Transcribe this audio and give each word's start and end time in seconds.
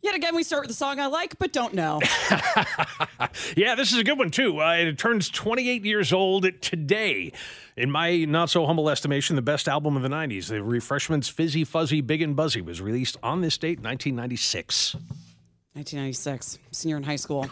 Yet 0.00 0.14
again, 0.14 0.36
we 0.36 0.42
start 0.44 0.62
with 0.62 0.68
the 0.68 0.74
song 0.74 1.00
I 1.00 1.06
like 1.06 1.38
but 1.38 1.52
don't 1.52 1.74
know. 1.74 2.00
yeah, 3.56 3.74
this 3.74 3.92
is 3.92 3.98
a 3.98 4.04
good 4.04 4.18
one 4.18 4.30
too. 4.30 4.60
Uh, 4.62 4.74
it 4.74 4.98
turns 4.98 5.28
28 5.28 5.84
years 5.84 6.12
old 6.12 6.46
today. 6.62 7.32
In 7.76 7.90
my 7.90 8.24
not 8.24 8.50
so 8.50 8.66
humble 8.66 8.90
estimation, 8.90 9.36
the 9.36 9.42
best 9.42 9.68
album 9.68 9.96
of 9.96 10.02
the 10.02 10.08
90s, 10.08 10.48
The 10.48 10.62
Refreshments 10.62 11.28
Fizzy 11.28 11.64
Fuzzy 11.64 12.00
Big 12.00 12.22
and 12.22 12.34
Buzzy, 12.36 12.60
was 12.60 12.80
released 12.80 13.16
on 13.22 13.40
this 13.40 13.56
date, 13.58 13.78
1996. 13.80 14.94
1996, 15.74 16.58
senior 16.72 16.96
in 16.96 17.04
high 17.04 17.14
school, 17.16 17.46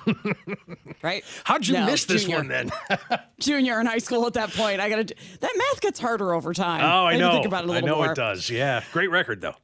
right? 1.03 1.23
How'd 1.45 1.65
you 1.67 1.75
No, 1.75 1.87
miss 1.87 2.07
this 2.07 2.23
junior. 2.23 2.39
one 2.39 2.49
then? 2.49 2.73
Junior 3.41 3.79
in 3.79 3.87
high 3.87 3.99
school 3.99 4.27
at 4.27 4.33
that 4.33 4.51
point. 4.51 4.81
I 4.81 4.89
got 4.89 5.07
to. 5.09 5.15
That 5.41 5.53
math 5.57 5.81
gets 5.81 6.01
harder 6.01 6.35
over 6.35 6.53
time. 6.53 6.83
oh, 6.85 7.07
I 7.07 7.13
to 7.13 7.19
know. 7.19 7.33
Think 7.33 7.47
about 7.47 7.65
it 7.65 7.69
a 7.69 7.73
I 7.73 7.75
little 7.75 7.89
I 7.89 7.93
know 7.93 7.97
more. 8.03 8.11
it 8.13 8.17
does. 8.17 8.51
Yeah, 8.51 8.83
great 8.93 9.11
record 9.13 9.41
though. 9.43 9.55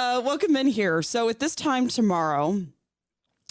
Uh, 0.00 0.18
welcome 0.24 0.56
in 0.56 0.66
here. 0.66 1.02
So 1.02 1.28
at 1.28 1.40
this 1.40 1.54
time 1.54 1.86
tomorrow, 1.86 2.62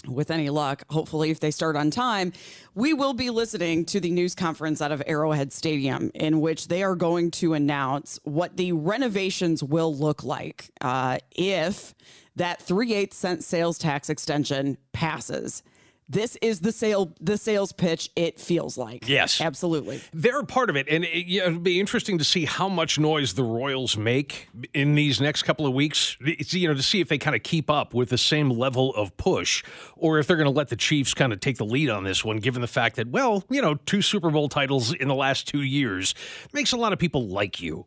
with 0.08 0.32
any 0.32 0.50
luck, 0.50 0.82
hopefully 0.90 1.30
if 1.30 1.38
they 1.38 1.52
start 1.52 1.76
on 1.76 1.92
time, 1.92 2.32
we 2.74 2.92
will 2.92 3.14
be 3.14 3.30
listening 3.30 3.84
to 3.84 4.00
the 4.00 4.10
news 4.10 4.34
conference 4.34 4.82
out 4.82 4.90
of 4.90 5.00
Arrowhead 5.06 5.52
Stadium, 5.52 6.10
in 6.12 6.40
which 6.40 6.66
they 6.66 6.82
are 6.82 6.96
going 6.96 7.30
to 7.30 7.54
announce 7.54 8.18
what 8.24 8.56
the 8.56 8.72
renovations 8.72 9.62
will 9.62 9.94
look 9.94 10.24
like 10.24 10.72
uh, 10.80 11.18
if 11.30 11.94
that 12.34 12.60
three 12.60 12.94
eighth 12.94 13.14
cent 13.14 13.44
sales 13.44 13.78
tax 13.78 14.10
extension 14.10 14.76
passes. 14.92 15.62
This 16.10 16.36
is 16.42 16.58
the 16.58 16.72
sale, 16.72 17.14
the 17.20 17.38
sales 17.38 17.70
pitch. 17.70 18.10
It 18.16 18.40
feels 18.40 18.76
like 18.76 19.08
Yes. 19.08 19.40
absolutely. 19.40 20.00
They're 20.12 20.40
a 20.40 20.44
part 20.44 20.68
of 20.68 20.74
it, 20.74 20.88
and 20.90 21.04
it, 21.04 21.26
yeah, 21.28 21.46
it'll 21.46 21.60
be 21.60 21.78
interesting 21.78 22.18
to 22.18 22.24
see 22.24 22.46
how 22.46 22.68
much 22.68 22.98
noise 22.98 23.34
the 23.34 23.44
Royals 23.44 23.96
make 23.96 24.48
in 24.74 24.96
these 24.96 25.20
next 25.20 25.44
couple 25.44 25.68
of 25.68 25.72
weeks. 25.72 26.16
It's, 26.20 26.52
you 26.52 26.66
know, 26.66 26.74
to 26.74 26.82
see 26.82 27.00
if 27.00 27.08
they 27.08 27.16
kind 27.18 27.36
of 27.36 27.44
keep 27.44 27.70
up 27.70 27.94
with 27.94 28.08
the 28.08 28.18
same 28.18 28.50
level 28.50 28.92
of 28.96 29.16
push, 29.18 29.62
or 29.96 30.18
if 30.18 30.26
they're 30.26 30.36
going 30.36 30.52
to 30.52 30.56
let 30.56 30.66
the 30.68 30.74
Chiefs 30.76 31.14
kind 31.14 31.32
of 31.32 31.38
take 31.38 31.58
the 31.58 31.64
lead 31.64 31.90
on 31.90 32.02
this 32.02 32.24
one, 32.24 32.38
given 32.38 32.60
the 32.60 32.66
fact 32.66 32.96
that, 32.96 33.06
well, 33.08 33.44
you 33.48 33.62
know, 33.62 33.76
two 33.76 34.02
Super 34.02 34.30
Bowl 34.30 34.48
titles 34.48 34.92
in 34.92 35.06
the 35.06 35.14
last 35.14 35.46
two 35.46 35.62
years 35.62 36.16
makes 36.52 36.72
a 36.72 36.76
lot 36.76 36.92
of 36.92 36.98
people 36.98 37.28
like 37.28 37.62
you. 37.62 37.86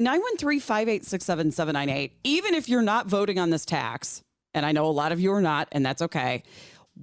913-586-7798 0.00 2.12
even 2.22 2.54
if 2.54 2.68
you're 2.68 2.82
not 2.82 3.08
voting 3.08 3.36
on 3.38 3.50
this 3.50 3.64
tax 3.64 4.22
and 4.54 4.64
i 4.64 4.70
know 4.70 4.86
a 4.86 4.92
lot 4.92 5.10
of 5.10 5.18
you 5.18 5.32
are 5.32 5.42
not 5.42 5.66
and 5.72 5.84
that's 5.84 6.00
okay 6.02 6.44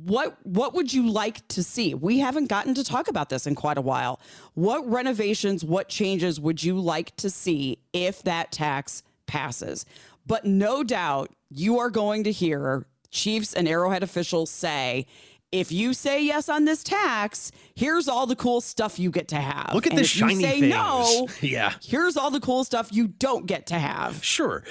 what 0.03 0.37
what 0.45 0.73
would 0.73 0.93
you 0.93 1.09
like 1.09 1.47
to 1.49 1.63
see? 1.63 1.93
We 1.93 2.19
haven't 2.19 2.47
gotten 2.47 2.73
to 2.75 2.83
talk 2.83 3.07
about 3.07 3.29
this 3.29 3.47
in 3.47 3.55
quite 3.55 3.77
a 3.77 3.81
while. 3.81 4.19
What 4.53 4.89
renovations 4.89 5.63
what 5.63 5.87
changes 5.87 6.39
would 6.39 6.61
you 6.61 6.79
like 6.79 7.15
to 7.17 7.29
see 7.29 7.79
if 7.93 8.21
that 8.23 8.51
tax 8.51 9.03
passes? 9.25 9.85
But 10.27 10.45
no 10.45 10.83
doubt 10.83 11.33
you 11.49 11.79
are 11.79 11.89
going 11.89 12.23
to 12.25 12.31
hear 12.31 12.85
chiefs 13.09 13.53
and 13.53 13.67
arrowhead 13.67 14.03
officials 14.03 14.49
say 14.49 15.05
if 15.55 15.71
you 15.71 15.93
say 15.93 16.23
yes 16.23 16.49
on 16.49 16.65
this 16.65 16.83
tax, 16.83 17.51
here's 17.75 18.07
all 18.07 18.27
the 18.27 18.35
cool 18.35 18.59
stuff 18.61 18.99
you 18.99 19.09
get 19.09 19.29
to 19.29 19.37
have. 19.37 19.71
Look 19.73 19.85
at 19.87 19.93
And 19.93 19.99
this 19.99 20.07
if 20.13 20.21
you 20.21 20.29
shiny 20.29 20.43
say 20.43 20.59
things. 20.59 20.73
no, 20.73 21.27
Yeah. 21.41 21.73
here's 21.81 22.17
all 22.17 22.29
the 22.29 22.39
cool 22.41 22.63
stuff 22.65 22.89
you 22.91 23.07
don't 23.07 23.45
get 23.45 23.65
to 23.67 23.75
have. 23.75 24.23
Sure. 24.23 24.63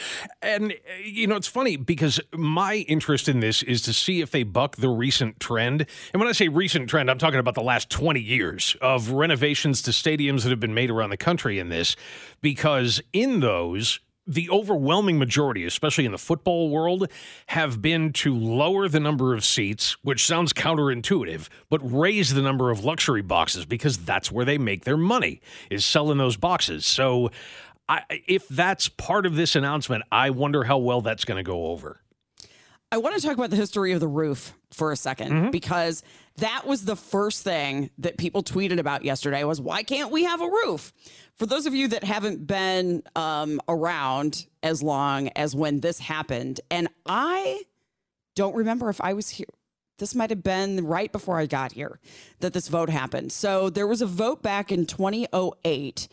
And, 0.43 0.73
uh, 0.73 0.77
you 1.03 1.27
know, 1.27 1.37
it's 1.37 1.49
funny 1.49 1.77
because 1.77 2.21
my 2.37 2.77
interest 2.89 3.29
in 3.29 3.41
this 3.41 3.63
is 3.63 3.81
to 3.83 3.93
see 3.95 4.21
if 4.21 4.31
they 4.31 4.43
buck 4.43 4.77
the 4.77 4.89
recent 4.91 5.41
trend. 5.41 5.87
And 6.13 6.21
when 6.21 6.29
I 6.29 6.33
say 6.33 6.49
recent 6.49 6.91
trend, 6.91 7.11
I'm 7.11 7.19
talking 7.19 7.41
about 7.41 7.55
the 7.55 7.63
last 7.63 7.89
20 7.91 8.21
years 8.21 8.77
of 8.83 9.11
renovations 9.11 9.81
to 9.83 9.91
stadiums 9.91 10.43
that 10.43 10.51
have 10.51 10.61
been 10.61 10.75
made 10.75 10.91
around 10.91 11.11
the 11.11 11.17
country 11.17 11.59
in 11.59 11.71
this, 11.71 11.97
because 12.43 13.01
in 13.13 13.41
those, 13.41 14.01
the 14.27 14.49
overwhelming 14.51 15.19
majority, 15.19 15.65
especially 15.65 16.07
in 16.07 16.13
the 16.13 16.19
football 16.19 16.71
world, 16.71 17.09
have 17.49 17.83
been 17.83 18.13
to 18.15 18.35
lower 18.35 18.89
the 18.89 19.01
number 19.01 19.35
of 19.35 19.45
seats, 19.45 19.97
which 20.03 20.27
sounds 20.27 20.53
counterintuitive, 20.53 21.49
but 21.69 21.81
raise 21.81 22.33
the 22.33 22.43
number 22.43 22.71
of 22.71 22.85
luxury 22.85 23.23
boxes 23.23 23.67
because 23.67 23.99
that's 23.99 24.33
where 24.33 24.45
they 24.45 24.59
make 24.59 24.85
their 24.85 24.97
money, 24.97 25.41
is 25.71 25.85
selling 25.85 26.19
those 26.19 26.37
boxes. 26.37 26.87
So 26.87 27.31
I, 27.89 28.03
if 28.27 28.49
that's 28.49 28.89
part 28.89 29.27
of 29.27 29.37
this 29.37 29.57
announcement, 29.57 30.05
I 30.11 30.31
wonder 30.31 30.65
how 30.65 30.79
well 30.79 31.03
that's 31.03 31.25
going 31.25 31.37
to 31.37 31.49
go 31.49 31.67
over. 31.67 32.01
I 32.95 32.97
want 32.99 33.17
to 33.17 33.21
talk 33.21 33.37
about 33.37 33.51
the 33.51 33.57
history 33.57 33.91
of 33.91 33.99
the 33.99 34.07
roof 34.07 34.55
for 34.71 34.93
a 34.93 34.95
2nd 34.95 35.51
because 35.51 36.05
that 36.37 36.65
was 36.65 36.85
the 36.85 36.95
first 36.95 37.43
thing 37.43 37.91
that 37.99 38.19
people 38.19 38.45
tweeted 38.45 38.79
about 38.79 39.05
yesterday 39.05 39.43
was 39.43 39.61
why 39.61 39.83
can't 39.83 40.13
we 40.13 40.23
have 40.23 40.41
a 40.41 40.47
roof? 40.47 40.93
For 41.35 41.45
those 41.45 41.67
of 41.67 41.75
you 41.75 41.89
that 41.89 42.05
haven't 42.05 42.47
been 42.47 43.03
um, 43.17 43.61
around 43.69 44.47
as 44.63 44.81
long 44.81 45.29
as 45.35 45.57
when 45.57 45.81
this 45.81 45.99
happened, 45.99 46.61
and 46.71 46.87
I 47.05 47.63
don't 48.37 48.55
remember 48.55 48.89
if 48.91 49.01
I 49.01 49.15
was 49.15 49.29
here. 49.29 49.47
This 49.99 50.15
might 50.15 50.31
have 50.31 50.45
been 50.45 50.87
right 50.87 51.11
before 51.11 51.37
I 51.37 51.47
got 51.47 51.73
here 51.73 51.99
that 52.39 52.53
this 52.53 52.69
vote 52.69 52.91
happened. 52.91 53.33
So 53.33 53.71
there 53.71 53.89
was 53.89 54.03
a 54.03 54.07
vote 54.07 54.41
back 54.41 54.71
in 54.71 54.87
2008, 54.87 56.07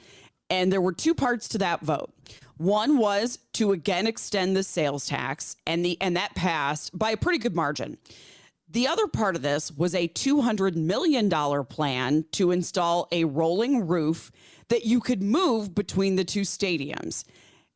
and 0.51 0.71
there 0.71 0.81
were 0.81 0.91
two 0.91 1.15
parts 1.15 1.47
to 1.47 1.57
that 1.59 1.81
vote. 1.81 2.13
One 2.57 2.97
was 2.99 3.39
to 3.53 3.71
again 3.71 4.05
extend 4.05 4.55
the 4.55 4.61
sales 4.61 5.07
tax, 5.07 5.55
and 5.65 5.83
the 5.83 5.97
and 5.99 6.15
that 6.17 6.35
passed 6.35 6.95
by 6.95 7.11
a 7.11 7.17
pretty 7.17 7.39
good 7.39 7.55
margin. 7.55 7.97
The 8.69 8.87
other 8.87 9.07
part 9.07 9.35
of 9.35 9.41
this 9.41 9.71
was 9.71 9.95
a 9.95 10.07
$200 10.07 10.75
million 10.75 11.29
plan 11.65 12.25
to 12.33 12.51
install 12.51 13.07
a 13.11 13.25
rolling 13.25 13.87
roof 13.87 14.31
that 14.69 14.85
you 14.85 15.01
could 15.01 15.21
move 15.21 15.75
between 15.75 16.15
the 16.15 16.23
two 16.23 16.41
stadiums. 16.41 17.25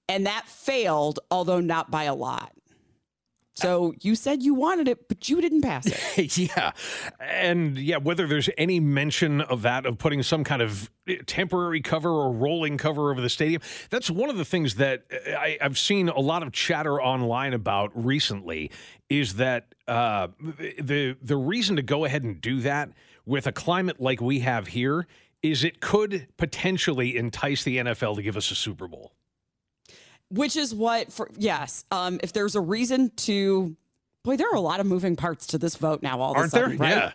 And 0.07 0.25
that 0.25 0.47
failed, 0.47 1.19
although 1.29 1.59
not 1.59 1.91
by 1.91 2.03
a 2.03 2.15
lot. 2.15 2.53
So 3.55 3.93
you 4.01 4.15
said 4.15 4.43
you 4.43 4.53
wanted 4.53 4.89
it, 4.89 5.07
but 5.07 5.29
you 5.29 5.39
didn't 5.39 5.61
pass 5.61 5.85
it. 5.85 6.37
yeah. 6.37 6.71
And 7.21 7.77
yeah, 7.77 7.97
whether 7.97 8.27
there's 8.27 8.49
any 8.57 8.81
mention 8.81 9.39
of 9.39 9.61
that, 9.61 9.85
of 9.85 9.97
putting 9.97 10.23
some 10.23 10.43
kind 10.43 10.61
of 10.61 10.89
eh, 11.07 11.17
temporary 11.25 11.79
cover 11.79 12.09
or 12.09 12.31
rolling 12.33 12.77
cover 12.77 13.11
over 13.11 13.21
the 13.21 13.29
stadium, 13.29 13.61
that's 13.89 14.11
one 14.11 14.29
of 14.29 14.37
the 14.37 14.43
things 14.43 14.75
that 14.75 15.05
eh, 15.09 15.35
I, 15.35 15.57
I've 15.61 15.77
seen 15.77 16.09
a 16.09 16.19
lot 16.19 16.43
of 16.43 16.51
chatter 16.51 17.01
online 17.01 17.53
about 17.53 17.91
recently 17.93 18.71
is 19.09 19.35
that 19.35 19.73
uh, 19.87 20.27
the, 20.39 21.15
the 21.21 21.37
reason 21.37 21.77
to 21.77 21.81
go 21.81 22.03
ahead 22.03 22.23
and 22.23 22.41
do 22.41 22.59
that 22.61 22.89
with 23.25 23.47
a 23.47 23.51
climate 23.53 24.01
like 24.01 24.19
we 24.19 24.39
have 24.39 24.67
here 24.67 25.07
is 25.41 25.63
it 25.63 25.79
could 25.79 26.27
potentially 26.37 27.15
entice 27.15 27.63
the 27.63 27.77
NFL 27.77 28.15
to 28.15 28.21
give 28.21 28.35
us 28.35 28.51
a 28.51 28.55
Super 28.55 28.87
Bowl. 28.87 29.13
Which 30.29 30.55
is 30.55 30.73
what 30.73 31.11
for 31.13 31.29
yes. 31.37 31.85
Um, 31.91 32.19
if 32.23 32.33
there's 32.33 32.55
a 32.55 32.61
reason 32.61 33.11
to 33.17 33.75
boy, 34.23 34.37
there 34.37 34.49
are 34.49 34.55
a 34.55 34.59
lot 34.61 34.79
of 34.79 34.85
moving 34.85 35.15
parts 35.15 35.47
to 35.47 35.57
this 35.57 35.75
vote 35.75 36.01
now 36.01 36.19
all 36.19 36.31
of 36.31 36.37
Aren't 36.37 36.47
a 36.47 36.49
sudden, 36.51 36.77
there? 36.77 36.89
right? 36.89 36.97
Yeah. 36.97 37.11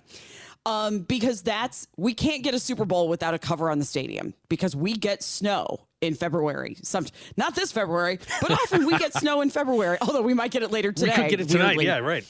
Um, 0.66 1.00
because 1.00 1.42
that's 1.42 1.88
we 1.96 2.14
can't 2.14 2.42
get 2.44 2.54
a 2.54 2.58
Super 2.60 2.84
Bowl 2.84 3.08
without 3.08 3.32
a 3.34 3.38
cover 3.38 3.70
on 3.70 3.78
the 3.78 3.84
stadium 3.84 4.34
because 4.48 4.76
we 4.76 4.92
get 4.94 5.22
snow 5.22 5.80
in 6.02 6.14
February. 6.14 6.76
Some 6.82 7.06
not 7.36 7.54
this 7.54 7.72
February, 7.72 8.18
but 8.40 8.50
often 8.52 8.84
we 8.86 8.96
get 8.98 9.12
snow 9.18 9.40
in 9.40 9.50
February. 9.50 9.96
Although 10.02 10.22
we 10.22 10.34
might 10.34 10.50
get 10.50 10.62
it 10.62 10.70
later 10.70 10.92
today. 10.92 11.12
We 11.16 11.16
could 11.22 11.30
get 11.30 11.40
it 11.40 11.48
tonight. 11.48 11.68
weirdly. 11.78 11.86
Yeah, 11.86 11.98
right. 11.98 12.24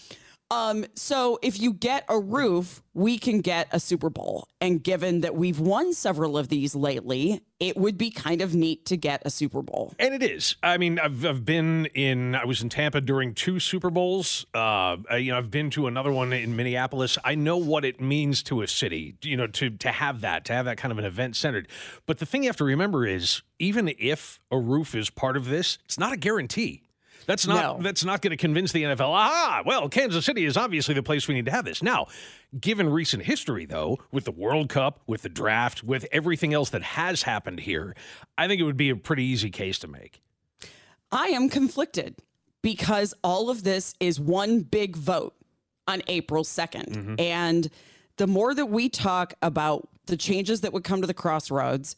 Um, 0.51 0.85
so 0.97 1.39
if 1.43 1.61
you 1.61 1.73
get 1.73 2.05
a 2.09 2.19
roof, 2.19 2.83
we 2.93 3.19
can 3.19 3.41
get 3.41 3.69
a 3.71 3.79
Super 3.79 4.11
Bowl. 4.11 4.49
And 4.61 4.83
given 4.83 5.21
that 5.21 5.37
we've 5.37 5.61
won 5.61 5.93
several 5.95 6.37
of 6.37 6.49
these 6.49 6.75
lately, 6.75 7.41
it 7.61 7.77
would 7.77 7.97
be 7.97 8.11
kind 8.11 8.41
of 8.43 8.53
neat 8.55 8.85
to 8.87 8.97
get 8.97 9.23
a 9.25 9.31
Super 9.31 9.63
Bowl. 9.63 9.95
And 9.99 10.13
it 10.13 10.23
is. 10.23 10.57
I 10.63 10.77
mean, 10.77 10.99
I've, 10.99 11.25
I've 11.25 11.45
been 11.45 11.87
in. 11.95 12.35
I 12.35 12.45
was 12.47 12.63
in 12.63 12.69
Tampa 12.69 13.01
during 13.01 13.33
two 13.35 13.61
Super 13.61 13.91
Bowls. 13.91 14.45
Uh, 14.55 14.97
I- 15.09 15.19
you 15.19 15.31
know, 15.31 15.39
I've 15.39 15.51
been 15.53 15.71
to 15.71 15.87
another 15.87 16.11
one 16.11 16.33
in 16.33 16.57
Minneapolis. 16.57 17.17
I 17.25 17.37
know 17.37 17.57
what 17.57 17.85
it 17.85 18.01
means 18.01 18.43
to 18.45 18.63
a 18.63 18.67
city. 18.67 19.17
You 19.23 19.37
know, 19.37 19.47
to 19.47 19.71
to 19.71 19.93
have 19.93 20.21
that, 20.23 20.45
to 20.47 20.53
have 20.53 20.65
that 20.65 20.79
kind 20.79 20.91
of 20.91 20.99
an 20.99 21.05
event 21.05 21.37
centered. 21.37 21.69
But 22.07 22.19
the 22.19 22.27
thing 22.27 22.43
you 22.43 22.49
have 22.49 22.57
to 22.57 22.65
remember 22.65 23.07
is, 23.07 23.43
even 23.61 23.93
if 23.99 24.41
a 24.51 24.59
roof 24.59 24.95
is 24.97 25.11
part 25.11 25.37
of 25.37 25.47
this, 25.47 25.79
it's 25.85 25.99
not 25.99 26.13
a 26.13 26.17
guarantee. 26.17 26.83
That's 27.31 27.47
not 27.47 27.79
No. 27.79 27.83
that's 27.85 28.05
not 28.05 28.23
going 28.23 28.33
to 28.33 28.37
convince 28.37 28.73
the 28.73 28.83
NFL. 28.83 29.13
Ah, 29.15 29.63
well, 29.65 29.89
Kansas 29.89 30.27
City 30.27 30.45
is 30.45 30.57
obviously 30.57 30.95
the 30.95 31.03
place 31.05 31.29
we 31.29 31.35
need 31.35 31.45
to 31.45 31.53
have 31.53 31.65
this. 31.65 31.81
Now, 31.81 32.09
given 32.61 32.89
recent 32.89 33.23
history 33.23 33.67
though, 33.67 34.01
with 34.11 34.25
the 34.25 34.33
World 34.33 34.69
Cup, 34.69 34.99
with 35.07 35.23
the 35.23 35.29
draft, 35.29 35.85
with 35.85 36.09
everything 36.11 36.53
else 36.53 36.71
that 36.71 36.83
has 36.83 37.23
happened 37.23 37.61
here, 37.61 37.95
I 38.37 38.49
think 38.49 38.61
it 38.61 38.65
would 38.65 38.77
be 38.77 38.91
a 38.91 38.97
pretty 38.97 39.23
easy 39.23 39.49
case 39.49 39.79
to 39.79 39.87
make. 39.87 40.21
I 41.13 41.27
am 41.27 41.49
conflicted 41.49 42.17
because 42.63 43.15
all 43.23 43.49
of 43.49 43.63
this 43.63 43.95
is 44.01 44.19
one 44.19 44.63
big 44.63 44.97
vote 44.97 45.37
on 45.87 46.03
April 46.09 46.43
2nd. 46.43 47.21
And 47.21 47.71
the 48.17 48.27
more 48.27 48.55
that 48.55 48.67
we 48.67 48.89
talk 48.89 49.35
about 49.41 49.89
the 50.07 50.17
changes 50.17 50.63
that 50.63 50.73
would 50.73 50.83
come 50.83 51.01
to 51.01 51.07
the 51.07 51.15
crossroads 51.15 51.95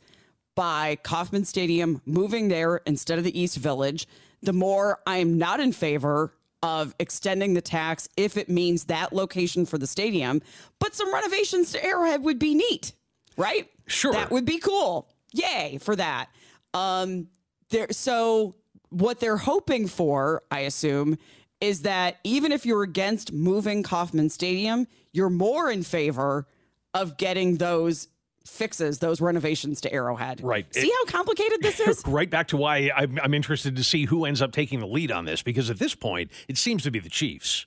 by 0.54 0.96
Kauffman 1.02 1.46
Stadium 1.46 2.02
moving 2.04 2.48
there 2.48 2.82
instead 2.84 3.16
of 3.16 3.24
the 3.24 3.38
East 3.40 3.56
Village, 3.56 4.06
the 4.42 4.52
more 4.52 5.00
I'm 5.06 5.38
not 5.38 5.60
in 5.60 5.72
favor 5.72 6.34
of 6.62 6.94
extending 6.98 7.54
the 7.54 7.60
tax 7.60 8.08
if 8.16 8.36
it 8.36 8.48
means 8.48 8.84
that 8.84 9.12
location 9.12 9.66
for 9.66 9.78
the 9.78 9.86
stadium. 9.86 10.40
But 10.78 10.94
some 10.94 11.12
renovations 11.12 11.72
to 11.72 11.84
Arrowhead 11.84 12.22
would 12.22 12.38
be 12.38 12.54
neat, 12.54 12.92
right? 13.36 13.68
Sure. 13.86 14.12
That 14.12 14.30
would 14.30 14.44
be 14.44 14.58
cool. 14.58 15.08
Yay 15.32 15.78
for 15.80 15.96
that. 15.96 16.28
Um, 16.74 17.28
there 17.70 17.88
so 17.90 18.54
what 18.90 19.20
they're 19.20 19.38
hoping 19.38 19.88
for, 19.88 20.42
I 20.50 20.60
assume, 20.60 21.18
is 21.60 21.82
that 21.82 22.18
even 22.24 22.52
if 22.52 22.66
you're 22.66 22.82
against 22.82 23.32
moving 23.32 23.82
Kauffman 23.82 24.28
Stadium, 24.28 24.86
you're 25.12 25.30
more 25.30 25.70
in 25.70 25.82
favor 25.82 26.46
of 26.94 27.16
getting 27.16 27.56
those 27.56 28.08
fixes, 28.46 28.98
those 28.98 29.20
renovations 29.20 29.80
to 29.82 29.92
Arrowhead. 29.92 30.40
Right. 30.42 30.72
See 30.74 30.86
It- 30.86 30.92
how 30.92 31.04
complicated 31.18 31.60
this 31.62 31.80
is? 31.80 32.02
right 32.06 32.30
back 32.30 32.48
to 32.48 32.56
why 32.56 32.90
I'm, 32.94 33.18
I'm 33.22 33.34
interested 33.34 33.76
to 33.76 33.84
see 33.84 34.04
who 34.04 34.24
ends 34.24 34.42
up 34.42 34.52
taking 34.52 34.80
the 34.80 34.86
lead 34.86 35.10
on 35.12 35.24
this 35.24 35.42
because 35.42 35.70
at 35.70 35.78
this 35.78 35.94
point 35.94 36.30
it 36.48 36.58
seems 36.58 36.82
to 36.84 36.90
be 36.90 36.98
the 36.98 37.08
Chiefs. 37.10 37.66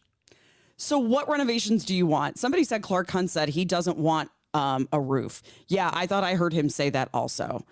So, 0.78 1.00
what 1.00 1.30
renovations 1.30 1.86
do 1.86 1.96
you 1.96 2.06
want? 2.06 2.38
Somebody 2.38 2.66
said 2.66 2.82
Clark 2.82 3.10
Hunt 3.12 3.30
said 3.30 3.50
he 3.50 3.64
doesn't 3.64 3.98
want 3.98 4.30
um, 4.54 4.90
a 4.92 5.00
roof. 5.00 5.42
Yeah, 5.68 5.90
I 5.94 6.06
thought 6.06 6.24
I 6.26 6.36
heard 6.36 6.52
him 6.52 6.68
say 6.70 6.90
that 6.90 7.10
also. 7.14 7.66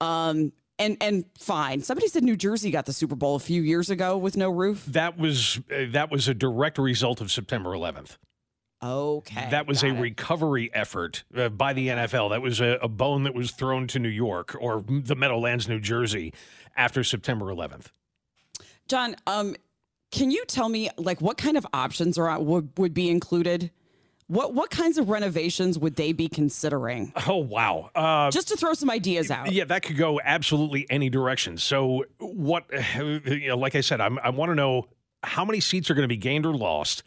Um, 0.00 0.52
and 0.78 0.96
and 1.00 1.24
fine. 1.38 1.82
Somebody 1.82 2.08
said 2.08 2.24
New 2.24 2.36
Jersey 2.36 2.70
got 2.70 2.86
the 2.86 2.92
Super 2.92 3.14
Bowl 3.14 3.36
a 3.36 3.40
few 3.40 3.62
years 3.62 3.88
ago 3.88 4.18
with 4.18 4.36
no 4.36 4.50
roof. 4.50 4.84
That 4.86 5.16
was 5.16 5.60
uh, 5.70 5.84
that 5.92 6.10
was 6.10 6.28
a 6.28 6.34
direct 6.34 6.78
result 6.78 7.20
of 7.20 7.30
September 7.30 7.70
11th. 7.70 8.16
Okay, 8.82 9.48
That 9.50 9.66
was 9.66 9.82
a 9.82 9.88
it. 9.88 10.00
recovery 10.00 10.70
effort 10.74 11.22
uh, 11.36 11.48
by 11.50 11.72
the 11.72 11.88
NFL. 11.88 12.30
That 12.30 12.42
was 12.42 12.60
a, 12.60 12.78
a 12.82 12.88
bone 12.88 13.22
that 13.24 13.34
was 13.34 13.52
thrown 13.52 13.86
to 13.88 13.98
New 13.98 14.08
York 14.08 14.56
or 14.60 14.82
the 14.86 15.14
Meadowlands, 15.14 15.68
New 15.68 15.78
Jersey, 15.78 16.32
after 16.76 17.04
September 17.04 17.46
11th. 17.46 17.86
John, 18.88 19.14
um, 19.26 19.54
can 20.10 20.30
you 20.30 20.44
tell 20.46 20.68
me 20.68 20.90
like 20.96 21.20
what 21.20 21.38
kind 21.38 21.56
of 21.56 21.66
options 21.72 22.18
are 22.18 22.38
would 22.40 22.70
would 22.76 22.92
be 22.92 23.08
included? 23.08 23.70
What 24.26 24.54
what 24.54 24.70
kinds 24.70 24.98
of 24.98 25.08
renovations 25.08 25.78
would 25.78 25.96
they 25.96 26.12
be 26.12 26.28
considering? 26.28 27.12
Oh 27.26 27.36
wow! 27.36 27.90
Uh, 27.94 28.30
Just 28.30 28.48
to 28.48 28.56
throw 28.56 28.74
some 28.74 28.90
ideas 28.90 29.30
out. 29.30 29.52
Yeah, 29.52 29.64
that 29.64 29.82
could 29.82 29.96
go 29.96 30.20
absolutely 30.22 30.86
any 30.90 31.08
direction. 31.10 31.56
So, 31.58 32.04
what, 32.18 32.64
you 32.98 33.48
know, 33.48 33.56
like 33.56 33.74
I 33.74 33.80
said, 33.80 34.00
I'm, 34.00 34.18
I 34.18 34.30
want 34.30 34.50
to 34.50 34.54
know 34.54 34.88
how 35.22 35.44
many 35.44 35.60
seats 35.60 35.90
are 35.90 35.94
going 35.94 36.04
to 36.04 36.08
be 36.12 36.16
gained 36.16 36.44
or 36.46 36.54
lost 36.54 37.02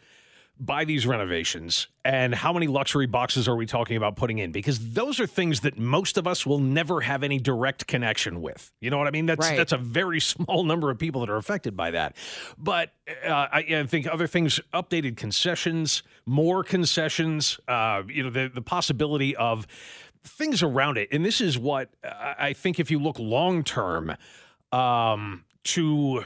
by 0.58 0.84
these 0.84 1.06
renovations, 1.06 1.88
and 2.04 2.34
how 2.34 2.52
many 2.52 2.66
luxury 2.66 3.06
boxes 3.06 3.46
are 3.46 3.56
we 3.56 3.66
talking 3.66 3.96
about 3.96 4.16
putting 4.16 4.38
in? 4.38 4.52
Because 4.52 4.92
those 4.92 5.20
are 5.20 5.26
things 5.26 5.60
that 5.60 5.78
most 5.78 6.16
of 6.16 6.26
us 6.26 6.46
will 6.46 6.58
never 6.58 7.02
have 7.02 7.22
any 7.22 7.38
direct 7.38 7.86
connection 7.86 8.40
with. 8.40 8.72
You 8.80 8.90
know 8.90 8.98
what 8.98 9.06
I 9.06 9.10
mean? 9.10 9.26
That's 9.26 9.46
Right. 9.46 9.56
that's 9.56 9.72
a 9.72 9.78
very 9.78 10.20
small 10.32 10.64
number 10.64 10.90
of 10.90 10.98
people 10.98 11.20
that 11.20 11.30
are 11.30 11.36
affected 11.36 11.76
by 11.76 11.90
that. 11.90 12.16
But 12.56 12.92
uh, 13.24 13.48
I, 13.52 13.58
I 13.68 13.86
think 13.86 14.06
other 14.06 14.26
things, 14.26 14.58
updated 14.72 15.16
concessions, 15.16 16.02
more 16.24 16.64
concessions, 16.64 17.60
uh, 17.68 18.02
you 18.08 18.22
know, 18.22 18.30
the 18.30 18.50
the 18.52 18.62
possibility 18.62 19.36
of 19.36 19.66
things 20.24 20.62
around 20.62 20.98
it. 20.98 21.08
And 21.12 21.24
this 21.24 21.40
is 21.40 21.58
what 21.58 21.90
I 22.02 22.34
I 22.38 22.52
think 22.52 22.80
if 22.80 22.90
you 22.90 22.98
look 22.98 23.18
long 23.18 23.62
term 23.62 24.16
um, 24.72 25.44
to, 25.64 26.24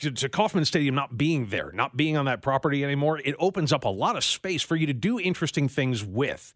to 0.00 0.10
to 0.10 0.28
Kauffman 0.28 0.64
Stadium 0.64 0.94
not 0.94 1.16
being 1.16 1.46
there, 1.46 1.70
not 1.72 1.96
being 1.96 2.16
on 2.16 2.24
that 2.26 2.42
property 2.42 2.84
anymore, 2.84 3.20
it 3.24 3.34
opens 3.38 3.72
up 3.72 3.84
a 3.84 3.88
lot 3.88 4.16
of 4.16 4.24
space 4.24 4.62
for 4.62 4.76
you 4.76 4.86
to 4.86 4.92
do 4.92 5.20
interesting 5.20 5.68
things 5.68 6.04
with. 6.04 6.52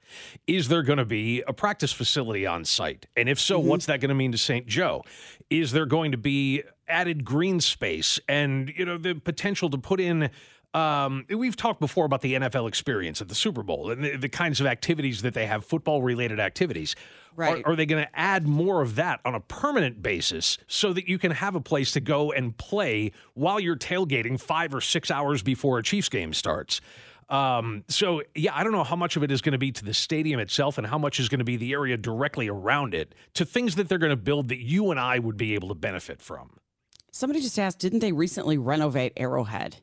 Is 0.47 0.69
there 0.69 0.83
going 0.83 0.99
to 0.99 1.05
be 1.05 1.43
a 1.47 1.53
practice 1.53 1.93
facility 1.93 2.47
on 2.47 2.65
site? 2.65 3.07
And 3.17 3.29
if 3.29 3.39
so, 3.39 3.59
mm-hmm. 3.59 3.69
what's 3.69 3.87
that 3.87 4.01
going 4.01 4.09
to 4.09 4.15
mean 4.15 4.33
to 4.33 4.39
St. 4.39 4.67
Joe? 4.67 5.03
Is 5.51 5.73
there 5.73 5.87
going 5.87 6.13
to 6.13 6.19
be 6.19 6.63
added 6.89 7.25
green 7.25 7.61
space 7.61 8.19
and 8.29 8.73
you 8.75 8.85
know 8.85 8.97
the 8.97 9.15
potential 9.15 9.69
to 9.71 9.79
put 9.79 10.01
in 10.01 10.31
um, 10.75 11.25
we've 11.31 11.57
talked 11.57 11.81
before 11.81 12.05
about 12.05 12.21
the 12.21 12.35
NFL 12.35 12.69
experience 12.69 13.21
at 13.21 13.29
the 13.29 13.35
Super 13.35 13.63
Bowl 13.63 13.91
and 13.91 14.05
the, 14.05 14.17
the 14.17 14.29
kinds 14.29 14.61
of 14.61 14.67
activities 14.67 15.23
that 15.23 15.35
they 15.35 15.47
have, 15.47 15.65
football 15.65 16.03
related 16.03 16.39
activities. 16.39 16.95
Right. 17.35 17.65
Are, 17.65 17.73
are 17.73 17.77
they 17.77 17.87
going 17.87 18.05
to 18.05 18.19
add 18.19 18.47
more 18.47 18.83
of 18.83 18.97
that 18.97 19.21
on 19.25 19.35
a 19.35 19.41
permanent 19.41 20.03
basis 20.03 20.59
so 20.67 20.93
that 20.93 21.09
you 21.09 21.19
can 21.19 21.33
have 21.33 21.55
a 21.55 21.61
place 21.61 21.93
to 21.93 22.01
go 22.01 22.33
and 22.33 22.57
play 22.57 23.13
while 23.35 23.61
you're 23.61 23.77
tailgating 23.77 24.39
five 24.41 24.75
or 24.75 24.81
six 24.81 25.11
hours 25.11 25.43
before 25.43 25.79
a 25.79 25.83
Chiefs 25.83 26.09
game 26.09 26.35
starts? 26.35 26.81
Um, 27.29 27.85
so 27.89 28.23
yeah, 28.35 28.53
I 28.55 28.65
don't 28.65 28.73
know 28.73 28.85
how 28.85 28.97
much 28.97 29.17
of 29.17 29.23
it 29.23 29.31
is 29.31 29.41
going 29.41 29.53
to 29.53 29.59
be 29.59 29.71
to 29.73 29.85
the 29.85 29.95
stadium 29.95 30.41
itself 30.41 30.79
and 30.79 30.87
how 30.87 30.99
much 30.99 31.21
is 31.21 31.29
going 31.29 31.41
to 31.41 31.45
be 31.45 31.57
the 31.57 31.73
area 31.73 31.97
directly 31.97 32.49
around 32.49 32.95
it 32.95 33.15
to 33.35 33.45
things 33.45 33.75
that 33.77 33.89
they're 33.89 33.99
going 33.99 34.11
to 34.11 34.17
build 34.17 34.49
that 34.49 34.59
you 34.59 34.91
and 34.91 34.99
I 34.99 35.19
would 35.19 35.37
be 35.37 35.55
able 35.55 35.69
to 35.69 35.75
benefit 35.75 36.21
from. 36.23 36.59
Somebody 37.13 37.41
just 37.41 37.59
asked, 37.59 37.81
didn't 37.81 37.99
they 38.01 38.13
recently 38.13 38.59
renovate 38.59 39.13
Arrowhead? 39.17 39.77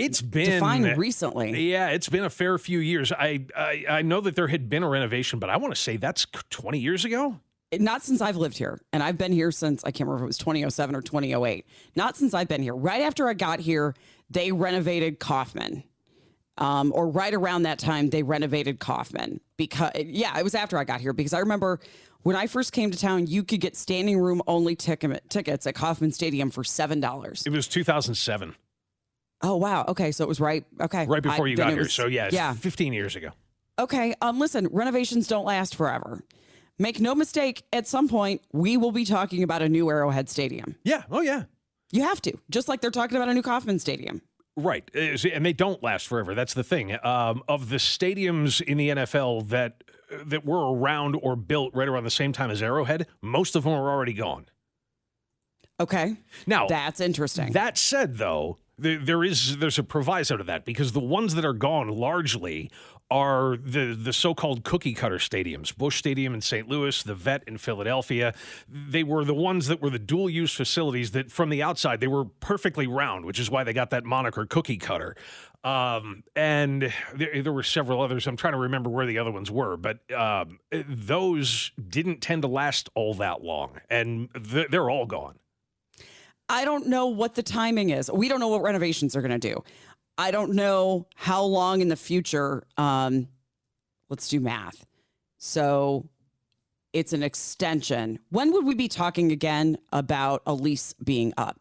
It's 0.00 0.22
been 0.22 0.50
Define 0.50 0.96
recently. 0.96 1.70
Yeah, 1.70 1.88
it's 1.88 2.08
been 2.08 2.24
a 2.24 2.30
fair 2.30 2.58
few 2.58 2.78
years. 2.78 3.12
I, 3.12 3.46
I 3.56 3.84
I 3.88 4.02
know 4.02 4.20
that 4.20 4.36
there 4.36 4.48
had 4.48 4.68
been 4.68 4.82
a 4.82 4.88
renovation, 4.88 5.38
but 5.38 5.50
I 5.50 5.56
want 5.56 5.74
to 5.74 5.80
say 5.80 5.96
that's 5.96 6.26
20 6.50 6.78
years 6.78 7.04
ago. 7.04 7.40
Not 7.78 8.02
since 8.02 8.20
I've 8.20 8.36
lived 8.36 8.58
here. 8.58 8.80
And 8.92 9.02
I've 9.02 9.16
been 9.16 9.32
here 9.32 9.52
since, 9.52 9.84
I 9.84 9.92
can't 9.92 10.08
remember 10.08 10.16
if 10.16 10.22
it 10.24 10.26
was 10.26 10.38
2007 10.38 10.96
or 10.96 11.02
2008. 11.02 11.66
Not 11.94 12.16
since 12.16 12.34
I've 12.34 12.48
been 12.48 12.62
here. 12.62 12.74
Right 12.74 13.02
after 13.02 13.28
I 13.28 13.34
got 13.34 13.60
here, 13.60 13.94
they 14.28 14.50
renovated 14.50 15.20
Kauffman. 15.20 15.84
Um, 16.58 16.92
or 16.94 17.08
right 17.08 17.32
around 17.32 17.62
that 17.62 17.78
time, 17.78 18.10
they 18.10 18.24
renovated 18.24 18.80
Kauffman. 18.80 19.40
Because, 19.56 19.92
yeah, 19.94 20.36
it 20.36 20.42
was 20.42 20.56
after 20.56 20.78
I 20.78 20.84
got 20.84 21.00
here 21.00 21.12
because 21.12 21.32
I 21.32 21.38
remember 21.38 21.78
when 22.22 22.34
I 22.34 22.48
first 22.48 22.72
came 22.72 22.90
to 22.90 22.98
town, 22.98 23.28
you 23.28 23.44
could 23.44 23.60
get 23.60 23.76
standing 23.76 24.18
room 24.18 24.42
only 24.46 24.74
ticket, 24.74 25.30
tickets 25.30 25.66
at 25.66 25.74
Kauffman 25.74 26.10
Stadium 26.10 26.50
for 26.50 26.64
$7. 26.64 27.46
It 27.46 27.50
was 27.50 27.68
2007, 27.68 28.56
Oh, 29.42 29.56
wow. 29.56 29.84
Okay. 29.88 30.12
So 30.12 30.24
it 30.24 30.28
was 30.28 30.40
right. 30.40 30.64
Okay. 30.80 31.06
right 31.06 31.22
before 31.22 31.46
I- 31.46 31.50
you 31.50 31.56
got 31.56 31.70
here. 31.70 31.78
was- 31.82 31.92
so 31.92 32.06
yeah, 32.06 32.28
Yeah. 32.32 32.52
15 32.54 32.92
years 32.92 33.16
ago. 33.16 33.30
Okay. 33.78 34.14
Um, 34.20 34.38
listen, 34.38 34.68
renovations 34.70 35.26
don't 35.26 35.44
last 35.46 35.74
forever. 35.74 36.22
Make 36.78 37.00
no 37.00 37.14
mistake, 37.14 37.62
at 37.72 37.86
some 37.86 38.08
point, 38.08 38.40
we 38.52 38.76
will 38.76 38.92
be 38.92 39.04
talking 39.04 39.42
about 39.42 39.60
a 39.62 39.68
new 39.68 39.88
Arrowhead 39.90 40.28
Stadium. 40.28 40.76
Yeah. 40.84 41.02
Oh 41.10 41.20
yeah. 41.20 41.44
You 41.92 42.02
have 42.02 42.20
to, 42.22 42.32
just 42.50 42.68
like 42.68 42.80
they're 42.80 42.90
talking 42.90 43.16
about 43.16 43.28
a 43.28 43.34
new 43.34 43.42
Kauffman 43.42 43.78
Stadium. 43.78 44.22
Right. 44.56 44.88
Uh, 44.94 45.16
And 45.32 45.44
they 45.44 45.52
don't 45.52 45.82
last 45.82 46.06
forever. 46.06 46.34
That's 46.34 46.54
the 46.54 46.62
thing. 46.64 46.96
Um, 47.04 47.42
of 47.48 47.68
the 47.70 47.76
stadiums 47.76 48.60
in 48.60 48.76
the 48.78 48.90
NFL 48.90 49.48
that 49.48 49.82
that 50.24 50.44
were 50.44 50.74
around 50.74 51.16
or 51.22 51.36
built 51.36 51.72
right 51.74 51.86
around 51.88 52.04
the 52.04 52.10
same 52.10 52.32
time 52.32 52.50
as 52.50 52.60
Arrowhead, 52.62 53.06
most 53.22 53.54
of 53.56 53.62
them 53.64 53.72
are 53.72 53.88
already 53.90 54.12
gone. 54.12 54.46
Okay. 55.78 56.16
Now, 56.46 56.66
That's 56.66 57.00
interesting. 57.00 57.52
That 57.52 57.78
said, 57.78 58.18
though, 58.18 58.58
there, 58.80 58.98
there 58.98 59.24
is 59.24 59.58
there's 59.58 59.78
a 59.78 59.82
proviso 59.84 60.36
to 60.36 60.44
that 60.44 60.64
because 60.64 60.92
the 60.92 61.00
ones 61.00 61.34
that 61.34 61.44
are 61.44 61.52
gone 61.52 61.88
largely 61.88 62.70
are 63.10 63.56
the 63.56 63.94
the 63.94 64.12
so-called 64.12 64.64
cookie 64.64 64.94
cutter 64.94 65.18
stadiums. 65.18 65.76
Busch 65.76 65.98
Stadium 65.98 66.32
in 66.34 66.40
St. 66.40 66.68
Louis, 66.68 67.02
the 67.02 67.14
Vet 67.14 67.42
in 67.46 67.58
Philadelphia. 67.58 68.32
They 68.68 69.02
were 69.02 69.24
the 69.24 69.34
ones 69.34 69.66
that 69.66 69.82
were 69.82 69.90
the 69.90 69.98
dual 69.98 70.30
use 70.30 70.54
facilities 70.54 71.10
that 71.12 71.30
from 71.30 71.50
the 71.50 71.62
outside 71.62 72.00
they 72.00 72.06
were 72.06 72.24
perfectly 72.24 72.86
round, 72.86 73.24
which 73.24 73.38
is 73.38 73.50
why 73.50 73.64
they 73.64 73.72
got 73.72 73.90
that 73.90 74.04
moniker 74.04 74.46
cookie 74.46 74.76
cutter. 74.76 75.16
Um, 75.62 76.24
and 76.34 76.90
there, 77.14 77.42
there, 77.42 77.52
were 77.52 77.62
several 77.62 78.00
others. 78.00 78.26
I'm 78.26 78.36
trying 78.36 78.54
to 78.54 78.58
remember 78.58 78.88
where 78.88 79.04
the 79.04 79.18
other 79.18 79.30
ones 79.30 79.50
were, 79.50 79.76
but 79.76 79.98
um, 80.10 80.58
those 80.72 81.72
didn't 81.86 82.22
tend 82.22 82.42
to 82.42 82.48
last 82.48 82.88
all 82.94 83.12
that 83.14 83.42
long, 83.44 83.78
and 83.90 84.30
th- 84.50 84.68
they're 84.70 84.88
all 84.88 85.04
gone. 85.04 85.38
I 86.50 86.64
don't 86.64 86.88
know 86.88 87.06
what 87.06 87.36
the 87.36 87.42
timing 87.42 87.90
is. 87.90 88.10
We 88.10 88.28
don't 88.28 88.40
know 88.40 88.48
what 88.48 88.62
renovations 88.62 89.14
are 89.14 89.22
going 89.22 89.38
to 89.38 89.48
do. 89.48 89.62
I 90.18 90.32
don't 90.32 90.52
know 90.54 91.06
how 91.14 91.44
long 91.44 91.80
in 91.80 91.88
the 91.88 91.96
future. 91.96 92.64
Um, 92.76 93.28
let's 94.08 94.28
do 94.28 94.40
math. 94.40 94.84
So 95.38 96.08
it's 96.92 97.12
an 97.12 97.22
extension. 97.22 98.18
When 98.30 98.52
would 98.52 98.66
we 98.66 98.74
be 98.74 98.88
talking 98.88 99.30
again 99.30 99.78
about 99.92 100.42
a 100.44 100.52
lease 100.52 100.92
being 101.04 101.32
up? 101.38 101.58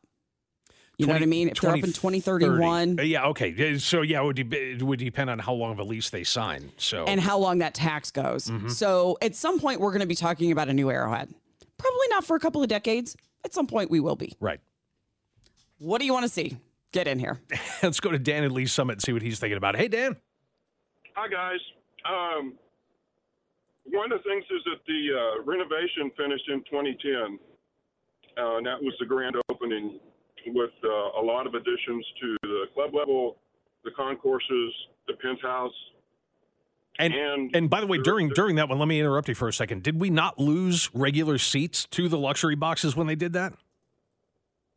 You 0.97 1.05
20, 1.05 1.07
know 1.07 1.13
what 1.13 1.23
I 1.23 1.29
mean? 1.29 1.47
If 1.49 1.53
20, 1.53 1.71
they're 1.71 1.83
up 1.83 1.87
in 1.87 1.93
2031. 1.93 2.99
Uh, 2.99 3.03
yeah, 3.03 3.27
okay. 3.27 3.77
So, 3.77 4.01
yeah, 4.01 4.21
it 4.21 4.25
would, 4.25 4.49
de- 4.49 4.71
it 4.73 4.83
would 4.83 4.99
depend 4.99 5.29
on 5.29 5.39
how 5.39 5.53
long 5.53 5.71
of 5.71 5.79
a 5.79 5.83
lease 5.83 6.09
they 6.09 6.25
sign. 6.25 6.71
So, 6.75 7.05
and 7.05 7.21
how 7.21 7.37
long 7.37 7.59
that 7.59 7.73
tax 7.73 8.11
goes. 8.11 8.47
Mm-hmm. 8.47 8.67
So, 8.67 9.17
at 9.21 9.33
some 9.35 9.61
point, 9.61 9.79
we're 9.79 9.91
going 9.91 10.01
to 10.01 10.07
be 10.07 10.15
talking 10.15 10.51
about 10.51 10.67
a 10.67 10.73
new 10.73 10.89
arrowhead. 10.89 11.33
Probably 11.77 12.07
not 12.09 12.25
for 12.25 12.35
a 12.35 12.39
couple 12.39 12.61
of 12.61 12.67
decades. 12.67 13.15
At 13.45 13.53
some 13.53 13.65
point, 13.65 13.89
we 13.89 14.01
will 14.01 14.17
be. 14.17 14.35
Right. 14.41 14.59
What 15.79 15.99
do 15.99 16.05
you 16.05 16.13
want 16.13 16.23
to 16.23 16.29
see? 16.29 16.57
Get 16.91 17.07
in 17.07 17.19
here. 17.19 17.39
Let's 17.83 17.99
go 17.99 18.11
to 18.11 18.19
Dan 18.19 18.43
and 18.43 18.53
Lee's 18.53 18.71
Summit 18.71 18.93
and 18.93 19.01
see 19.01 19.13
what 19.13 19.21
he's 19.21 19.39
thinking 19.39 19.57
about. 19.57 19.75
Hey, 19.75 19.87
Dan. 19.87 20.15
Hi, 21.15 21.27
guys. 21.27 21.59
Um, 22.05 22.53
one 23.91 24.11
of 24.11 24.19
the 24.21 24.29
things 24.29 24.43
is 24.51 24.61
that 24.65 24.79
the 24.87 25.39
uh, 25.39 25.43
renovation 25.43 26.11
finished 26.17 26.49
in 26.49 26.59
2010, 26.69 27.39
uh, 28.37 28.57
and 28.57 28.65
that 28.65 28.81
was 28.81 28.93
the 28.99 29.05
grand 29.05 29.35
opening 29.49 29.99
with 30.47 30.71
uh, 30.83 31.19
a 31.19 31.23
lot 31.23 31.47
of 31.47 31.53
additions 31.53 32.05
to 32.21 32.37
the 32.43 32.63
club 32.73 32.93
level, 32.93 33.37
the 33.83 33.91
concourses, 33.91 34.73
the 35.07 35.13
penthouse. 35.21 35.73
And, 36.97 37.13
and, 37.13 37.55
and 37.55 37.69
by 37.69 37.79
the 37.79 37.87
way, 37.87 37.97
during 37.97 38.29
during 38.29 38.57
that 38.57 38.67
one, 38.67 38.77
let 38.77 38.87
me 38.87 38.99
interrupt 38.99 39.29
you 39.29 39.35
for 39.35 39.47
a 39.47 39.53
second. 39.53 39.83
Did 39.83 39.99
we 39.99 40.09
not 40.09 40.37
lose 40.37 40.89
regular 40.93 41.37
seats 41.37 41.85
to 41.91 42.09
the 42.09 42.17
luxury 42.17 42.55
boxes 42.55 42.95
when 42.95 43.07
they 43.07 43.15
did 43.15 43.33
that? 43.33 43.53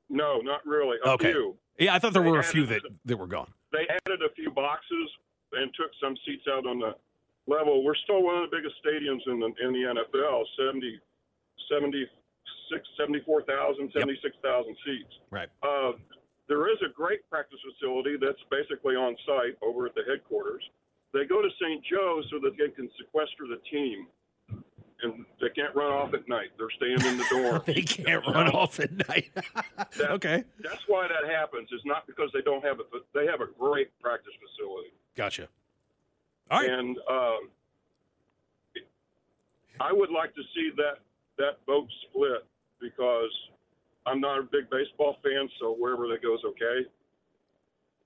No, 0.09 0.38
not 0.38 0.64
really. 0.66 0.99
A 1.04 1.11
okay. 1.11 1.32
Few. 1.32 1.56
Yeah, 1.78 1.94
I 1.94 1.99
thought 1.99 2.12
there 2.12 2.23
they 2.23 2.30
were 2.30 2.40
a 2.40 2.44
few 2.44 2.66
that, 2.66 2.82
that 3.04 3.16
were 3.16 3.26
gone. 3.26 3.50
They 3.73 3.87
added 3.88 4.21
a 4.23 4.32
few 4.35 4.50
boxes 4.50 5.09
and 5.52 5.73
took 5.75 5.90
some 6.02 6.16
seats 6.26 6.44
out 6.49 6.66
on 6.66 6.78
the 6.80 6.94
level. 7.47 7.85
We're 7.85 7.97
still 8.04 8.23
one 8.23 8.42
of 8.42 8.50
the 8.50 8.56
biggest 8.56 8.76
stadiums 8.85 9.25
in 9.26 9.40
the 9.40 9.47
in 9.64 9.73
the 9.73 9.94
NFL, 9.97 10.44
70, 10.59 11.00
70 11.73 12.06
74,000, 12.97 13.92
76,000 13.92 14.68
yep. 14.68 14.76
seats. 14.85 15.14
Right. 15.30 15.49
Uh, 15.62 15.92
there 16.49 16.71
is 16.71 16.78
a 16.85 16.90
great 16.92 17.28
practice 17.28 17.59
facility 17.61 18.16
that's 18.21 18.40
basically 18.50 18.94
on 18.94 19.16
site 19.26 19.56
over 19.62 19.87
at 19.87 19.94
the 19.94 20.02
headquarters. 20.09 20.62
They 21.12 21.25
go 21.25 21.42
to 21.42 21.49
St. 21.61 21.85
Joe 21.85 22.23
so 22.30 22.40
that 22.40 22.56
they 22.56 22.73
can 22.73 22.88
sequester 22.97 23.44
the 23.49 23.61
team. 23.71 24.06
And 25.02 25.25
they 25.40 25.49
can't 25.49 25.75
run 25.75 25.90
off 25.90 26.14
at 26.14 26.28
night. 26.28 26.50
They're 26.56 26.71
staying 26.76 27.04
in 27.04 27.18
the 27.18 27.26
dorm. 27.30 27.62
they 27.66 27.82
can't 27.82 28.25
run 28.26 28.49
off 28.49 28.78
at 28.78 28.92
night. 29.09 29.30
that, 29.99 30.11
okay. 30.12 30.44
That's 30.62 30.82
why 30.87 31.09
that 31.09 31.28
happens. 31.28 31.68
It's 31.73 31.85
not 31.85 32.06
because 32.06 32.30
they 32.32 32.40
don't 32.42 32.64
have 32.64 32.78
a. 32.78 32.85
They 33.12 33.26
have 33.26 33.40
a 33.40 33.49
great 33.59 33.90
practice 34.00 34.32
facility. 34.38 34.92
Gotcha. 35.16 35.49
All 36.50 36.61
right. 36.61 36.71
And 36.71 36.97
um, 37.11 37.49
I 39.80 39.92
would 39.92 40.11
like 40.11 40.35
to 40.35 40.42
see 40.54 40.71
that 40.76 40.99
that 41.38 41.59
vote 41.66 41.88
split 42.09 42.47
because 42.80 43.30
I'm 44.06 44.21
not 44.21 44.38
a 44.38 44.42
big 44.42 44.71
baseball 44.71 45.16
fan, 45.23 45.49
so 45.61 45.75
wherever 45.78 46.06
that 46.09 46.23
goes, 46.23 46.40
okay. 46.44 46.87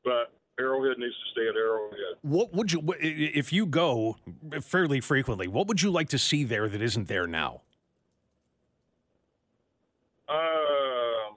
But 0.05 0.33
Arrowhead 0.59 0.99
needs 0.99 1.15
to 1.15 1.31
stay 1.33 1.49
at 1.49 1.55
Arrowhead. 1.55 2.17
What 2.23 2.55
would 2.55 2.73
you, 2.73 2.83
if 2.99 3.53
you 3.53 3.67
go 3.67 4.17
fairly 4.63 5.01
frequently, 5.01 5.49
what 5.49 5.67
would 5.69 5.83
you 5.83 5.91
like 5.91 6.09
to 6.11 6.19
see 6.19 6.45
there 6.45 6.69
that 6.69 6.81
isn't 6.81 7.09
there 7.09 7.27
now? 7.27 7.63
Um, 10.29 11.37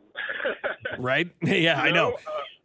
right? 0.99 1.29
Yeah, 1.41 1.81
I 1.81 1.91
know. 1.91 2.13
Uh, 2.13 2.17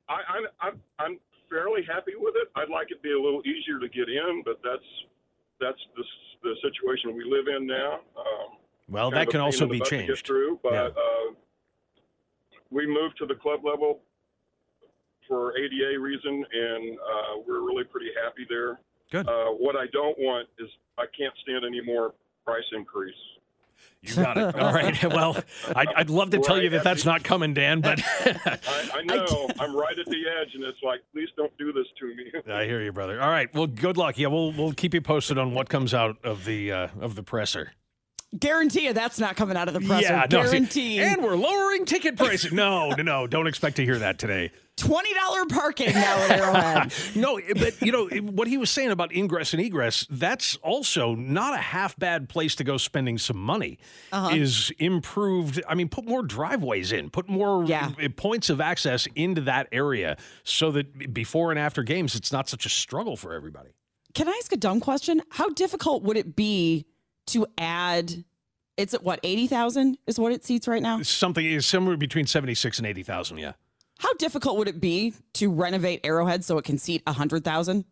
I, 0.09 0.15
I'm, 0.15 0.45
I'm, 0.61 0.81
I'm 0.99 1.19
fairly 1.51 1.83
happy 1.83 2.13
with 2.19 2.35
it. 2.37 2.49
I'd 2.55 2.69
like 2.69 2.91
it 2.91 2.97
to 2.97 3.01
be 3.01 3.13
a 3.13 3.21
little 3.21 3.43
easier 3.47 3.79
to 3.81 3.89
get 3.89 4.09
in, 4.09 4.43
but 4.45 4.61
that's 4.63 4.85
that's 5.61 5.79
the, 5.97 6.05
the 6.43 6.55
situation 6.63 7.17
we 7.17 7.25
live 7.25 7.47
in 7.49 7.67
now. 7.67 8.01
Um, 8.17 8.59
well, 8.89 9.11
that 9.11 9.29
can 9.31 9.41
also 9.41 9.67
be 9.67 9.81
changed. 9.81 10.27
Through, 10.27 10.61
but 10.63 10.73
yeah. 10.73 10.83
uh, 10.87 11.35
we 12.71 12.87
moved 12.87 13.17
to 13.19 13.27
the 13.27 13.35
club 13.35 13.65
level 13.65 14.01
for 15.29 15.57
ADA 15.57 15.99
reason, 15.99 16.45
and 16.53 16.99
uh, 16.99 17.43
we're 17.47 17.61
really 17.61 17.85
pretty 17.85 18.11
happy 18.23 18.47
there. 18.49 18.81
Good. 19.11 19.29
Uh, 19.29 19.51
what 19.51 19.77
I 19.77 19.87
don't 19.93 20.19
want 20.19 20.49
is 20.59 20.69
I 20.99 21.05
can't 21.17 21.35
stand 21.43 21.65
any 21.65 21.81
more 21.81 22.15
price 22.45 22.65
increase. 22.73 23.15
You 24.03 24.15
got 24.17 24.37
it. 24.37 24.55
All 24.55 24.73
right. 24.73 24.95
Well, 25.15 25.37
I'd, 25.77 25.89
I'd 25.95 26.11
love 26.11 26.31
to 26.31 26.39
tell 26.39 26.57
right. 26.57 26.65
you 26.65 26.71
that 26.71 26.83
that's 26.83 27.05
not 27.05 27.23
coming, 27.23 27.55
Dan, 27.55 27.81
but 27.81 28.01
I, 28.25 28.91
I, 28.95 29.03
know 29.03 29.49
I'm 29.61 29.77
right 29.77 29.97
at 29.97 30.07
the 30.07 30.23
edge, 30.41 30.55
and 30.55 30.65
it's 30.65 30.79
like, 30.83 31.01
please 31.13 31.29
don't 31.37 31.57
do 31.57 31.73
this 31.73 31.87
to 32.01 32.07
me. 32.07 32.33
I 32.53 32.65
hear 32.65 32.83
you, 32.83 32.93
brother. 32.93 33.21
All 33.21 33.31
right. 33.31 33.53
Well, 33.55 33.67
good 33.67 33.97
luck. 33.97 34.19
Yeah, 34.19 34.29
we'll 34.29 34.53
we'll 34.53 34.73
keep 34.73 34.95
you 34.95 35.01
posted 35.01 35.39
on 35.39 35.55
what 35.55 35.69
comes 35.69 35.95
out 35.95 36.17
of 36.25 36.45
the 36.45 36.73
uh, 36.73 36.89
of 37.01 37.15
the 37.15 37.23
presser. 37.23 37.73
Guarantee 38.39 38.87
you 38.87 38.93
that's 38.93 39.19
not 39.19 39.37
coming 39.37 39.57
out 39.57 39.69
of 39.69 39.75
the 39.75 39.81
presser. 39.81 40.03
Yeah, 40.03 40.27
Guarantee. 40.27 40.99
No, 40.99 41.05
and 41.05 41.23
we're 41.23 41.37
lowering 41.37 41.85
ticket 41.85 42.17
prices. 42.17 42.53
no, 42.53 42.91
no, 42.91 43.03
no. 43.03 43.27
Don't 43.27 43.47
expect 43.47 43.77
to 43.77 43.85
hear 43.85 43.99
that 43.99 44.19
today. 44.19 44.51
Twenty 44.77 45.15
dollar 45.15 45.47
parking 45.47 45.93
now 45.93 46.17
at 46.17 46.31
Arrowhead. 46.41 46.93
no, 47.15 47.39
but 47.57 47.81
you 47.81 47.93
know 47.93 48.09
what 48.23 48.49
he 48.49 48.57
was 48.57 48.71
saying 48.71 48.91
about 48.91 49.15
ingress 49.15 49.53
and 49.53 49.63
egress. 49.63 50.05
That's 50.11 50.57
also 50.57 51.15
not 51.15 51.55
a 51.55 51.59
half 51.59 51.97
bad 51.97 52.29
place 52.29 52.57
to 52.57 52.65
go 52.65 52.77
spending 52.77 53.19
some 53.19 53.37
money. 53.37 53.79
Uh-huh. 54.11 54.35
Is 54.35 54.73
improved. 54.79 55.63
I 55.69 55.77
mean, 55.77 55.89
put 55.89 56.05
more 56.05 56.23
driveways 56.23 56.91
in, 56.91 57.11
put 57.11 57.29
more 57.29 57.65
yeah. 57.65 57.91
points 58.17 58.51
of 58.51 58.61
access 58.61 59.07
into 59.15 59.43
that 59.43 59.69
area, 59.71 60.17
so 60.43 60.73
that 60.73 61.15
before 61.15 61.51
and 61.51 61.59
after 61.59 61.85
games, 61.85 62.17
it's 62.17 62.33
not 62.33 62.49
such 62.49 62.67
a 62.67 62.71
struggle 62.71 63.17
for 63.17 63.33
everybody. 63.33 63.71
Can 64.15 64.29
I 64.29 64.41
ask 64.43 64.53
a 64.53 64.57
dumb 64.57 64.81
question? 64.81 65.23
How 65.31 65.51
difficult 65.51 66.03
would 66.05 66.17
it 66.17 66.35
be? 66.35 66.87
To 67.27 67.47
add 67.59 68.25
it's 68.77 68.95
at 68.95 69.03
what 69.03 69.21
80,000 69.23 69.99
is 70.07 70.19
what 70.19 70.33
it 70.33 70.45
seats 70.45 70.67
right 70.67 70.83
now? 70.83 71.01
Something 71.03 71.47
is 71.47 71.65
somewhere 71.67 71.97
between 71.97 72.27
76 72.27 72.79
and 72.79 72.87
80,000, 72.87 73.39
yeah. 73.39 73.53
How 73.99 74.13
difficult 74.15 74.59
would 74.59 74.69
it 74.69 74.81
be 74.81 75.15
to 75.35 75.51
renovate 75.51 76.01
Arrowhead 76.05 76.45
so 76.45 76.59
it 76.59 76.65
can 76.65 76.79
seat 76.79 77.03
100,000? 77.07 77.85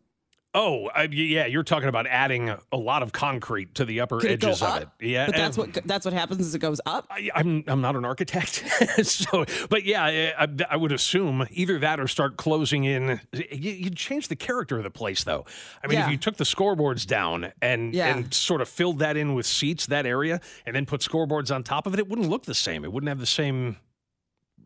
Oh, 0.54 0.88
uh, 0.88 1.06
yeah, 1.10 1.46
you're 1.46 1.62
talking 1.62 1.88
about 1.88 2.06
adding 2.06 2.54
a 2.70 2.76
lot 2.76 3.02
of 3.02 3.12
concrete 3.12 3.74
to 3.76 3.86
the 3.86 4.00
upper 4.00 4.20
Could 4.20 4.32
edges 4.32 4.60
it 4.60 4.68
of 4.68 4.82
it. 4.82 4.88
Yeah, 5.00 5.26
but 5.26 5.34
that's 5.34 5.56
what 5.56 5.72
that's 5.86 6.04
what 6.04 6.12
happens 6.12 6.40
as 6.40 6.54
it 6.54 6.58
goes 6.58 6.78
up. 6.84 7.06
I, 7.10 7.30
am 7.34 7.64
I'm, 7.64 7.64
I'm 7.68 7.80
not 7.80 7.96
an 7.96 8.04
architect, 8.04 8.62
so 9.02 9.46
but 9.70 9.84
yeah, 9.84 10.04
I, 10.38 10.48
I, 10.68 10.76
would 10.76 10.92
assume 10.92 11.46
either 11.50 11.78
that 11.78 12.00
or 12.00 12.06
start 12.06 12.36
closing 12.36 12.84
in. 12.84 13.18
You, 13.32 13.72
you 13.72 13.90
change 13.90 14.28
the 14.28 14.36
character 14.36 14.76
of 14.76 14.84
the 14.84 14.90
place, 14.90 15.24
though. 15.24 15.46
I 15.82 15.86
mean, 15.86 15.98
yeah. 15.98 16.04
if 16.04 16.10
you 16.10 16.18
took 16.18 16.36
the 16.36 16.44
scoreboards 16.44 17.06
down 17.06 17.52
and 17.62 17.94
yeah. 17.94 18.14
and 18.14 18.32
sort 18.34 18.60
of 18.60 18.68
filled 18.68 18.98
that 18.98 19.16
in 19.16 19.32
with 19.34 19.46
seats, 19.46 19.86
that 19.86 20.04
area, 20.04 20.38
and 20.66 20.76
then 20.76 20.84
put 20.84 21.00
scoreboards 21.00 21.54
on 21.54 21.62
top 21.62 21.86
of 21.86 21.94
it, 21.94 21.98
it 21.98 22.08
wouldn't 22.08 22.28
look 22.28 22.44
the 22.44 22.54
same. 22.54 22.84
It 22.84 22.92
wouldn't 22.92 23.08
have 23.08 23.20
the 23.20 23.26
same, 23.26 23.78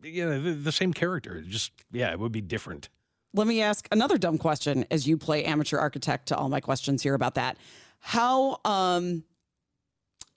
you 0.03 0.25
know, 0.25 0.41
the, 0.41 0.51
the 0.51 0.71
same 0.73 0.91
character. 0.91 1.37
It 1.37 1.47
just 1.47 1.71
yeah, 1.93 2.11
it 2.11 2.19
would 2.19 2.33
be 2.33 2.41
different 2.41 2.89
let 3.37 3.47
me 3.47 3.61
ask 3.61 3.87
another 3.91 4.17
dumb 4.17 4.37
question 4.37 4.85
as 4.89 5.07
you 5.07 5.17
play 5.17 5.45
amateur 5.45 5.77
architect 5.77 6.27
to 6.27 6.35
all 6.35 6.49
my 6.49 6.59
questions 6.59 7.03
here 7.03 7.13
about 7.13 7.35
that. 7.35 7.57
How 7.99 8.59
um 8.65 9.23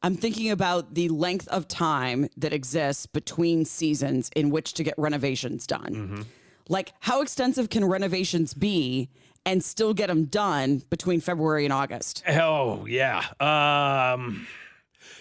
I'm 0.03 0.17
thinking 0.17 0.51
about 0.51 0.95
the 0.95 1.09
length 1.09 1.47
of 1.49 1.69
time 1.69 2.29
that 2.37 2.53
exists 2.53 3.07
between 3.07 3.65
seasons 3.65 4.31
in 4.35 4.49
which 4.51 4.73
to 4.75 4.83
get 4.83 4.95
renovations 4.97 5.67
done. 5.67 5.95
Mm-hmm. 5.95 6.23
Like 6.69 6.93
how 7.01 7.23
extensive 7.23 7.71
can 7.71 7.85
renovations 7.85 8.55
be 8.55 9.11
and 9.45 9.65
still 9.65 9.95
get 9.95 10.09
them 10.09 10.27
done 10.27 10.83
between 10.91 11.21
February 11.21 11.65
and 11.65 11.73
August? 11.73 12.23
Oh, 12.29 12.87
yeah. 12.87 13.25
Um 13.41 14.47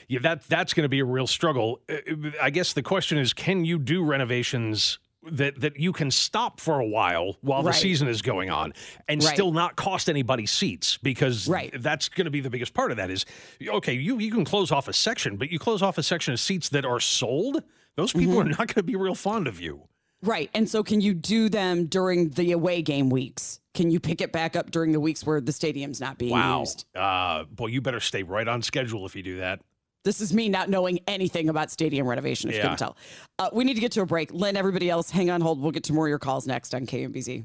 yeah, 0.08 0.20
that 0.24 0.48
that's 0.50 0.74
going 0.74 0.84
to 0.84 0.90
be 0.90 1.00
a 1.00 1.06
real 1.06 1.28
struggle. 1.28 1.80
Uh, 1.88 2.32
I 2.42 2.50
guess 2.50 2.74
the 2.74 2.82
question 2.82 3.18
is 3.18 3.32
can 3.32 3.64
you 3.64 3.80
do 3.80 4.04
renovations 4.04 5.00
that 5.24 5.60
that 5.60 5.78
you 5.78 5.92
can 5.92 6.10
stop 6.10 6.60
for 6.60 6.80
a 6.80 6.86
while 6.86 7.38
while 7.42 7.62
right. 7.64 7.74
the 7.74 7.80
season 7.80 8.08
is 8.08 8.22
going 8.22 8.50
on 8.50 8.74
and 9.08 9.24
right. 9.24 9.34
still 9.34 9.52
not 9.52 9.76
cost 9.76 10.10
anybody 10.10 10.46
seats 10.46 10.98
because 10.98 11.48
right. 11.48 11.74
that's 11.82 12.08
going 12.08 12.26
to 12.26 12.32
be 12.32 12.40
the 12.40 12.50
biggest 12.50 12.74
part 12.74 12.92
of 12.92 12.98
that 12.98 13.10
is 13.10 13.26
okay 13.68 13.94
you 13.94 14.18
you 14.18 14.32
can 14.32 14.46
close 14.46 14.72
off 14.72 14.88
a 14.88 14.94
section 14.94 15.36
but 15.36 15.52
you 15.52 15.60
close 15.60 15.82
off 15.82 15.98
a 15.98 16.04
section 16.04 16.34
of 16.34 16.40
seats 16.40 16.70
that 16.70 16.86
are 16.86 17.02
sold 17.02 17.62
those 17.96 18.14
people 18.14 18.36
mm-hmm. 18.36 18.48
are 18.48 18.50
not 18.50 18.58
going 18.58 18.68
to 18.76 18.84
be 18.84 18.96
real 18.96 19.16
fond 19.16 19.46
of 19.48 19.60
you 19.60 19.90
Right. 20.22 20.50
And 20.54 20.70
so 20.70 20.84
can 20.84 21.02
you 21.02 21.14
do 21.14 21.50
them 21.50 21.86
during 21.86 22.30
the 22.30 22.52
away 22.52 22.82
game 22.82 23.10
weeks? 23.10 23.60
Can 23.74 23.92
you 23.92 24.00
pick 24.00 24.20
it 24.20 24.32
back 24.32 24.56
up 24.56 24.72
during 24.72 24.92
the 24.92 25.00
weeks 25.00 25.26
where 25.26 25.40
the 25.40 25.54
stadium's 25.54 26.02
not 26.02 26.18
being 26.18 26.32
wow. 26.32 26.60
used? 26.60 26.86
Uh, 26.96 27.46
boy, 27.46 27.68
you 27.68 27.82
better 27.82 28.00
stay 28.00 28.24
right 28.24 28.48
on 28.48 28.62
schedule 28.62 29.06
if 29.06 29.16
you 29.16 29.24
do 29.24 29.38
that. 29.38 29.62
This 30.06 30.22
is 30.22 30.34
me 30.34 30.48
not 30.50 30.70
knowing 30.70 31.00
anything 31.08 31.50
about 31.50 31.72
stadium 31.72 32.08
renovation, 32.08 32.50
if 32.50 32.56
you 32.56 32.60
Yeah. 32.60 32.64
couldn't 32.64 32.78
tell. 32.80 32.98
Uh, 33.38 33.50
we 33.52 33.64
need 33.66 33.74
to 33.74 33.82
get 33.82 33.92
to 33.94 34.02
a 34.02 34.06
break. 34.06 34.32
Lynn, 34.34 34.56
everybody 34.56 34.90
else, 34.90 35.10
hang 35.12 35.30
on 35.30 35.42
hold. 35.42 35.62
We'll 35.62 35.72
get 35.72 35.84
to 35.86 35.94
more 35.94 36.06
of 36.08 36.10
your 36.10 36.20
calls 36.20 36.48
next 36.48 36.74
on 36.74 36.86
KMBZ. 36.86 37.44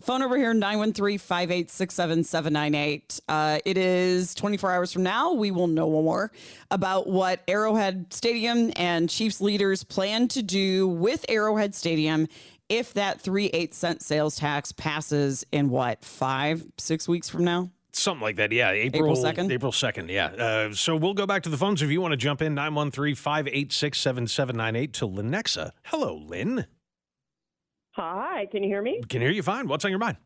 Phone 0.00 0.22
over 0.22 0.38
here, 0.38 0.54
913 0.54 1.18
586 1.18 1.94
7798. 1.94 3.20
Uh, 3.28 3.58
It 3.66 3.76
is 3.76 4.34
24 4.34 4.72
hours 4.72 4.90
from 4.90 5.02
now. 5.02 5.32
We 5.34 5.50
will 5.50 5.66
know 5.66 5.90
more 5.90 6.32
about 6.70 7.06
what 7.08 7.42
Arrowhead 7.46 8.06
Stadium 8.12 8.72
and 8.76 9.10
Chiefs 9.10 9.42
leaders 9.42 9.84
plan 9.84 10.28
to 10.28 10.42
do 10.42 10.88
with 10.88 11.26
Arrowhead 11.28 11.74
Stadium 11.74 12.26
if 12.70 12.94
that 12.94 13.20
3 13.20 13.46
8 13.48 13.74
cent 13.74 14.00
sales 14.02 14.36
tax 14.36 14.72
passes 14.72 15.44
in 15.52 15.68
what, 15.68 16.02
five, 16.02 16.64
six 16.78 17.06
weeks 17.06 17.28
from 17.28 17.44
now? 17.44 17.70
Something 17.96 18.22
like 18.22 18.36
that, 18.36 18.52
yeah. 18.52 18.70
April, 18.70 19.10
April 19.10 19.32
2nd? 19.32 19.50
April 19.50 19.72
2nd, 19.72 20.10
yeah. 20.10 20.26
Uh, 20.26 20.72
so 20.74 20.96
we'll 20.96 21.14
go 21.14 21.26
back 21.26 21.42
to 21.44 21.48
the 21.48 21.56
phones 21.56 21.80
if 21.80 21.90
you 21.90 22.00
want 22.00 22.12
to 22.12 22.16
jump 22.16 22.42
in 22.42 22.54
913 22.54 23.14
586 23.14 23.98
7798 23.98 24.92
to 24.92 25.08
Lenexa. 25.08 25.70
Hello, 25.84 26.14
Lynn. 26.16 26.66
Hi, 27.92 28.46
can 28.52 28.62
you 28.62 28.68
hear 28.68 28.82
me? 28.82 29.00
Can 29.08 29.22
hear 29.22 29.30
you 29.30 29.42
fine. 29.42 29.66
What's 29.66 29.84
on 29.86 29.90
your 29.90 29.98
mind? 29.98 30.18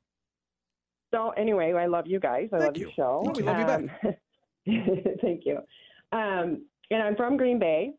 So 1.14 1.30
anyway, 1.30 1.72
I 1.72 1.86
love 1.86 2.06
you 2.06 2.18
guys. 2.18 2.48
I 2.52 2.58
Thank 2.58 2.68
love 2.68 2.76
you. 2.76 2.82
your 2.82 2.92
show. 2.92 3.32
We 3.36 3.42
love 3.44 3.58
you 3.58 3.66
back. 3.66 4.18
you 4.64 5.02
Thank 5.22 5.42
you. 5.46 5.58
Um, 6.12 6.66
and 6.90 7.02
I'm 7.02 7.14
from 7.14 7.36
Green 7.36 7.60
Bay. 7.60 7.92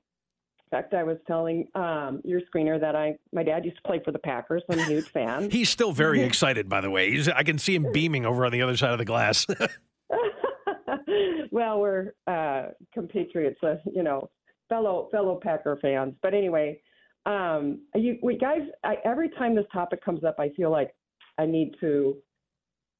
In 0.71 0.77
fact, 0.77 0.93
I 0.93 1.03
was 1.03 1.17
telling 1.27 1.67
um, 1.75 2.21
your 2.23 2.39
screener 2.41 2.79
that 2.79 2.95
I 2.95 3.17
my 3.33 3.43
dad 3.43 3.65
used 3.65 3.75
to 3.75 3.83
play 3.83 3.99
for 4.05 4.11
the 4.11 4.19
Packers. 4.19 4.63
So 4.67 4.77
I'm 4.77 4.79
a 4.79 4.85
huge 4.85 5.09
fan. 5.09 5.51
He's 5.51 5.69
still 5.69 5.91
very 5.91 6.21
excited, 6.23 6.69
by 6.69 6.79
the 6.79 6.89
way. 6.89 7.11
He's, 7.11 7.27
I 7.27 7.43
can 7.43 7.57
see 7.57 7.75
him 7.75 7.91
beaming 7.91 8.25
over 8.25 8.45
on 8.45 8.53
the 8.53 8.61
other 8.61 8.77
side 8.77 8.91
of 8.91 8.97
the 8.97 9.03
glass. 9.03 9.45
well, 11.51 11.81
we're 11.81 12.13
uh, 12.25 12.67
compatriots, 12.93 13.61
uh, 13.61 13.75
you 13.93 14.01
know, 14.01 14.29
fellow 14.69 15.09
fellow 15.11 15.41
Packer 15.43 15.77
fans. 15.81 16.13
But 16.21 16.33
anyway, 16.33 16.79
um, 17.25 17.81
you 17.93 18.17
we 18.23 18.37
guys, 18.37 18.61
I, 18.85 18.95
every 19.03 19.29
time 19.29 19.55
this 19.55 19.65
topic 19.73 20.01
comes 20.05 20.23
up, 20.23 20.37
I 20.39 20.51
feel 20.55 20.71
like 20.71 20.95
I 21.37 21.47
need 21.47 21.75
to 21.81 22.15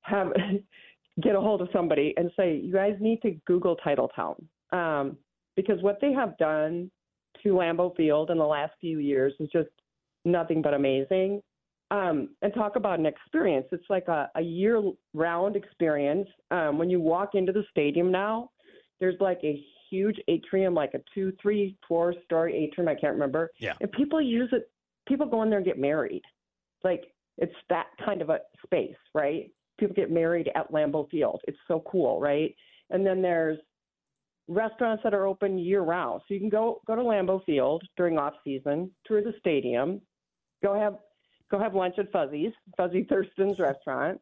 have 0.02 0.34
get 1.22 1.36
a 1.36 1.40
hold 1.40 1.62
of 1.62 1.70
somebody 1.72 2.14
and 2.18 2.32
say, 2.36 2.58
you 2.58 2.74
guys 2.74 2.98
need 3.00 3.22
to 3.22 3.32
Google 3.48 3.78
Titletown 3.78 4.44
um, 4.74 5.16
because 5.56 5.82
what 5.82 6.00
they 6.02 6.12
have 6.12 6.38
done 6.38 6.92
to 7.44 7.50
Lambeau 7.50 7.96
Field 7.96 8.30
in 8.30 8.38
the 8.38 8.46
last 8.46 8.74
few 8.80 9.00
years 9.00 9.34
is 9.40 9.50
just 9.52 9.70
nothing 10.26 10.62
but 10.62 10.74
amazing. 10.74 11.42
Um, 11.90 12.30
and 12.42 12.54
talk 12.54 12.78
about 12.78 13.00
an 13.00 13.06
experience. 13.06 13.68
It's 13.72 13.90
like 13.90 14.08
a, 14.08 14.30
a 14.36 14.42
year 14.42 14.82
round 15.14 15.58
experience. 15.58 16.28
Um, 16.50 16.78
when 16.78 16.90
you 16.90 17.02
walk 17.02 17.32
into 17.36 17.52
the 17.52 17.64
stadium 17.70 18.12
now, 18.12 18.50
there's 19.02 19.20
like 19.20 19.40
a 19.44 19.62
huge 19.90 20.18
atrium, 20.30 20.74
like 20.74 20.94
a 20.94 21.02
two, 21.14 21.34
three, 21.42 21.76
four 21.88 22.16
story 22.24 22.56
atrium. 22.56 22.88
I 22.88 22.96
can't 22.96 23.14
remember. 23.14 23.52
Yeah. 23.58 23.74
And 23.82 23.92
people 23.92 24.22
use 24.22 24.50
it, 24.54 24.72
people 25.06 25.28
go 25.28 25.44
in 25.44 25.50
there 25.50 25.60
and 25.60 25.66
get 25.66 25.78
married. 25.78 26.22
Like 26.84 27.04
it's 27.38 27.56
that 27.70 27.88
kind 28.06 28.22
of 28.22 28.30
a 28.30 28.40
space, 28.64 28.96
right? 29.14 29.52
People 29.78 29.96
get 29.96 30.12
married 30.12 30.50
at 30.56 30.72
Lambeau 30.72 31.10
Field. 31.10 31.42
It's 31.48 31.58
so 31.68 31.84
cool, 31.92 32.22
right? 32.22 32.56
And 32.90 33.06
then 33.06 33.22
there's 33.22 33.58
restaurants 34.52 35.04
that 35.04 35.14
are 35.14 35.26
open 35.26 35.58
year 35.58 35.82
round. 35.82 36.22
So 36.28 36.34
you 36.34 36.40
can 36.40 36.50
go 36.50 36.82
go 36.86 36.96
to 36.96 37.02
Lambeau 37.02 37.44
Field 37.46 37.84
during 37.98 38.18
off 38.18 38.34
season, 38.44 38.92
tour 39.06 39.22
the 39.22 39.34
stadium, 39.40 40.02
go 40.64 40.78
have 40.78 40.96
go 41.50 41.60
have 41.60 41.76
lunch 41.76 41.96
at 41.98 42.12
Fuzzy's, 42.12 42.54
Fuzzy 42.78 43.04
Thurston's 43.04 43.60
restaurant, 43.60 44.20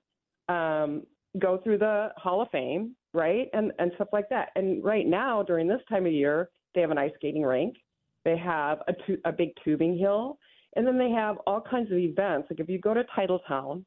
um, 0.48 1.04
go 1.38 1.58
through 1.58 1.78
the 1.78 2.10
Hall 2.18 2.42
of 2.42 2.50
Fame, 2.52 2.96
right, 3.14 3.48
and 3.54 3.72
and 3.80 3.92
stuff 3.96 4.10
like 4.14 4.30
that. 4.30 4.50
And 4.56 4.84
right 4.84 5.08
now 5.08 5.44
during 5.44 5.68
this 5.68 5.82
time 5.90 6.06
of 6.06 6.12
year, 6.12 6.50
they 6.76 6.82
have 6.82 6.92
an 6.92 6.98
ice 6.98 7.12
skating 7.16 7.44
rink, 7.44 7.76
they 8.24 8.38
have 8.38 8.80
a 8.88 8.94
tu- 9.06 9.22
a 9.26 9.32
big 9.32 9.50
tubing 9.64 9.98
hill, 9.98 10.38
and 10.76 10.86
then 10.86 10.98
they 10.98 11.10
have 11.10 11.38
all 11.48 11.62
kinds 11.62 11.92
of 11.92 11.98
events. 11.98 12.48
Like 12.50 12.60
if 12.60 12.70
you 12.70 12.80
go 12.80 12.94
to 12.94 13.04
Titletown, 13.18 13.84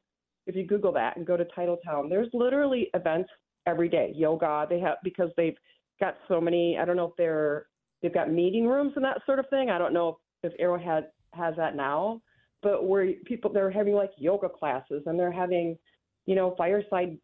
if 0.47 0.57
you 0.57 0.67
Google 0.67 0.93
that 0.93 1.17
and 1.17 1.27
go 1.27 1.37
to 1.37 1.45
Titletown, 1.57 2.09
there's 2.09 2.29
literally 2.33 2.89
events 2.95 3.31
every 3.67 3.89
day. 3.89 4.13
Yoga, 4.17 4.67
they 4.69 4.81
have 4.81 4.97
because 5.05 5.31
they've 5.37 5.57
got 6.03 6.17
so 6.27 6.41
many. 6.41 6.77
I 6.79 6.85
don't 6.85 6.97
know 6.97 7.07
if 7.07 7.17
they're 7.17 7.67
they've 8.03 8.13
got 8.13 8.31
meeting 8.31 8.67
rooms 8.67 8.93
and 8.97 9.05
that 9.05 9.19
sort 9.25 9.39
of 9.39 9.49
thing. 9.49 9.71
I 9.71 9.79
don't 9.79 9.93
know 9.95 10.19
if, 10.43 10.53
if 10.53 10.61
Arrowhead 10.61 11.07
has 11.35 11.55
that 11.57 11.77
now, 11.77 12.21
but 12.61 12.85
where 12.87 13.13
people 13.25 13.53
they're 13.53 13.71
having 13.71 13.95
like 13.95 14.11
yoga 14.19 14.49
classes 14.49 15.05
and 15.07 15.19
they're 15.19 15.33
having, 15.33 15.79
you 16.27 16.35
know, 16.35 16.55
fireside 16.59 17.17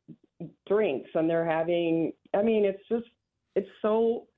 drinks 0.69 1.11
and 1.15 1.29
they're 1.29 1.49
having. 1.49 2.13
I 2.35 2.43
mean, 2.43 2.65
it's 2.65 2.83
just 2.89 3.07
it's 3.57 3.69
so 3.83 4.29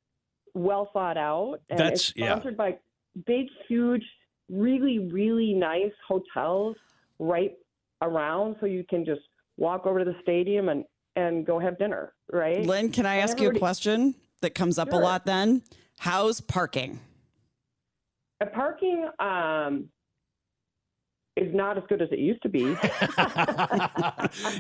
well 0.55 0.88
thought 0.92 1.18
out 1.18 1.59
and 1.68 1.79
That's- 1.79 2.09
it's 2.09 2.12
yeah. 2.16 2.31
sponsored 2.31 2.57
by 2.57 2.79
big, 3.26 3.46
huge, 3.68 4.05
really, 4.48 5.11
really 5.12 5.53
nice 5.53 5.92
hotels 6.09 6.76
right 7.18 7.53
around, 8.03 8.57
so 8.61 8.66
you 8.66 8.85
can 8.88 9.05
just 9.05 9.20
walk 9.59 9.85
over 9.85 9.98
to 9.98 10.05
the 10.07 10.16
stadium 10.22 10.70
and 10.70 10.85
and 11.16 11.44
go 11.44 11.59
have 11.59 11.79
dinner. 11.79 12.14
Right, 12.33 12.64
Lynn, 12.64 12.90
can 12.90 13.05
I 13.05 13.16
And 13.16 13.24
ask 13.24 13.38
you 13.40 13.50
a 13.50 13.59
question 13.59 14.14
that 14.42 14.55
comes 14.55 14.79
up 14.79 14.92
a 14.92 14.96
lot 14.96 15.24
then? 15.26 15.62
How's 15.98 16.40
parking? 16.40 17.00
Uh, 18.40 18.46
parking 18.46 19.09
um, 19.18 19.90
is 21.37 21.55
not 21.55 21.76
as 21.76 21.85
good 21.88 22.00
as 22.03 22.09
it 22.11 22.18
used 22.18 22.42
to 22.42 22.48
be. 22.48 22.61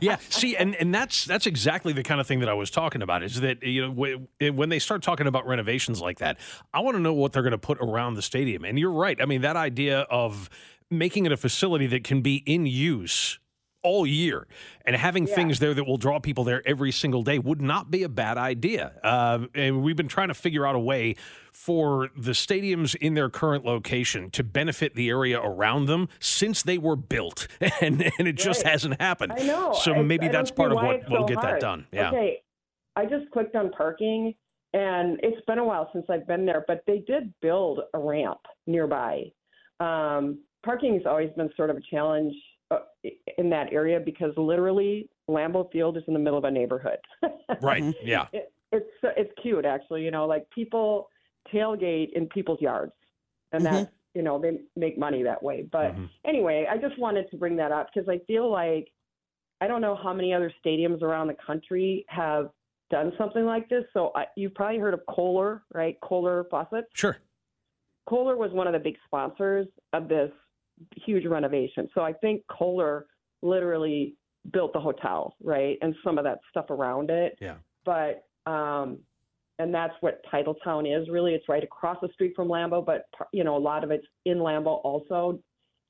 yeah, 0.00 0.16
see, 0.28 0.56
and, 0.56 0.74
and 0.76 0.94
that's 0.94 1.24
that's 1.24 1.46
exactly 1.46 1.92
the 1.92 2.02
kind 2.02 2.20
of 2.20 2.26
thing 2.26 2.40
that 2.40 2.48
I 2.48 2.54
was 2.54 2.70
talking 2.70 3.02
about. 3.02 3.22
Is 3.22 3.40
that 3.40 3.62
you 3.62 3.88
know 3.88 3.92
wh- 3.92 4.54
when 4.54 4.68
they 4.68 4.78
start 4.78 5.02
talking 5.02 5.26
about 5.26 5.46
renovations 5.46 6.00
like 6.00 6.18
that, 6.18 6.38
I 6.72 6.80
want 6.80 6.96
to 6.96 7.00
know 7.00 7.14
what 7.14 7.32
they're 7.32 7.42
going 7.42 7.52
to 7.52 7.58
put 7.58 7.78
around 7.80 8.14
the 8.14 8.22
stadium. 8.22 8.64
And 8.64 8.78
you're 8.78 8.92
right. 8.92 9.20
I 9.20 9.24
mean, 9.24 9.40
that 9.42 9.56
idea 9.56 10.00
of 10.02 10.50
making 10.90 11.26
it 11.26 11.32
a 11.32 11.36
facility 11.36 11.86
that 11.86 12.04
can 12.04 12.20
be 12.20 12.36
in 12.46 12.66
use 12.66 13.38
all 13.82 14.06
year 14.06 14.46
and 14.84 14.94
having 14.96 15.26
Yeah. 15.26 15.34
things 15.34 15.58
there 15.58 15.72
that 15.74 15.84
will 15.84 15.96
draw 15.96 16.18
people 16.20 16.44
there 16.44 16.62
every 16.66 16.92
single 16.92 17.22
day 17.22 17.38
would 17.38 17.60
not 17.62 17.90
be 17.90 18.02
a 18.02 18.08
bad 18.08 18.36
idea. 18.36 18.92
Uh, 19.02 19.46
and 19.54 19.82
we've 19.82 19.96
been 19.96 20.08
trying 20.08 20.28
to 20.28 20.34
figure 20.34 20.66
out 20.66 20.74
a 20.74 20.78
way 20.78 21.16
for 21.52 22.10
the 22.16 22.32
stadiums 22.32 22.94
in 22.96 23.14
their 23.14 23.28
current 23.30 23.64
location 23.64 24.30
to 24.30 24.44
benefit 24.44 24.94
the 24.94 25.08
area 25.08 25.40
around 25.40 25.86
them 25.86 26.08
since 26.18 26.62
they 26.62 26.78
were 26.78 26.96
built, 26.96 27.46
and 27.80 28.02
and 28.18 28.28
it 28.28 28.34
just 28.36 28.64
Right. 28.64 28.72
hasn't 28.72 29.00
happened. 29.00 29.32
I 29.32 29.42
know. 29.46 29.72
So 29.72 29.94
I- 29.94 30.02
maybe 30.02 30.26
I 30.26 30.32
that's 30.32 30.50
part 30.50 30.72
of 30.72 30.76
what 30.76 30.96
it's 30.96 31.10
will 31.10 31.22
so 31.22 31.26
get 31.34 31.42
that 31.42 31.60
done. 31.60 31.86
Yeah. 31.92 32.08
Okay, 32.08 32.42
I 32.96 33.06
just 33.06 33.30
clicked 33.32 33.56
on 33.56 33.70
parking, 33.70 34.34
and 34.74 35.18
it's 35.22 35.44
been 35.46 35.58
a 35.58 35.64
while 35.64 35.88
since 35.92 36.06
I've 36.08 36.26
been 36.26 36.44
there, 36.46 36.64
but 36.68 36.82
they 36.86 36.98
did 37.06 37.32
build 37.40 37.80
a 37.94 37.98
ramp 37.98 38.40
nearby. 38.66 39.24
Um, 39.80 40.40
parking 40.64 40.94
has 40.94 41.06
always 41.06 41.30
been 41.36 41.50
sort 41.56 41.70
of 41.70 41.76
a 41.76 41.80
challenge 41.90 42.34
uh, 42.70 42.78
in 43.38 43.50
that 43.50 43.72
area 43.72 43.98
because 44.00 44.32
literally 44.36 45.08
Lambeau 45.28 45.70
Field 45.72 45.96
is 45.96 46.02
in 46.06 46.14
the 46.14 46.20
middle 46.20 46.38
of 46.38 46.44
a 46.44 46.50
neighborhood. 46.50 46.98
Right. 47.60 47.82
Yeah. 48.02 48.26
it, 48.32 48.52
it's 48.72 48.86
it's 49.02 49.32
cute 49.42 49.64
actually. 49.64 50.04
You 50.04 50.10
know, 50.12 50.26
like 50.26 50.48
people 50.50 51.08
tailgate 51.52 52.12
in 52.14 52.26
people's 52.28 52.60
yards, 52.60 52.92
and 53.52 53.62
Mhm. 53.62 53.70
that's 53.70 53.90
you 54.14 54.22
know 54.22 54.38
they 54.40 54.60
make 54.76 54.96
money 54.96 55.22
that 55.24 55.42
way. 55.42 55.62
But 55.70 55.96
Mhm. 55.96 56.08
anyway, 56.24 56.66
I 56.70 56.78
just 56.78 56.96
wanted 56.98 57.28
to 57.30 57.36
bring 57.36 57.56
that 57.56 57.72
up 57.72 57.88
because 57.92 58.08
I 58.08 58.18
feel 58.26 58.48
like 58.50 58.90
I 59.60 59.66
don't 59.66 59.80
know 59.82 59.94
how 59.96 60.14
many 60.14 60.32
other 60.32 60.50
stadiums 60.64 61.02
around 61.02 61.26
the 61.26 61.34
country 61.44 62.04
have 62.08 62.50
done 62.88 63.12
something 63.18 63.44
like 63.44 63.68
this. 63.68 63.84
So 63.92 64.10
I, 64.14 64.26
you've 64.36 64.54
probably 64.54 64.78
heard 64.78 64.94
of 64.94 65.00
Kohler, 65.06 65.64
right? 65.74 65.98
Kohler 66.00 66.44
Faucet. 66.50 66.84
Sure. 66.94 67.18
Kohler 68.08 68.36
was 68.36 68.52
one 68.52 68.66
of 68.66 68.72
the 68.72 68.78
big 68.78 68.96
sponsors 69.04 69.66
of 69.92 70.08
this 70.08 70.30
huge 70.96 71.26
renovation. 71.26 71.88
So 71.94 72.02
I 72.02 72.12
think 72.12 72.42
Kohler 72.50 73.06
literally 73.42 74.14
built 74.52 74.72
the 74.72 74.80
hotel, 74.80 75.34
right? 75.42 75.78
And 75.82 75.94
some 76.04 76.18
of 76.18 76.24
that 76.24 76.38
stuff 76.50 76.70
around 76.70 77.10
it. 77.10 77.36
Yeah. 77.40 77.54
But 77.84 78.24
um 78.46 78.98
and 79.58 79.74
that's 79.74 79.92
what 80.00 80.24
Titletown 80.32 80.86
is 80.90 81.08
really. 81.10 81.34
It's 81.34 81.48
right 81.48 81.62
across 81.62 81.98
the 82.00 82.08
street 82.14 82.32
from 82.34 82.48
Lambeau, 82.48 82.84
but 82.84 83.06
you 83.32 83.44
know, 83.44 83.56
a 83.56 83.58
lot 83.58 83.84
of 83.84 83.90
it's 83.90 84.06
in 84.24 84.38
Lambeau 84.38 84.80
also. 84.84 85.38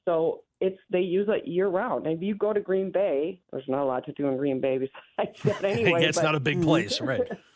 So 0.07 0.43
it's 0.61 0.79
they 0.91 1.01
use 1.01 1.29
it 1.31 1.47
year 1.47 1.69
round. 1.69 2.07
And 2.07 2.17
if 2.17 2.23
you 2.23 2.35
go 2.35 2.53
to 2.53 2.61
Green 2.61 2.91
Bay, 2.91 3.41
there's 3.53 3.69
not 3.69 3.83
a 3.83 3.85
lot 3.85 4.05
to 4.07 4.13
do 4.13 4.27
in 4.27 4.37
Green 4.37 4.61
Bay 4.61 4.79
besides 4.79 5.41
that 5.45 5.65
anyway. 5.71 6.03
yeah, 6.03 6.09
it's 6.09 6.19
but- 6.19 6.25
not 6.25 6.35
a 6.35 6.41
big 6.41 6.63
place, 6.63 7.01
right? 7.01 7.23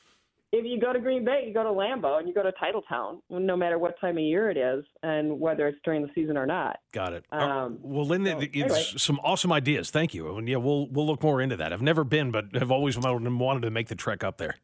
if 0.59 0.64
you 0.64 0.81
go 0.81 0.93
to 0.93 1.01
Green 1.01 1.25
Bay, 1.25 1.45
you 1.47 1.55
go 1.55 1.62
to 1.62 1.71
Lambeau 1.71 2.19
and 2.19 2.29
you 2.29 2.35
go 2.35 2.43
to 2.43 2.53
Titletown, 2.53 3.21
no 3.29 3.57
matter 3.57 3.79
what 3.79 3.99
time 4.01 4.17
of 4.17 4.23
year 4.23 4.51
it 4.51 4.57
is 4.57 4.85
and 5.03 5.40
whether 5.40 5.67
it's 5.67 5.79
during 5.85 6.03
the 6.03 6.09
season 6.14 6.37
or 6.37 6.47
not. 6.47 6.79
Got 6.93 7.12
it. 7.14 7.25
Um, 7.33 7.79
well, 7.83 8.07
Lynn, 8.07 8.25
so, 8.25 8.38
it's 8.40 8.55
anyway. 8.55 8.85
some 8.97 9.21
awesome 9.25 9.53
ideas. 9.53 9.90
Thank 9.90 10.14
you. 10.14 10.37
And 10.37 10.49
yeah, 10.49 10.57
we'll 10.57 10.88
we'll 10.88 11.07
look 11.07 11.23
more 11.23 11.40
into 11.40 11.57
that. 11.57 11.73
I've 11.73 11.83
never 11.83 12.05
been, 12.05 12.31
but 12.31 12.55
have 12.55 12.71
always 12.71 12.99
wanted 12.99 13.31
wanted 13.38 13.62
to 13.62 13.71
make 13.71 13.88
the 13.88 13.97
trek 13.97 14.23
up 14.23 14.38
there. 14.38 14.57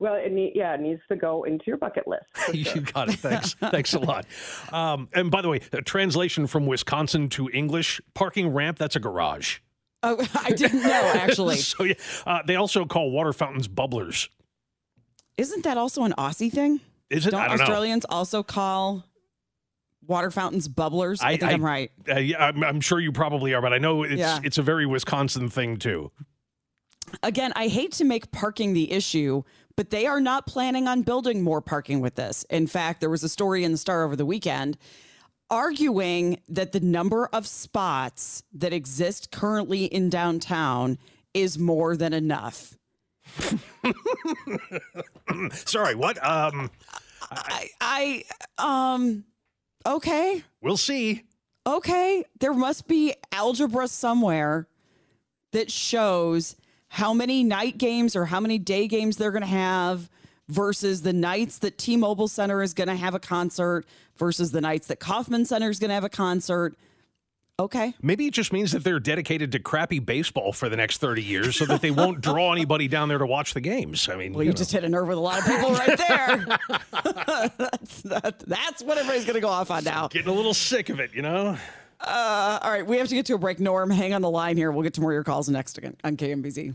Well, 0.00 0.14
it 0.14 0.32
need, 0.32 0.52
yeah, 0.54 0.74
it 0.74 0.80
needs 0.80 1.00
to 1.08 1.16
go 1.16 1.44
into 1.44 1.64
your 1.66 1.76
bucket 1.76 2.06
list. 2.06 2.24
for 2.34 2.52
you 2.56 2.80
got 2.80 3.08
it. 3.08 3.18
Thanks. 3.20 3.54
Thanks 3.60 3.94
a 3.94 4.00
lot. 4.00 4.26
Um, 4.72 5.08
and 5.14 5.30
by 5.30 5.40
the 5.40 5.48
way, 5.48 5.60
a 5.72 5.82
translation 5.82 6.46
from 6.46 6.66
Wisconsin 6.66 7.28
to 7.30 7.48
English 7.50 8.00
parking 8.12 8.48
ramp, 8.48 8.78
that's 8.78 8.96
a 8.96 9.00
garage. 9.00 9.58
Oh, 10.02 10.24
I 10.34 10.50
didn't 10.50 10.82
know 10.82 11.12
actually. 11.14 11.56
so 11.56 11.84
yeah, 11.84 11.94
uh, 12.26 12.40
they 12.46 12.56
also 12.56 12.84
call 12.84 13.10
water 13.10 13.32
fountains 13.32 13.68
bubblers. 13.68 14.28
Isn't 15.36 15.64
that 15.64 15.76
also 15.76 16.04
an 16.04 16.14
Aussie 16.16 16.52
thing? 16.52 16.80
Is 17.10 17.26
it? 17.26 17.30
Don't 17.30 17.40
I 17.40 17.48
don't 17.48 17.58
know. 17.58 17.62
Australians 17.64 18.04
also 18.08 18.42
call 18.42 19.04
water 20.06 20.30
fountains 20.30 20.68
bubblers? 20.68 21.22
I, 21.22 21.36
think 21.36 21.44
I, 21.44 21.52
am 21.52 21.64
right. 21.64 21.90
Uh, 22.08 22.18
yeah, 22.18 22.46
I'm, 22.46 22.62
I'm 22.62 22.80
sure 22.80 23.00
you 23.00 23.12
probably 23.12 23.54
are, 23.54 23.62
but 23.62 23.72
I 23.72 23.78
know 23.78 24.02
it's 24.02 24.14
Yeah. 24.14 24.40
it's 24.42 24.58
a 24.58 24.62
very 24.62 24.86
Wisconsin 24.86 25.48
thing 25.48 25.76
too. 25.76 26.10
Again, 27.22 27.52
I 27.54 27.68
hate 27.68 27.92
to 27.92 28.04
make 28.04 28.32
parking 28.32 28.72
the 28.72 28.90
issue, 28.90 29.42
but 29.76 29.90
they 29.90 30.06
are 30.06 30.20
not 30.20 30.46
planning 30.46 30.88
on 30.88 31.02
building 31.02 31.42
more 31.42 31.60
parking 31.60 32.00
with 32.00 32.16
this. 32.16 32.44
In 32.50 32.66
fact, 32.66 33.00
there 33.00 33.10
was 33.10 33.22
a 33.22 33.28
story 33.28 33.64
in 33.64 33.72
the 33.72 33.78
Star 33.78 34.04
over 34.04 34.16
the 34.16 34.26
weekend 34.26 34.76
arguing 35.50 36.40
that 36.48 36.72
the 36.72 36.80
number 36.80 37.26
of 37.26 37.46
spots 37.46 38.42
that 38.52 38.72
exist 38.72 39.30
currently 39.30 39.84
in 39.84 40.08
downtown 40.08 40.98
is 41.32 41.58
more 41.58 41.96
than 41.96 42.12
enough. 42.12 42.76
Sorry, 45.52 45.94
what? 45.94 46.24
Um, 46.24 46.70
I, 47.30 47.68
I, 47.80 48.24
um, 48.58 49.24
okay. 49.86 50.42
we'll 50.60 50.76
see. 50.76 51.22
okay, 51.66 52.24
there 52.40 52.54
must 52.54 52.86
be 52.86 53.14
algebra 53.32 53.88
somewhere 53.88 54.68
that 55.52 55.70
shows 55.70 56.56
how 56.88 57.14
many 57.14 57.42
night 57.42 57.78
games 57.78 58.14
or 58.14 58.26
how 58.26 58.40
many 58.40 58.58
day 58.58 58.86
games 58.86 59.16
they're 59.16 59.32
going 59.32 59.42
to 59.42 59.48
have 59.48 60.10
versus 60.48 61.02
the 61.02 61.12
nights 61.12 61.58
that 61.58 61.78
T-Mobile 61.78 62.28
Center 62.28 62.62
is 62.62 62.74
going 62.74 62.88
to 62.88 62.96
have 62.96 63.14
a 63.14 63.18
concert 63.18 63.86
versus 64.16 64.52
the 64.52 64.60
nights 64.60 64.88
that 64.88 65.00
Kauffman 65.00 65.44
Center 65.44 65.70
is 65.70 65.78
going 65.78 65.88
to 65.88 65.94
have 65.94 66.04
a 66.04 66.08
concert. 66.08 66.76
Okay. 67.60 67.94
Maybe 68.02 68.26
it 68.26 68.34
just 68.34 68.52
means 68.52 68.72
that 68.72 68.82
they're 68.82 68.98
dedicated 68.98 69.52
to 69.52 69.60
crappy 69.60 70.00
baseball 70.00 70.52
for 70.52 70.68
the 70.68 70.76
next 70.76 70.98
30 70.98 71.22
years 71.22 71.56
so 71.56 71.64
that 71.66 71.80
they 71.82 71.92
won't 71.92 72.20
draw 72.20 72.52
anybody 72.52 72.88
down 72.88 73.08
there 73.08 73.18
to 73.18 73.26
watch 73.26 73.54
the 73.54 73.60
games. 73.60 74.08
I 74.08 74.16
mean, 74.16 74.32
Well, 74.32 74.42
you, 74.42 74.50
know. 74.50 74.56
just 74.56 74.72
hit 74.72 74.82
a 74.82 74.88
nerve 74.88 75.06
with 75.06 75.18
a 75.18 75.20
lot 75.20 75.38
of 75.38 75.46
people 75.46 75.70
right 75.72 75.96
there. 75.96 76.46
that's, 77.58 78.02
that, 78.02 78.40
that's 78.40 78.82
what 78.82 78.98
everybody's 78.98 79.24
going 79.24 79.36
to 79.36 79.40
go 79.40 79.48
off 79.48 79.70
on 79.70 79.84
now. 79.84 80.08
getting 80.08 80.28
a 80.28 80.34
little 80.34 80.54
sick 80.54 80.88
of 80.88 80.98
it, 80.98 81.14
you 81.14 81.22
know? 81.22 81.56
Uh, 82.00 82.58
all 82.60 82.70
right, 82.72 82.84
we 82.84 82.98
have 82.98 83.06
to 83.08 83.14
get 83.14 83.26
to 83.26 83.34
a 83.34 83.38
break. 83.38 83.60
Norm, 83.60 83.88
hang 83.88 84.14
on 84.14 84.20
the 84.22 84.30
line 84.30 84.56
here. 84.56 84.72
We'll 84.72 84.82
get 84.82 84.94
to 84.94 85.00
more 85.00 85.12
of 85.12 85.14
your 85.14 85.24
calls 85.24 85.48
next 85.48 85.78
again 85.78 85.96
on 86.02 86.16
KMBZ. 86.16 86.74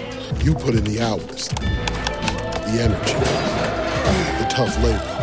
You 0.39 0.55
put 0.55 0.73
in 0.73 0.83
the 0.83 0.99
hours, 1.01 1.49
the 1.49 2.81
energy, 2.81 3.13
the 4.39 4.47
tough 4.49 4.75
labor. 4.83 5.17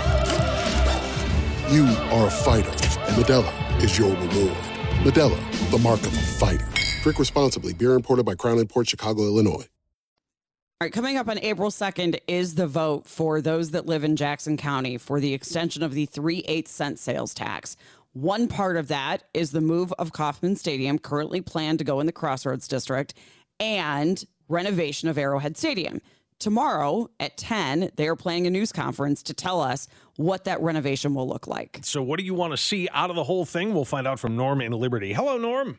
You 1.73 1.87
are 2.13 2.29
a 2.29 2.31
fighter, 2.31 2.71
and 2.71 3.17
Modelo 3.17 3.83
is 3.83 3.99
your 3.99 4.11
reward. 4.11 4.57
Modelo, 5.03 5.71
the 5.71 5.79
mark 5.79 6.01
of 6.01 6.15
a 6.15 6.21
fighter. 6.21 6.67
Drink 7.03 7.19
responsibly. 7.19 7.73
Beer 7.73 7.95
imported 7.95 8.25
by 8.25 8.37
Crown 8.37 8.65
Port 8.67 8.89
Chicago, 8.89 9.23
Illinois. 9.23 9.67
All 10.81 10.85
right, 10.85 10.93
coming 10.93 11.17
up 11.17 11.29
on 11.29 11.41
April 11.41 11.71
2nd 11.71 12.21
is 12.29 12.55
the 12.55 12.69
vote 12.69 13.05
for 13.05 13.41
those 13.41 13.73
that 13.73 13.87
live 13.87 14.05
in 14.05 14.15
Jackson 14.15 14.57
County 14.57 14.97
for 14.97 15.19
the 15.19 15.35
extension 15.35 15.83
of 15.83 15.93
the 15.93 16.07
3 16.07 16.45
8 16.47 16.69
cent 16.69 16.99
sales 17.01 17.35
tax. 17.35 17.77
One 18.13 18.47
part 18.47 18.77
of 18.77 18.87
that 18.87 19.25
is 19.35 19.51
the 19.51 19.61
move 19.61 19.93
of 19.99 20.13
Kauffman 20.13 20.55
Stadium, 20.55 21.01
currently 21.01 21.41
planned 21.41 21.81
to 21.81 21.85
go 21.85 21.99
in 21.99 22.07
the 22.07 22.13
Crossroads 22.13 22.69
District, 22.69 23.13
and 23.59 24.25
renovation 24.49 25.09
of 25.09 25.19
Arrowhead 25.19 25.57
Stadium. 25.57 26.01
Tomorrow 26.39 27.11
at 27.19 27.37
10, 27.37 27.91
they 27.97 28.07
are 28.07 28.15
playing 28.15 28.47
a 28.47 28.51
news 28.51 28.71
conference 28.71 29.25
to 29.25 29.35
tell 29.35 29.61
us 29.61 29.89
what 30.17 30.45
that 30.45 30.61
renovation 30.61 31.15
will 31.15 31.27
look 31.27 31.49
like. 31.49 31.81
So, 31.83 32.01
what 32.01 32.19
do 32.19 32.25
you 32.25 32.35
want 32.35 32.53
to 32.53 32.57
see 32.57 32.89
out 32.93 33.11
of 33.11 33.17
the 33.17 33.25
whole 33.25 33.45
thing? 33.45 33.75
We'll 33.75 33.85
find 33.85 34.07
out 34.07 34.21
from 34.21 34.37
Norm 34.37 34.61
in 34.61 34.73
Liberty. 34.73 35.13
Hello, 35.13 35.37
Norm. 35.37 35.79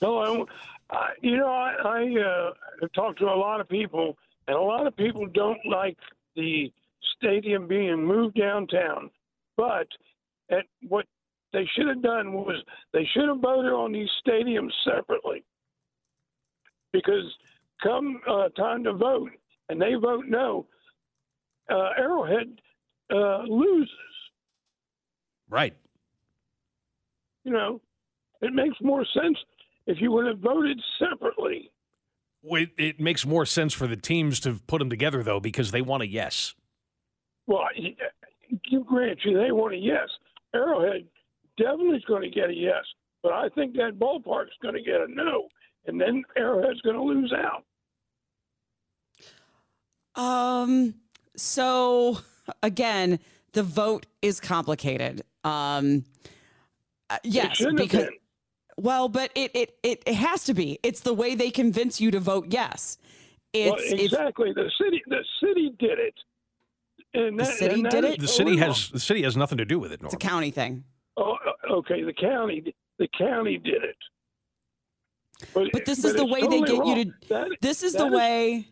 Hello. 0.00 0.46
Uh, 0.90 1.06
you 1.20 1.36
know, 1.36 1.48
I, 1.48 1.74
I 1.84 2.20
uh, 2.20 2.88
talked 2.94 3.20
to 3.20 3.26
a 3.26 3.36
lot 3.36 3.60
of 3.60 3.68
people, 3.68 4.16
and 4.48 4.56
a 4.56 4.60
lot 4.60 4.86
of 4.86 4.96
people 4.96 5.26
don't 5.26 5.64
like 5.64 5.96
the 6.34 6.72
stadium 7.16 7.68
being 7.68 8.04
moved 8.04 8.36
downtown. 8.36 9.10
But 9.56 9.86
at 10.50 10.66
what 10.88 11.06
they 11.52 11.66
should 11.74 11.88
have 11.88 12.02
done 12.02 12.32
was 12.32 12.62
they 12.92 13.08
should 13.14 13.28
have 13.28 13.38
voted 13.38 13.72
on 13.72 13.92
these 13.92 14.10
stadiums 14.26 14.72
separately. 14.84 15.44
Because 16.92 17.34
come 17.82 18.20
uh, 18.28 18.48
time 18.50 18.84
to 18.84 18.92
vote, 18.92 19.30
and 19.68 19.80
they 19.80 19.94
vote 19.94 20.24
no, 20.28 20.66
uh, 21.70 21.90
Arrowhead 21.98 22.60
uh, 23.12 23.42
loses. 23.42 23.90
Right. 25.48 25.76
You 27.44 27.52
know, 27.52 27.80
it 28.40 28.52
makes 28.52 28.76
more 28.80 29.04
sense 29.04 29.38
if 29.86 30.00
you 30.00 30.10
would 30.12 30.26
have 30.26 30.38
voted 30.38 30.80
separately. 30.98 31.70
It, 32.42 32.70
it 32.78 33.00
makes 33.00 33.26
more 33.26 33.46
sense 33.46 33.72
for 33.72 33.86
the 33.86 33.96
teams 33.96 34.40
to 34.40 34.60
put 34.66 34.78
them 34.78 34.90
together, 34.90 35.22
though, 35.22 35.40
because 35.40 35.70
they 35.70 35.82
want 35.82 36.02
a 36.02 36.06
yes. 36.06 36.54
Well, 37.46 37.64
you 37.76 38.84
grant 38.84 39.20
you 39.24 39.38
they 39.38 39.52
want 39.52 39.74
a 39.74 39.78
yes. 39.78 40.08
Arrowhead 40.54 41.06
definitely 41.56 41.96
is 41.96 42.04
going 42.04 42.22
to 42.22 42.30
get 42.30 42.50
a 42.50 42.54
yes, 42.54 42.84
but 43.22 43.32
I 43.32 43.48
think 43.50 43.74
that 43.74 43.98
ballpark's 43.98 44.56
going 44.62 44.74
to 44.74 44.82
get 44.82 45.00
a 45.00 45.06
no, 45.08 45.48
and 45.86 46.00
then 46.00 46.24
Arrowhead's 46.36 46.80
going 46.82 46.96
to 46.96 47.02
lose 47.02 47.32
out. 47.32 47.64
Um, 50.20 50.94
so 51.36 52.18
again, 52.62 53.18
the 53.52 53.62
vote 53.62 54.06
is 54.22 54.40
complicated. 54.40 55.22
Um, 55.44 56.04
uh, 57.10 57.18
yes, 57.22 57.56
shouldn't 57.56 57.78
have 57.78 57.88
because 57.88 58.04
been. 58.06 58.14
well, 58.78 59.08
but 59.08 59.30
it, 59.34 59.50
it 59.54 59.78
it 59.82 60.02
it 60.06 60.14
has 60.14 60.44
to 60.44 60.54
be. 60.54 60.78
It's 60.82 61.00
the 61.00 61.14
way 61.14 61.34
they 61.34 61.50
convince 61.50 62.00
you 62.00 62.10
to 62.10 62.20
vote 62.20 62.46
yes. 62.50 62.98
It's, 63.52 63.70
well, 63.70 63.80
it's 63.80 64.02
exactly. 64.14 64.52
the 64.52 64.70
city, 64.82 65.02
the 65.06 65.24
city 65.40 65.72
did 65.78 65.98
it. 65.98 66.14
And 67.14 67.38
The 67.38 67.44
city 67.46 67.74
and 67.80 67.88
did 67.90 68.04
it? 68.04 68.20
The 68.20 68.28
city 68.28 68.50
illegal. 68.50 68.68
has 68.74 68.90
the 68.90 69.00
city 69.00 69.22
has 69.22 69.36
nothing 69.36 69.58
to 69.58 69.64
do 69.64 69.78
with 69.78 69.92
it, 69.92 70.02
Norm. 70.02 70.06
it's 70.08 70.14
a 70.14 70.18
county 70.18 70.50
thing. 70.50 70.84
Oh, 71.16 71.36
okay. 71.70 72.02
The 72.02 72.12
county, 72.12 72.74
the 72.98 73.08
county 73.16 73.56
did 73.58 73.82
it. 73.84 73.96
But, 75.52 75.68
But 75.72 75.84
this 75.84 76.04
is 76.04 76.14
the 76.14 76.22
it's 76.22 76.32
way 76.32 76.40
they 76.42 76.60
totally 76.60 76.94
get 76.94 76.98
you 76.98 77.04
to. 77.04 77.28
That- 77.28 77.48
This 77.60 77.82
is 77.82 77.92
that 77.94 78.10
the 78.10 78.16
way. 78.16 78.68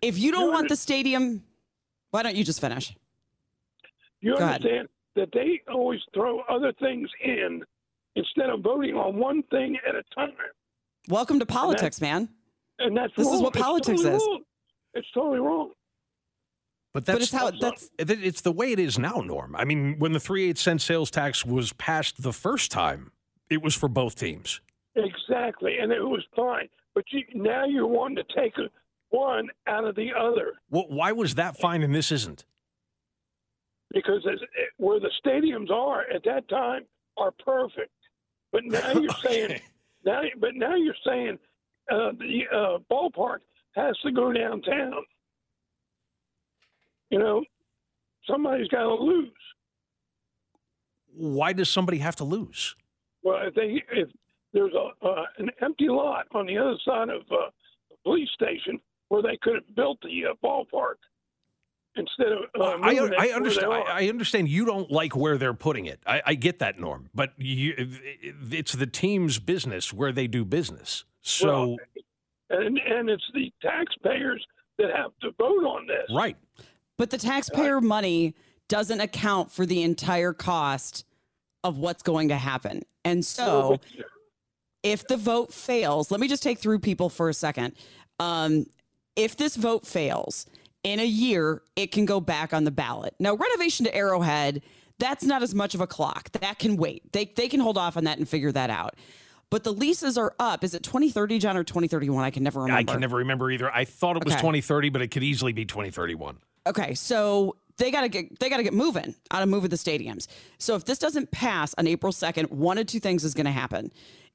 If 0.00 0.18
you 0.18 0.32
don't 0.32 0.46
You 0.46 0.52
want 0.52 0.68
the 0.68 0.76
stadium, 0.76 1.44
why 2.10 2.22
don't 2.22 2.34
you 2.34 2.44
just 2.44 2.60
finish? 2.60 2.94
You 4.20 4.32
Go 4.32 4.38
ahead. 4.38 4.62
understand 4.62 4.88
that 5.14 5.28
they 5.32 5.60
always 5.72 6.00
throw 6.14 6.40
other 6.48 6.72
things 6.80 7.08
in 7.22 7.62
instead 8.16 8.50
of 8.50 8.60
voting 8.62 8.94
on 8.96 9.16
one 9.16 9.42
thing 9.44 9.78
at 9.86 9.94
a 9.94 10.02
time. 10.14 10.32
Welcome 11.08 11.38
to 11.40 11.46
politics, 11.46 12.00
man. 12.00 12.28
And 12.78 12.96
that's 12.96 13.12
This 13.16 13.26
is 13.26 13.32
wrong. 13.34 13.42
what 13.42 13.54
It's 13.54 13.62
politics 13.62 14.02
totally 14.02 14.16
is. 14.16 14.22
wrong. 14.26 14.44
It's 14.94 15.08
totally 15.12 15.38
wrong. 15.40 15.72
But 16.92 17.06
that's 17.06 17.22
it's 17.24 17.32
how- 17.32 17.50
that's- 17.50 17.90
it's 17.98 18.40
the 18.42 18.52
way 18.52 18.72
it 18.72 18.78
is 18.78 18.98
now, 18.98 19.20
Norm. 19.24 19.54
I 19.56 19.64
mean, 19.64 19.98
when 19.98 20.12
the 20.12 20.20
three 20.20 20.48
eight 20.48 20.58
cent 20.58 20.82
sales 20.82 21.10
tax 21.10 21.44
was 21.44 21.72
passed 21.74 22.22
the 22.22 22.32
first 22.32 22.70
time, 22.70 23.12
it 23.50 23.62
was 23.62 23.74
for 23.74 23.88
both 23.88 24.14
teams. 24.16 24.60
Exactly, 24.96 25.78
and 25.78 25.90
it 25.92 26.02
was 26.02 26.24
fine. 26.36 26.68
But 26.94 27.04
you, 27.10 27.24
now 27.34 27.64
you're 27.64 27.86
wanting 27.86 28.16
to 28.16 28.34
take 28.34 28.54
one 29.10 29.48
out 29.66 29.84
of 29.84 29.94
the 29.94 30.10
other 30.18 30.54
Well, 30.70 30.86
why 30.88 31.12
was 31.12 31.34
that 31.36 31.56
fine 31.58 31.82
and 31.82 31.94
this 31.94 32.10
isn't? 32.12 32.44
because 33.92 34.26
where 34.78 34.98
the 35.00 35.10
stadiums 35.24 35.70
are 35.70 36.02
at 36.14 36.24
that 36.24 36.48
time 36.48 36.82
are 37.18 37.30
perfect. 37.44 37.90
But 38.50 38.64
now 38.64 38.92
you're 38.92 39.12
saying 39.22 39.60
now, 40.04 40.22
but 40.40 40.54
now 40.54 40.74
you're 40.74 40.94
saying 41.06 41.38
uh, 41.90 42.12
the 42.18 42.42
uh, 42.52 42.78
ballpark 42.90 43.38
has 43.74 43.96
to 43.98 44.12
go 44.12 44.32
downtown. 44.32 44.94
You 47.10 47.18
know, 47.18 47.44
somebody's 48.26 48.68
got 48.68 48.84
to 48.84 48.94
lose. 48.94 49.30
Why 51.14 51.52
does 51.52 51.68
somebody 51.68 51.98
have 51.98 52.16
to 52.16 52.24
lose? 52.24 52.74
Well, 53.22 53.46
if 53.46 53.54
they 53.54 53.82
if 53.92 54.08
there's 54.52 54.72
a 54.74 55.06
uh, 55.06 55.24
an 55.38 55.50
empty 55.60 55.88
lot 55.88 56.26
on 56.32 56.46
the 56.46 56.58
other 56.58 56.76
side 56.84 57.08
of 57.08 57.22
uh, 57.30 57.50
the 57.90 57.96
police 58.04 58.28
station 58.34 58.80
where 59.08 59.22
they 59.22 59.38
could 59.42 59.54
have 59.54 59.74
built 59.74 59.98
the 60.02 60.26
uh, 60.26 60.34
ballpark 60.44 60.96
instead 61.96 62.28
of 62.28 62.60
uh, 62.60 62.78
I, 62.82 62.94
moving 62.94 63.18
I 63.18 63.28
understand. 63.28 63.72
I. 63.72 63.80
I 63.80 64.08
understand 64.08 64.48
you 64.48 64.64
don't 64.64 64.90
like 64.90 65.14
where 65.16 65.38
they're 65.38 65.54
putting 65.54 65.86
it. 65.86 66.00
I, 66.06 66.22
I 66.26 66.34
get 66.34 66.58
that, 66.60 66.78
Norm. 66.78 67.10
But 67.14 67.32
you, 67.36 67.74
it's 68.50 68.72
the 68.72 68.86
team's 68.86 69.38
business 69.38 69.92
where 69.92 70.12
they 70.12 70.26
do 70.26 70.44
business. 70.44 71.04
So 71.22 71.76
and 72.50 72.78
and 72.78 73.08
it's 73.08 73.24
the 73.34 73.52
taxpayers 73.62 74.44
that 74.78 74.90
have 74.94 75.12
to 75.22 75.30
vote 75.38 75.64
on 75.64 75.86
this. 75.86 76.14
right. 76.14 76.36
But 76.98 77.10
the 77.10 77.18
taxpayer 77.18 77.80
money 77.80 78.34
doesn't 78.68 79.00
account 79.00 79.50
for 79.50 79.66
the 79.66 79.82
entire 79.82 80.32
cost 80.32 81.04
of 81.64 81.78
what's 81.78 82.02
going 82.02 82.28
to 82.28 82.36
happen. 82.36 82.82
And 83.04 83.24
so 83.24 83.80
if 84.82 85.06
the 85.06 85.16
vote 85.16 85.52
fails, 85.52 86.10
let 86.10 86.20
me 86.20 86.28
just 86.28 86.42
take 86.42 86.58
through 86.58 86.80
people 86.80 87.08
for 87.08 87.28
a 87.28 87.34
second. 87.34 87.74
Um, 88.18 88.66
if 89.16 89.36
this 89.36 89.56
vote 89.56 89.86
fails 89.86 90.46
in 90.84 91.00
a 91.00 91.06
year, 91.06 91.62
it 91.76 91.92
can 91.92 92.04
go 92.04 92.20
back 92.20 92.52
on 92.52 92.64
the 92.64 92.70
ballot. 92.70 93.14
Now, 93.18 93.34
renovation 93.34 93.84
to 93.86 93.94
Arrowhead, 93.94 94.62
that's 94.98 95.24
not 95.24 95.42
as 95.42 95.54
much 95.54 95.74
of 95.74 95.80
a 95.80 95.86
clock. 95.86 96.30
That 96.32 96.58
can 96.58 96.76
wait. 96.76 97.12
They, 97.12 97.26
they 97.36 97.48
can 97.48 97.60
hold 97.60 97.78
off 97.78 97.96
on 97.96 98.04
that 98.04 98.18
and 98.18 98.28
figure 98.28 98.52
that 98.52 98.70
out. 98.70 98.94
But 99.50 99.64
the 99.64 99.72
leases 99.72 100.16
are 100.16 100.34
up. 100.38 100.64
Is 100.64 100.74
it 100.74 100.82
2030, 100.82 101.38
John, 101.38 101.56
or 101.58 101.64
2031? 101.64 102.24
I 102.24 102.30
can 102.30 102.42
never 102.42 102.62
remember. 102.62 102.78
I 102.78 102.84
can 102.94 103.00
never 103.00 103.18
remember 103.18 103.50
either. 103.50 103.70
I 103.70 103.84
thought 103.84 104.16
it 104.16 104.24
was 104.24 104.32
Okay. 104.32 104.40
2030, 104.40 104.88
but 104.88 105.02
it 105.02 105.08
could 105.08 105.22
easily 105.22 105.52
be 105.52 105.66
2031. 105.66 106.38
Okay, 106.66 106.94
so 106.94 107.56
they 107.76 107.90
gotta 107.90 108.08
get 108.08 108.38
they 108.38 108.48
gotta 108.48 108.62
get 108.62 108.72
moving 108.72 109.14
on 109.30 109.42
a 109.42 109.46
move 109.46 109.64
of 109.64 109.70
the 109.70 109.76
stadiums. 109.76 110.26
So 110.58 110.74
if 110.76 110.84
this 110.84 110.98
doesn't 110.98 111.32
pass 111.32 111.74
on 111.76 111.86
April 111.86 112.12
second, 112.12 112.48
one 112.50 112.78
of 112.78 112.86
two 112.86 113.00
things 113.00 113.24
is 113.24 113.34
gonna 113.34 113.52
happen. 113.52 113.90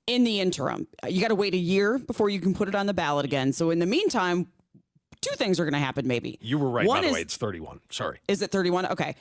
In 0.08 0.24
the 0.24 0.39
interim, 0.39 0.88
you 1.08 1.22
got 1.22 1.28
to 1.28 1.36
wait 1.36 1.54
a 1.54 1.58
year 1.58 1.98
before 2.00 2.30
you 2.30 2.39
can 2.39 2.54
put 2.54 2.67
it 2.67 2.76
on 2.76 2.86
the 2.86 2.93
ballot 2.93 3.26
again. 3.26 3.52
So 3.52 3.72
in 3.72 3.80
the 3.80 3.86
meantime, 3.86 4.48
two 5.22 5.36
things 5.36 5.60
are 5.60 5.65
going 5.65 5.74
to 5.74 5.80
happen. 5.80 6.08
Maybe 6.08 6.38
You 6.41 6.58
were 6.58 6.70
right, 6.70 6.88
One 6.88 7.02
by 7.02 7.08
the 7.08 7.13
way. 7.13 7.22
It's 7.22 7.36
31. 7.36 7.82
Sorry. 7.89 8.20
is 8.28 8.41
it 8.41 8.52
31? 8.52 8.88
Okay. 8.88 9.15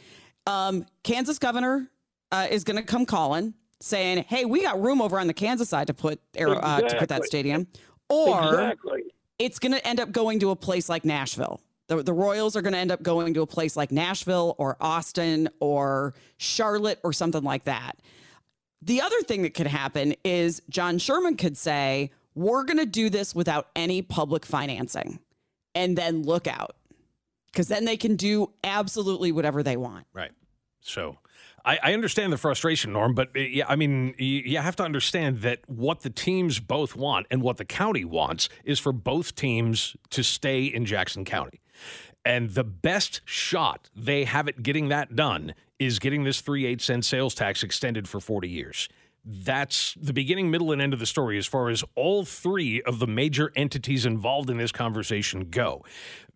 Um, 0.47 0.87
Kansas 1.03 1.39
governor 1.39 1.91
uh, 2.31 2.47
is 2.51 2.65
going 2.65 2.77
to 2.77 2.83
come 2.83 3.05
calling 3.05 3.55
saying, 3.81 4.25
"Hey, 4.29 4.45
we 4.45 4.63
got 4.63 4.81
room 4.81 5.03
over 5.03 5.19
on 5.19 5.27
the 5.27 5.35
Kansas 5.35 5.69
side 5.69 5.89
to 5.89 5.95
put 5.95 6.21
Arrow, 6.37 6.59
uh, 6.59 6.81
to 6.81 6.99
put 6.99 7.09
that 7.09 7.25
stadium," 7.25 7.67
or 8.09 8.45
exactly. 8.45 9.03
it's 9.39 9.59
going 9.59 9.73
to 9.73 9.87
end 9.87 10.01
up 10.01 10.13
going 10.13 10.39
to 10.41 10.51
a 10.51 10.57
place 10.57 10.89
like 10.89 11.05
Nashville. 11.05 11.61
The, 11.89 12.03
the 12.03 12.13
Royals 12.13 12.57
are 12.57 12.63
going 12.63 12.73
to 12.73 12.79
end 12.79 12.91
up 12.91 13.03
going 13.03 13.35
to 13.35 13.43
a 13.43 13.47
place 13.47 13.77
like 13.77 13.93
Nashville 13.93 14.55
or 14.59 14.77
Austin 14.81 15.49
or 15.61 16.15
Charlotte 16.37 16.99
or 17.05 17.13
something 17.13 17.43
like 17.43 17.65
that. 17.65 17.97
The 18.83 19.01
other 19.01 19.21
thing 19.23 19.43
that 19.43 19.55
could 19.55 19.67
happen 19.67 20.15
is 20.25 20.63
John 20.69 20.99
Sherman 20.99 21.37
could 21.37 21.57
say, 21.57 22.11
We're 22.35 22.65
going 22.65 22.79
to 22.79 22.87
do 22.87 23.11
this 23.11 23.35
without 23.35 23.69
any 23.75 24.03
public 24.03 24.45
financing. 24.47 25.21
And 25.75 25.97
then 25.97 26.23
look 26.23 26.47
out. 26.47 26.77
Because 27.47 27.69
then 27.69 27.85
they 27.85 27.97
can 27.97 28.17
do 28.17 28.53
absolutely 28.65 29.33
whatever 29.33 29.63
they 29.63 29.77
want. 29.77 30.07
Right. 30.13 30.33
So 30.81 31.19
I, 31.67 31.79
I 31.83 31.95
understand 31.95 32.33
the 32.33 32.39
frustration, 32.39 32.93
Norm, 32.93 33.13
but 33.15 33.31
uh, 33.37 33.41
yeah, 33.41 33.65
I 33.69 33.77
mean, 33.77 34.15
you, 34.19 34.43
you 34.45 34.59
have 34.59 34.77
to 34.77 34.85
understand 34.85 35.39
that 35.39 35.61
what 35.67 36.01
the 36.01 36.11
teams 36.11 36.61
both 36.61 36.95
want 36.95 37.27
and 37.31 37.43
what 37.43 37.57
the 37.57 37.65
county 37.65 38.05
wants 38.05 38.49
is 38.65 38.79
for 38.79 38.93
both 38.93 39.35
teams 39.35 39.97
to 40.11 40.23
stay 40.23 40.65
in 40.65 40.87
Jackson 40.87 41.25
County. 41.25 41.61
And 42.25 42.51
the 42.51 42.65
best 42.65 43.21
shot 43.25 43.91
they 43.95 44.25
have 44.25 44.49
at 44.49 44.63
getting 44.63 44.89
that 44.89 45.17
done 45.17 45.55
is 45.79 45.99
getting 45.99 46.25
this 46.25 46.41
3 46.41 46.67
8 46.67 46.81
cent 46.81 47.05
sales 47.05 47.35
tax 47.35 47.63
extended 47.63 48.09
for 48.09 48.21
40 48.21 48.49
years. 48.49 48.89
That's 49.29 49.95
the 50.01 50.13
beginning, 50.13 50.53
middle, 50.53 50.71
and 50.71 50.81
end 50.81 50.93
of 50.93 51.01
the 51.01 51.07
story 51.07 51.37
as 51.37 51.47
far 51.47 51.69
as 51.69 51.83
all 51.97 52.25
three 52.25 52.81
of 52.83 53.01
the 53.01 53.09
major 53.09 53.51
entities 53.57 54.07
involved 54.07 54.49
in 54.51 54.57
this 54.57 54.71
conversation 54.71 55.51
go. 55.51 55.85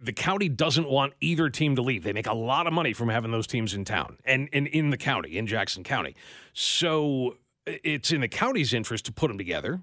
The 0.01 0.13
county 0.13 0.49
doesn't 0.49 0.89
want 0.89 1.13
either 1.21 1.49
team 1.51 1.77
to 1.77 1.83
leave. 1.83 2.03
They 2.03 2.13
make 2.13 2.27
a 2.27 2.35
lot 2.35 2.67
of 2.67 2.73
money 2.73 2.93
from 2.93 3.09
having 3.09 3.31
those 3.31 3.47
teams 3.47 3.75
in 3.75 3.85
town 3.85 4.19
and, 4.25 4.49
and 4.53 4.67
in 4.67 4.91
the 4.91 4.97
county, 4.97 5.39
in 5.39 5.47
Jackson 5.47 5.85
County. 5.85 6.17
So 6.53 7.37
it's 7.65 8.11
in 8.11 8.23
the 8.23 8.29
county's 8.29 8.75
interest 8.75 9.05
to 9.05 9.13
put 9.13 9.29
them 9.29 9.39
together 9.39 9.83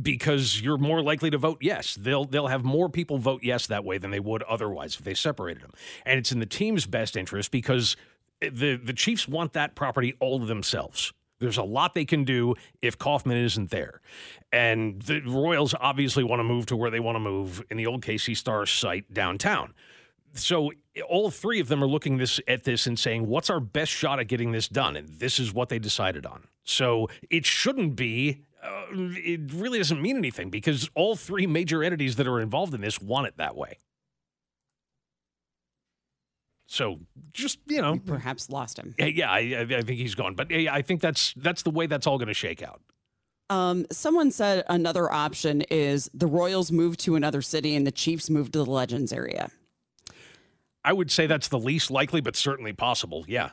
because 0.00 0.60
you're 0.60 0.78
more 0.78 1.02
likely 1.02 1.28
to 1.30 1.38
vote 1.38 1.58
yes. 1.60 1.94
They'll 1.94 2.24
they'll 2.24 2.48
have 2.48 2.64
more 2.64 2.88
people 2.88 3.18
vote 3.18 3.42
yes 3.44 3.66
that 3.66 3.84
way 3.84 3.98
than 3.98 4.10
they 4.10 4.20
would 4.20 4.42
otherwise 4.44 4.96
if 4.96 5.04
they 5.04 5.14
separated 5.14 5.62
them. 5.62 5.72
And 6.04 6.18
it's 6.18 6.32
in 6.32 6.40
the 6.40 6.46
team's 6.46 6.86
best 6.86 7.16
interest 7.16 7.50
because 7.50 7.96
the 8.40 8.76
the 8.76 8.92
Chiefs 8.92 9.26
want 9.28 9.52
that 9.54 9.74
property 9.74 10.14
all 10.20 10.40
to 10.40 10.46
themselves. 10.46 11.12
There's 11.38 11.58
a 11.58 11.62
lot 11.62 11.94
they 11.94 12.06
can 12.06 12.24
do 12.24 12.54
if 12.80 12.98
Kauffman 12.98 13.36
isn't 13.36 13.70
there. 13.70 14.00
And 14.52 15.02
the 15.02 15.20
Royals 15.20 15.74
obviously 15.78 16.24
want 16.24 16.40
to 16.40 16.44
move 16.44 16.66
to 16.66 16.76
where 16.76 16.90
they 16.90 17.00
want 17.00 17.16
to 17.16 17.20
move 17.20 17.62
in 17.70 17.76
the 17.76 17.86
old 17.86 18.02
KC 18.02 18.34
Stars 18.36 18.70
site 18.70 19.12
downtown. 19.12 19.74
So 20.32 20.72
all 21.08 21.30
three 21.30 21.60
of 21.60 21.68
them 21.68 21.82
are 21.82 21.86
looking 21.86 22.16
this 22.16 22.40
at 22.48 22.64
this 22.64 22.86
and 22.86 22.98
saying, 22.98 23.26
"What's 23.26 23.50
our 23.50 23.60
best 23.60 23.92
shot 23.92 24.18
at 24.18 24.28
getting 24.28 24.52
this 24.52 24.68
done?" 24.68 24.96
And 24.96 25.08
this 25.08 25.38
is 25.38 25.52
what 25.52 25.68
they 25.68 25.78
decided 25.78 26.26
on. 26.26 26.44
So 26.64 27.08
it 27.30 27.46
shouldn't 27.46 27.96
be. 27.96 28.42
Uh, 28.62 28.86
it 28.90 29.40
really 29.52 29.78
doesn't 29.78 30.02
mean 30.02 30.16
anything 30.16 30.50
because 30.50 30.90
all 30.94 31.14
three 31.14 31.46
major 31.46 31.84
entities 31.84 32.16
that 32.16 32.26
are 32.26 32.40
involved 32.40 32.74
in 32.74 32.80
this 32.80 33.00
want 33.00 33.26
it 33.26 33.36
that 33.36 33.56
way. 33.56 33.78
So 36.66 36.98
just 37.32 37.58
you 37.66 37.80
know, 37.80 37.98
Perhaps 38.04 38.50
lost 38.50 38.78
him. 38.78 38.94
yeah, 38.98 39.30
I 39.30 39.38
I 39.60 39.82
think 39.82 39.98
he's 39.98 40.14
gone. 40.14 40.34
But 40.34 40.52
I 40.52 40.82
think 40.82 41.00
that's 41.00 41.32
that's 41.36 41.62
the 41.62 41.70
way 41.70 41.86
that's 41.86 42.06
all 42.06 42.18
going 42.18 42.28
to 42.28 42.34
shake 42.34 42.62
out. 42.62 42.80
Um, 43.48 43.86
someone 43.92 44.32
said 44.32 44.64
another 44.68 45.12
option 45.12 45.62
is 45.70 46.10
the 46.12 46.26
Royals 46.26 46.72
move 46.72 46.96
to 46.98 47.14
another 47.14 47.40
city 47.42 47.76
and 47.76 47.86
the 47.86 47.92
Chiefs 47.92 48.28
move 48.28 48.50
to 48.52 48.58
the 48.64 48.70
Legends 48.70 49.12
area. 49.12 49.50
I 50.84 50.92
would 50.92 51.10
say 51.12 51.26
that's 51.26 51.48
the 51.48 51.58
least 51.58 51.90
likely, 51.90 52.20
but 52.20 52.34
certainly 52.36 52.72
possible. 52.72 53.24
Yeah. 53.28 53.50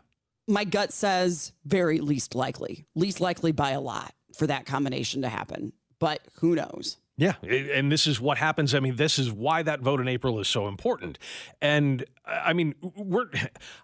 My 0.47 0.63
gut 0.63 0.91
says 0.91 1.53
very 1.65 1.99
least 1.99 2.35
likely, 2.35 2.85
least 2.95 3.21
likely 3.21 3.51
by 3.51 3.71
a 3.71 3.81
lot 3.81 4.13
for 4.35 4.47
that 4.47 4.65
combination 4.65 5.21
to 5.21 5.29
happen. 5.29 5.73
But 5.99 6.21
who 6.39 6.55
knows? 6.55 6.97
Yeah, 7.15 7.33
and 7.43 7.91
this 7.91 8.07
is 8.07 8.19
what 8.19 8.39
happens. 8.39 8.73
I 8.73 8.79
mean, 8.79 8.95
this 8.95 9.19
is 9.19 9.31
why 9.31 9.61
that 9.61 9.81
vote 9.81 10.01
in 10.01 10.07
April 10.07 10.39
is 10.39 10.47
so 10.47 10.67
important. 10.67 11.19
And 11.61 12.03
I 12.25 12.53
mean, 12.53 12.73
we're 12.81 13.29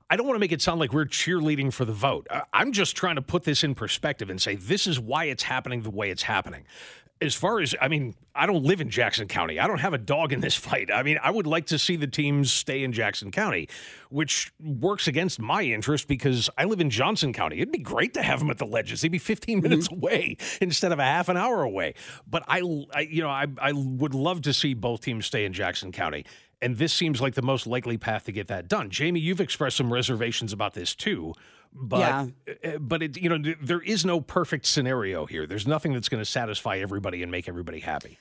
I 0.10 0.15
don't 0.15 0.26
want 0.26 0.36
to 0.36 0.39
make 0.39 0.52
it 0.52 0.63
sound 0.63 0.80
like 0.80 0.94
we're 0.94 1.06
cheerleading 1.06 1.72
for 1.72 1.86
the 1.86 1.94
vote. 1.94 2.26
I'm 2.54 2.72
just 2.72 2.96
trying 2.96 3.18
to 3.18 3.22
put 3.22 3.44
this 3.44 3.63
in 3.63 3.76
perspective 3.76 4.32
and 4.32 4.42
say 4.42 4.56
this 4.56 4.88
is 4.88 5.00
why 5.00 5.26
it's 5.26 5.44
happening 5.44 5.84
the 5.84 5.92
way 5.92 6.10
it's 6.10 6.24
happening. 6.24 6.65
As 7.21 7.36
far 7.36 7.60
as 7.60 7.75
I 7.82 7.89
mean, 7.89 8.15
I 8.34 8.45
don't 8.45 8.63
live 8.63 8.79
in 8.79 8.89
Jackson 8.89 9.27
County. 9.27 9.60
I 9.60 9.67
don't 9.67 9.79
have 9.79 9.93
a 9.93 9.97
dog 9.97 10.32
in 10.32 10.39
this 10.39 10.55
fight. 10.67 10.89
I 10.91 11.03
mean, 11.03 11.17
I 11.21 11.32
would 11.32 11.47
like 11.47 11.65
to 11.67 11.77
see 11.77 11.95
the 11.95 12.08
teams 12.08 12.51
stay 12.51 12.84
in 12.84 12.93
Jackson 12.93 13.32
County, 13.32 13.67
which 14.10 14.53
works 14.60 15.08
against 15.08 15.39
my 15.39 15.63
interest 15.63 16.08
because 16.08 16.49
I 16.58 16.63
live 16.63 16.79
in 16.79 16.89
Johnson 16.89 17.34
County. 17.34 17.58
It'd 17.58 17.71
be 17.71 17.79
great 17.79 18.13
to 18.13 18.21
have 18.21 18.39
them 18.39 18.49
at 18.49 18.58
the 18.58 18.65
Legends. 18.65 19.01
They'd 19.01 19.10
be 19.10 19.17
15 19.17 19.58
mm-hmm. 19.58 19.63
minutes 19.63 19.91
away 19.91 20.38
instead 20.62 20.91
of 20.91 20.99
a 20.99 21.03
half 21.03 21.27
an 21.27 21.36
hour 21.36 21.62
away. 21.62 21.95
But 22.25 22.43
I, 22.47 22.62
I 22.93 23.01
you 23.01 23.21
know, 23.21 23.29
I, 23.29 23.47
I 23.62 23.73
would 23.73 24.13
love 24.13 24.41
to 24.43 24.53
see 24.53 24.73
both 24.73 25.01
teams 25.01 25.25
stay 25.25 25.45
in 25.45 25.53
Jackson 25.53 25.91
County. 25.91 26.25
And 26.62 26.77
this 26.77 26.93
seems 26.93 27.21
like 27.21 27.36
the 27.36 27.41
most 27.41 27.67
likely 27.67 27.97
path 27.97 28.25
to 28.25 28.32
get 28.32 28.47
that 28.47 28.67
done. 28.67 28.89
Jamie, 28.89 29.19
you've 29.19 29.39
expressed 29.39 29.77
some 29.77 29.93
reservations 29.93 30.51
about 30.51 30.73
this 30.73 30.93
too. 30.93 31.34
But 31.73 31.99
Yeah. 31.99 32.27
uh, 32.73 32.77
but 32.79 33.03
it, 33.03 33.17
you 33.17 33.29
know 33.29 33.53
there 33.62 33.82
is 33.82 34.03
no 34.05 34.21
perfect 34.21 34.65
scenario 34.65 35.25
here. 35.25 35.45
There's 35.47 35.67
nothing 35.67 35.93
that's 35.93 36.10
going 36.10 36.21
to 36.21 36.29
satisfy 36.29 36.77
everybody 36.77 37.21
and 37.23 37.32
make 37.32 37.47
everybody 37.47 37.79
happy. 37.79 38.17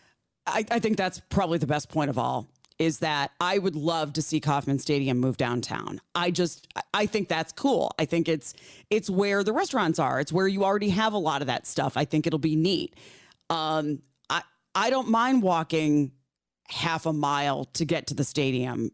I, 0.46 0.64
I 0.70 0.78
think 0.78 0.96
that's 0.96 1.20
probably 1.28 1.58
the 1.58 1.66
best 1.66 1.88
point 1.90 2.11
of 2.11 2.18
all. 2.18 2.46
is 2.78 3.00
that 3.00 3.32
I 3.40 3.58
would 3.58 3.74
love 3.74 4.12
to 4.14 4.22
see 4.22 4.38
Kauffman 4.40 4.78
Stadium 4.78 5.18
move 5.18 5.37
downtown. 5.37 6.00
I 6.14 6.30
just 6.30 6.68
I 6.94 7.06
think 7.06 7.28
that's 7.28 7.52
cool. 7.52 7.90
I 7.98 8.04
think 8.04 8.28
it's 8.28 8.54
it's 8.90 9.11
where 9.11 9.42
the 9.42 9.52
restaurants 9.52 9.98
are. 9.98 10.20
It's 10.20 10.32
where 10.32 10.46
you 10.46 10.64
already 10.64 10.90
have 10.90 11.12
a 11.12 11.18
lot 11.18 11.40
of 11.40 11.46
that 11.48 11.66
stuff. 11.66 11.96
I 11.96 12.04
think 12.04 12.26
it'll 12.26 12.38
be 12.38 12.54
neat. 12.56 12.94
Um, 13.50 14.00
I 14.30 14.42
I 14.74 14.90
don't 14.90 15.08
mind 15.08 15.42
walking 15.42 16.12
half 16.68 17.06
a 17.06 17.12
mile 17.12 17.64
to 17.64 17.84
get 17.84 18.06
to 18.08 18.14
the 18.14 18.24
stadium, 18.24 18.90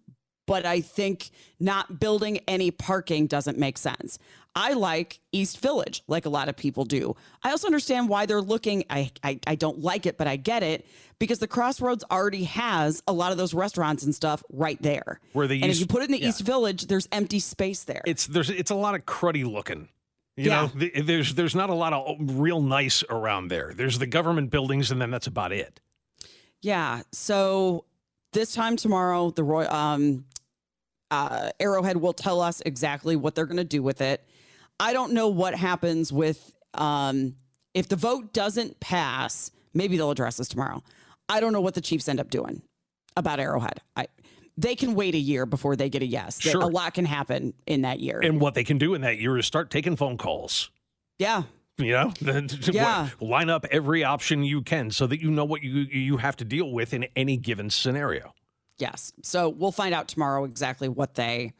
but 0.47 0.67
I 0.67 0.81
think 0.81 1.31
not 1.61 1.99
building 2.01 2.41
any 2.49 2.71
parking 2.71 3.27
doesn't 3.27 3.59
make 3.59 3.79
sense. 3.79 4.19
I 4.57 4.75
like 4.75 5.19
East 5.33 5.59
Village, 5.61 6.05
like 6.07 6.27
a 6.27 6.29
lot 6.29 6.49
of 6.49 6.57
people 6.57 6.85
do. 6.85 7.17
I 7.43 7.51
also 7.51 7.67
understand 7.67 8.09
why 8.09 8.27
they're 8.27 8.41
looking. 8.41 8.85
I, 8.89 9.11
I, 9.25 9.41
I 9.49 9.55
don't 9.57 9.81
like 9.81 10.07
it, 10.07 10.17
but 10.17 10.29
I 10.29 10.37
get 10.37 10.63
it 10.63 10.87
because 11.19 11.41
the 11.41 11.49
Crossroads 11.49 12.05
already 12.09 12.45
has 12.45 13.03
a 13.09 13.13
lot 13.13 13.33
of 13.33 13.39
those 13.39 13.53
restaurants 13.53 14.05
and 14.05 14.15
stuff 14.15 14.45
right 14.53 14.81
there. 14.81 15.19
Where 15.33 15.49
the 15.49 15.61
and 15.61 15.71
East- 15.73 15.79
if 15.79 15.81
you 15.81 15.87
put 15.89 16.03
it 16.03 16.07
in 16.07 16.13
the 16.13 16.21
yeah. 16.23 16.29
East 16.29 16.43
Village, 16.43 16.87
there's 16.87 17.09
empty 17.11 17.41
space 17.41 17.83
there. 17.83 18.03
It's 18.07 18.29
there's 18.29 18.49
it's 18.49 18.71
a 18.71 18.77
lot 18.77 18.95
of 18.95 19.05
cruddy 19.07 19.45
looking. 19.45 19.89
You 20.37 20.51
Yeah. 20.51 20.61
know, 20.63 20.67
the- 20.73 21.01
there's 21.01 21.35
there's 21.35 21.57
not 21.57 21.71
a 21.71 21.75
lot 21.75 21.93
of 21.93 22.17
real 22.39 22.61
nice 22.63 23.03
around 23.11 23.49
there. 23.49 23.73
There's 23.75 23.99
the 23.99 24.07
government 24.07 24.51
buildings, 24.51 24.93
and 24.93 25.01
then 25.01 25.11
that's 25.11 25.27
about 25.27 25.51
it. 25.51 25.81
Yeah. 26.61 27.03
So 27.13 27.87
this 28.33 28.53
time 28.55 28.77
tomorrow, 28.77 29.31
the 29.31 29.43
Roy 29.45 29.67
um 29.69 30.27
uh 31.15 31.51
Arrowhead 31.61 31.97
will 31.99 32.13
tell 32.13 32.41
us 32.41 32.61
exactly 32.67 33.17
what 33.17 33.35
they're 33.35 33.47
gonna 33.47 33.65
do 33.65 33.83
with 33.83 34.01
it. 34.01 34.27
I 34.81 34.93
don't 34.93 35.13
know 35.13 35.29
what 35.29 35.55
happens 35.55 36.13
with 36.13 36.53
um 36.75 37.37
if 37.75 37.89
the 37.89 37.97
vote 37.97 38.33
doesn't 38.33 38.79
pass, 38.81 39.51
maybe 39.73 39.97
they'll 39.97 40.11
address 40.11 40.37
this 40.37 40.49
tomorrow. 40.49 40.83
I 41.29 41.41
don't 41.41 41.53
know 41.53 41.61
what 41.61 41.75
the 41.75 41.81
Chiefs 41.81 42.09
end 42.09 42.21
up 42.21 42.31
doing 42.31 42.63
about 43.17 43.41
Arrowhead. 43.41 43.81
I 43.97 44.07
they 44.57 44.77
can 44.77 44.95
wait 44.95 45.15
a 45.15 45.19
year 45.19 45.47
before 45.47 45.75
they 45.75 45.89
get 45.89 46.03
a 46.03 46.07
yes. 46.07 46.41
Sure. 46.41 46.61
A 46.61 46.67
lot 46.67 46.95
can 46.95 47.05
happen 47.05 47.55
in 47.67 47.83
that 47.83 47.99
year. 47.99 48.21
And 48.23 48.41
what 48.41 48.55
they 48.55 48.63
can 48.63 48.79
do 48.79 48.95
in 48.95 49.01
that 49.01 49.19
year 49.19 49.37
is 49.37 49.47
start 49.47 49.69
taking 49.71 49.97
phone 49.97 50.17
calls. 50.17 50.71
yeah. 51.19 51.43
You 51.77 51.91
know, 51.91 52.13
Yeah. 52.71 53.09
line 53.21 53.51
up 53.51 53.67
every 53.69 54.05
option 54.05 54.45
you 54.45 54.63
can 54.63 54.93
so 54.93 55.09
that 55.09 55.21
you 55.21 55.29
know 55.33 55.45
what 55.45 55.65
you 55.65 55.81
you 55.91 56.19
have 56.19 56.37
to 56.37 56.45
deal 56.45 56.71
with 56.71 56.95
in 56.95 57.07
any 57.17 57.37
given 57.37 57.69
scenario. 57.69 58.33
Yes. 58.79 59.13
So 59.23 59.49
we'll 59.49 59.73
find 59.73 59.95
out 59.95 60.09
tomorrow 60.09 60.45
exactly 60.45 60.89
what 60.89 61.15
they 61.15 61.53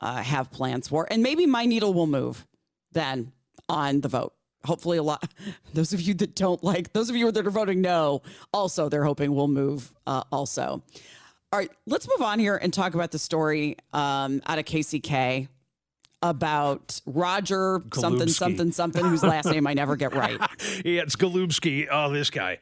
uh, 0.00 0.22
have 0.22 0.50
plans 0.50 0.88
for. 0.88 1.06
And 1.10 1.22
maybe 1.22 1.46
my 1.46 1.66
needle 1.66 1.94
will 1.94 2.06
move 2.06 2.46
then 2.92 3.32
on 3.68 4.00
the 4.00 4.08
vote. 4.08 4.34
Hopefully, 4.64 4.98
a 4.98 5.02
lot. 5.02 5.32
Those 5.74 5.92
of 5.92 6.02
you 6.02 6.12
that 6.14 6.34
don't 6.34 6.62
like, 6.62 6.92
those 6.92 7.08
of 7.08 7.16
you 7.16 7.30
that 7.32 7.46
are 7.46 7.50
voting 7.50 7.80
no, 7.80 8.20
also 8.52 8.90
they're 8.90 9.04
hoping 9.04 9.34
will 9.34 9.48
move 9.48 9.90
uh, 10.06 10.24
also. 10.30 10.82
All 11.52 11.58
right, 11.58 11.70
let's 11.86 12.06
move 12.06 12.20
on 12.20 12.38
here 12.38 12.56
and 12.56 12.72
talk 12.72 12.94
about 12.94 13.10
the 13.10 13.18
story 13.18 13.76
um, 13.92 14.42
out 14.46 14.58
of 14.58 14.66
KCK 14.66 15.48
about 16.22 17.00
Roger 17.06 17.82
something, 17.94 18.28
something, 18.28 18.70
something, 18.72 19.04
whose 19.04 19.22
last 19.22 19.46
name 19.46 19.66
I 19.66 19.74
never 19.74 19.96
get 19.96 20.14
right. 20.14 20.38
yeah, 20.84 21.02
it's 21.02 21.16
Golubski. 21.16 21.88
Oh, 21.90 22.12
this 22.12 22.30
guy. 22.30 22.58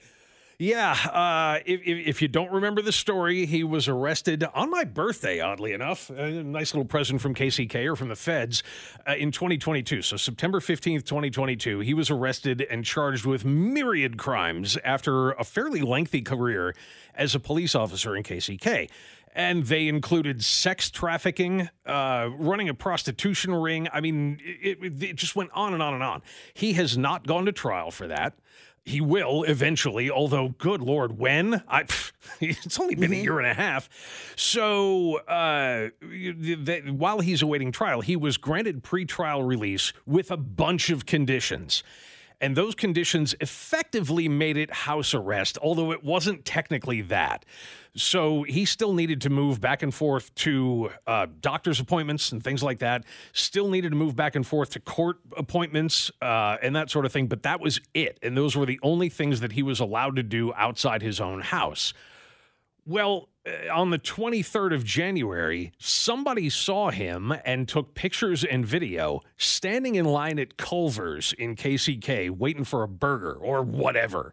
Yeah, 0.61 0.91
uh, 0.91 1.61
if, 1.67 1.83
if, 1.85 2.21
you 2.21 2.27
don't 2.27 2.51
remember 2.51 2.83
the 2.83 2.91
story, 2.91 3.47
he 3.47 3.63
was 3.63 3.87
arrested 3.87 4.43
on 4.43 4.71
my 4.71 4.83
birthday, 4.83 5.39
oddly 5.39 5.73
enough. 5.73 6.11
A 6.11 6.43
nice 6.43 6.75
little 6.75 6.85
present 6.85 7.21
from 7.21 7.33
KCK 7.33 7.87
or 7.87 7.95
from 7.95 8.09
the 8.09 8.17
feds 8.17 8.65
uh, 9.09 9.15
in 9.15 9.31
2022. 9.31 10.03
So, 10.03 10.17
September 10.17 10.59
15th, 10.59 11.05
2022, 11.05 11.79
he 11.79 11.95
was 11.95 12.11
arrested 12.11 12.67
and 12.69 12.85
charged 12.85 13.25
with 13.25 13.45
myriad 13.45 14.19
crimes 14.19 14.77
after 14.83 15.31
a 15.31 15.45
fairly 15.45 15.81
lengthy 15.81 16.23
career 16.23 16.75
as 17.15 17.37
a 17.37 17.39
police 17.39 17.77
officer 17.77 18.17
in 18.17 18.25
KCK. 18.25 18.91
And 19.37 19.65
they 19.65 19.87
included 19.87 20.43
sex 20.43 20.91
trafficking, 20.91 21.69
uh, 21.87 22.31
running 22.37 22.69
a 22.69 22.75
prostitution 22.75 23.55
ring. 23.55 23.87
I 23.93 24.01
mean, 24.01 24.41
it, 24.43 24.79
it 25.01 25.15
just 25.15 25.37
went 25.37 25.51
on 25.53 25.73
and 25.73 25.81
on 25.81 25.95
and 25.95 26.03
on. 26.03 26.23
He 26.53 26.73
has 26.73 26.99
not 26.99 27.29
gone 27.29 27.47
to 27.47 27.53
trial 27.53 27.93
for 27.93 28.09
that. 28.09 28.35
He 28.89 29.03
will 29.03 29.43
eventually, 29.45 30.11
although, 30.11 30.49
good 30.57 30.81
Lord, 30.81 31.19
when? 31.19 31.63
I, 31.69 31.85
it's 32.41 32.81
only 32.81 32.95
been 32.95 33.13
a 33.13 33.17
year 33.17 33.39
and 33.39 33.47
a 33.47 33.55
half. 33.55 33.89
So, 34.35 35.19
uh, 35.19 35.91
th- 36.01 36.85
while 36.87 37.21
he's 37.21 37.43
awaiting 37.43 37.71
trial, 37.71 38.01
he 38.01 38.17
was 38.17 38.39
granted 38.39 38.83
pretrial 38.83 39.47
release 39.47 39.93
with 40.07 40.31
a 40.31 40.39
bunch 40.39 40.89
of 40.89 41.05
conditions. 41.05 41.83
And 42.41 42.57
those 42.57 42.75
conditions 42.75 43.35
effectively 43.41 44.29
made 44.29 44.57
it 44.57 44.71
house 44.71 45.13
arrest, 45.13 45.59
although 45.61 45.91
it 45.91 46.05
wasn't 46.05 46.45
technically 46.45 47.03
that. 47.03 47.45
So 47.97 48.45
he 48.45 48.65
still 48.65 48.93
needed 48.93 49.21
to 49.23 49.31
move 49.31 49.61
back 49.61 49.83
and 49.83 49.93
forth 49.93 50.33
to 50.37 50.91
uh, 51.07 51.27
doctor's 51.41 51.81
appointments 51.81 52.31
and 52.31 52.43
things 52.43 52.63
like 52.63 52.79
that. 52.79 53.05
Still 53.33 53.69
needed 53.69 53.91
to 53.91 53.97
move 53.97 54.15
back 54.15 54.37
and 54.37 54.47
forth 54.47 54.71
to 54.71 54.81
court 54.81 55.19
appointments 55.37 56.13
uh, 56.23 56.59
and 56.63 56.77
that 56.77 56.91
sort 56.91 57.07
of 57.07 57.13
thing. 57.13 57.27
But 57.27 57.43
that 57.43 57.61
was 57.61 57.81
it. 57.93 58.21
And 58.23 58.37
those 58.37 58.57
were 58.57 58.67
the 58.67 58.79
only 58.85 59.09
things 59.09 59.41
that 59.41 59.53
he 59.53 59.65
was 59.65 59.81
allowed 59.81 60.15
to 60.17 60.23
do 60.23 60.55
outside 60.55 61.03
his 61.03 61.21
own 61.21 61.41
house. 61.41 61.93
Well, 62.87 63.29
on 63.73 63.91
the 63.91 63.99
23rd 63.99 64.75
of 64.75 64.85
January, 64.85 65.73
somebody 65.79 66.51
saw 66.51 66.91
him 66.91 67.35
and 67.45 67.69
took 67.69 67.95
pictures 67.95 68.45
and 68.45 68.65
video 68.65 69.21
standing 69.37 69.95
in 69.95 70.05
line 70.05 70.39
at 70.39 70.57
Culver's 70.57 71.33
in 71.35 71.57
KCK 71.57 72.31
waiting 72.31 72.65
for 72.65 72.83
a 72.83 72.89
burger 72.89 73.35
or 73.35 73.63
whatever. 73.63 74.33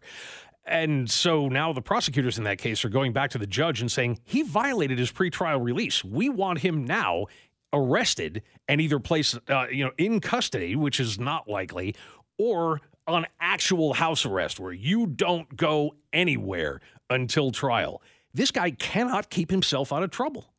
And 0.64 1.08
so 1.08 1.48
now 1.48 1.72
the 1.72 1.82
prosecutors 1.82 2.38
in 2.38 2.44
that 2.44 2.58
case 2.58 2.84
are 2.84 2.88
going 2.88 3.12
back 3.12 3.30
to 3.30 3.38
the 3.38 3.46
judge 3.46 3.80
and 3.80 3.90
saying 3.90 4.18
he 4.24 4.42
violated 4.42 4.98
his 4.98 5.12
pretrial 5.12 5.62
release. 5.62 6.02
We 6.02 6.28
want 6.28 6.60
him 6.60 6.84
now 6.84 7.26
arrested 7.72 8.42
and 8.66 8.80
either 8.80 8.98
placed, 8.98 9.38
uh, 9.48 9.66
you 9.70 9.84
know, 9.84 9.92
in 9.96 10.20
custody, 10.20 10.74
which 10.74 10.98
is 10.98 11.20
not 11.20 11.48
likely, 11.48 11.94
or 12.38 12.80
on 13.06 13.26
actual 13.40 13.94
house 13.94 14.26
arrest 14.26 14.58
where 14.58 14.72
you 14.72 15.06
don't 15.06 15.56
go 15.56 15.94
anywhere 16.12 16.80
until 17.08 17.52
trial. 17.52 18.02
This 18.36 18.50
guy 18.50 18.70
cannot 18.70 19.30
keep 19.30 19.50
himself 19.50 19.94
out 19.94 20.02
of 20.02 20.10
trouble. 20.10 20.52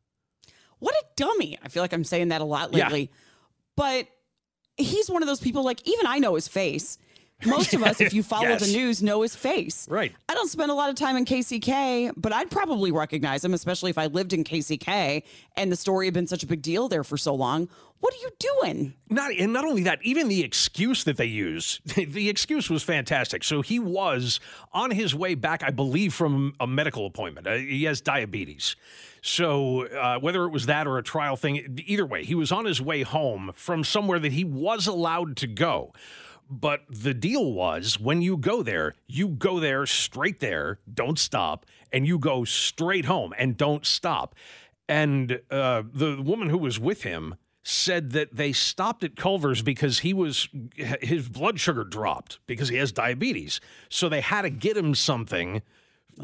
What 0.80 0.96
a 0.96 1.04
dummy. 1.14 1.56
I 1.62 1.68
feel 1.68 1.80
like 1.82 1.92
I'm 1.92 2.02
saying 2.02 2.28
that 2.28 2.40
a 2.40 2.44
lot 2.44 2.72
lately. 2.72 3.02
Yeah. 3.02 3.16
But 3.76 4.08
he's 4.76 5.08
one 5.08 5.22
of 5.22 5.28
those 5.28 5.40
people, 5.40 5.62
like, 5.62 5.86
even 5.86 6.04
I 6.04 6.18
know 6.18 6.34
his 6.34 6.48
face. 6.48 6.98
Most 7.46 7.72
of 7.72 7.82
us, 7.84 8.00
if 8.00 8.12
you 8.12 8.22
follow 8.22 8.42
Yes. 8.48 8.66
the 8.66 8.72
news, 8.76 9.02
know 9.02 9.22
his 9.22 9.36
face. 9.36 9.86
Right. 9.88 10.12
I 10.28 10.34
don't 10.34 10.48
spend 10.50 10.70
a 10.70 10.74
lot 10.74 10.90
of 10.90 10.96
time 10.96 11.16
in 11.16 11.24
KCK, 11.24 12.12
but 12.16 12.32
I'd 12.32 12.50
probably 12.50 12.90
recognize 12.90 13.44
him, 13.44 13.54
especially 13.54 13.90
if 13.90 13.98
I 13.98 14.06
lived 14.06 14.32
in 14.32 14.42
KCK 14.42 15.22
and 15.56 15.70
the 15.70 15.76
story 15.76 16.06
had 16.06 16.14
been 16.14 16.26
such 16.26 16.42
a 16.42 16.46
big 16.46 16.62
deal 16.62 16.88
there 16.88 17.04
for 17.04 17.16
so 17.16 17.34
long. 17.34 17.68
What 18.00 18.14
are 18.14 18.18
you 18.18 18.30
doing? 18.38 18.94
Not 19.08 19.32
and 19.32 19.52
not 19.52 19.64
only 19.64 19.82
that, 19.84 19.98
even 20.02 20.28
the 20.28 20.42
excuse 20.44 21.02
that 21.04 21.16
they 21.16 21.26
use, 21.26 21.80
the 21.84 22.28
excuse 22.28 22.70
was 22.70 22.82
fantastic. 22.82 23.42
So 23.44 23.62
he 23.62 23.78
was 23.78 24.38
on 24.72 24.90
his 24.90 25.14
way 25.14 25.34
back, 25.34 25.62
I 25.64 25.70
believe, 25.70 26.14
from 26.14 26.54
a 26.60 26.66
medical 26.66 27.06
appointment. 27.06 27.46
Uh, 27.46 27.54
he 27.54 27.84
has 27.84 28.00
diabetes. 28.00 28.74
So 29.20 29.86
uh, 29.86 30.18
whether 30.20 30.44
it 30.44 30.50
was 30.50 30.66
that 30.66 30.86
or 30.86 30.98
a 30.98 31.02
trial 31.02 31.36
thing, 31.36 31.82
either 31.86 32.06
way, 32.06 32.24
he 32.24 32.34
was 32.36 32.52
on 32.52 32.64
his 32.64 32.80
way 32.80 33.02
home 33.02 33.52
from 33.54 33.82
somewhere 33.84 34.18
that 34.20 34.32
he 34.32 34.44
was 34.44 34.86
allowed 34.86 35.36
to 35.38 35.46
go. 35.48 35.92
But 36.50 36.82
the 36.88 37.12
deal 37.14 37.52
was 37.52 38.00
when 38.00 38.22
you 38.22 38.36
go 38.36 38.62
there, 38.62 38.94
you 39.06 39.28
go 39.28 39.60
there 39.60 39.84
straight 39.86 40.40
there, 40.40 40.78
don't 40.92 41.18
stop, 41.18 41.66
and 41.92 42.06
you 42.06 42.18
go 42.18 42.44
straight 42.44 43.04
home 43.04 43.34
and 43.36 43.56
don't 43.56 43.84
stop. 43.84 44.34
And 44.88 45.40
uh, 45.50 45.82
the 45.92 46.22
woman 46.22 46.48
who 46.48 46.56
was 46.58 46.80
with 46.80 47.02
him 47.02 47.34
said 47.62 48.12
that 48.12 48.34
they 48.34 48.52
stopped 48.52 49.04
at 49.04 49.14
Culver's 49.14 49.60
because 49.60 49.98
he 49.98 50.14
was 50.14 50.48
his 51.02 51.28
blood 51.28 51.60
sugar 51.60 51.84
dropped 51.84 52.38
because 52.46 52.70
he 52.70 52.76
has 52.76 52.92
diabetes. 52.92 53.60
So 53.90 54.08
they 54.08 54.22
had 54.22 54.42
to 54.42 54.50
get 54.50 54.74
him 54.74 54.94
something, 54.94 55.60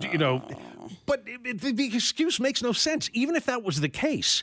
you 0.01 0.17
know. 0.17 0.43
But 1.05 1.25
it, 1.27 1.41
it- 1.45 1.61
the, 1.61 1.73
the 1.73 1.95
excuse 1.95 2.41
makes 2.41 2.63
no 2.63 2.73
sense. 2.73 3.11
Even 3.13 3.37
if 3.37 3.45
that 3.45 3.63
was 3.63 3.83
the 3.83 3.91
case, 3.91 4.43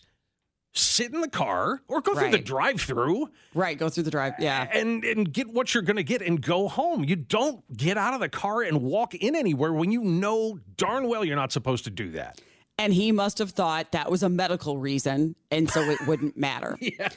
sit 0.73 1.13
in 1.13 1.21
the 1.21 1.29
car 1.29 1.81
or 1.88 2.01
go 2.01 2.15
through 2.15 2.31
the 2.31 2.38
drive-through 2.38 3.29
Right. 3.53 3.77
Go 3.77 3.89
through 3.89 4.03
the 4.03 4.12
drive. 4.12 4.34
Yeah. 4.39 4.67
and 4.71 5.03
and 5.03 5.31
get 5.31 5.49
what 5.49 5.73
you're 5.73 5.84
going 5.84 5.97
to 5.97 6.03
get 6.03 6.21
and 6.21 6.41
go 6.41 6.67
home. 6.67 7.03
You 7.03 7.17
don't 7.17 7.62
get 7.75 7.97
out 7.97 8.13
of 8.13 8.21
the 8.21 8.29
car 8.29 8.62
and 8.62 8.81
walk 8.81 9.13
in 9.13 9.36
anywhere 9.36 9.73
when 9.73 9.91
you 9.91 10.01
know 10.03 10.60
darn 10.77 11.07
well 11.07 11.25
you're 11.25 11.36
not 11.36 11.51
supposed 11.51 11.84
to 11.86 11.89
do 11.89 12.12
that. 12.12 12.39
And 12.77 12.93
he 12.93 13.12
must 13.12 13.38
have 13.39 13.51
thought 13.51 13.91
that 13.91 14.10
was 14.10 14.23
a 14.23 14.29
medical 14.29 14.77
reason, 14.77 15.36
and 15.51 15.69
so 15.69 15.81
it 15.81 15.99
wouldn't 16.07 16.36
matter. 16.36 16.77
yeah, 16.81 17.10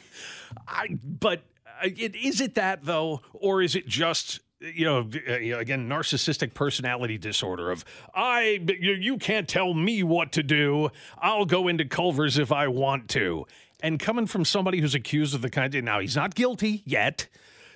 I. 0.68 0.98
But 1.02 1.42
uh, 1.66 1.86
it, 1.96 2.14
is 2.14 2.42
it 2.42 2.56
that 2.56 2.84
though, 2.84 3.22
or 3.32 3.62
is 3.62 3.74
it 3.74 3.86
just? 3.86 4.40
You 4.75 4.85
know, 4.85 5.10
uh, 5.29 5.58
again, 5.58 5.88
narcissistic 5.88 6.54
personality 6.54 7.19
disorder 7.19 7.71
of 7.71 7.85
I, 8.15 8.60
you, 8.81 8.92
you 8.92 9.19
can't 9.19 9.48
tell 9.48 9.75
me 9.75 10.02
what 10.02 10.33
to 10.33 10.42
do. 10.42 10.90
I'll 11.19 11.44
go 11.44 11.69
into 11.69 11.85
Culver's 11.85 12.38
if 12.38 12.50
I 12.50 12.69
want 12.69 13.08
to. 13.10 13.46
And 13.83 14.00
coming 14.00 14.27
from 14.27 14.44
somebody 14.44 14.81
who's 14.81 14.94
accused 14.94 15.35
of 15.35 15.42
the 15.42 15.50
kind 15.50 15.75
of 15.75 15.85
now 15.85 16.00
he's 16.00 16.17
not 16.17 16.35
guilty 16.35 16.83
yet, 16.87 17.29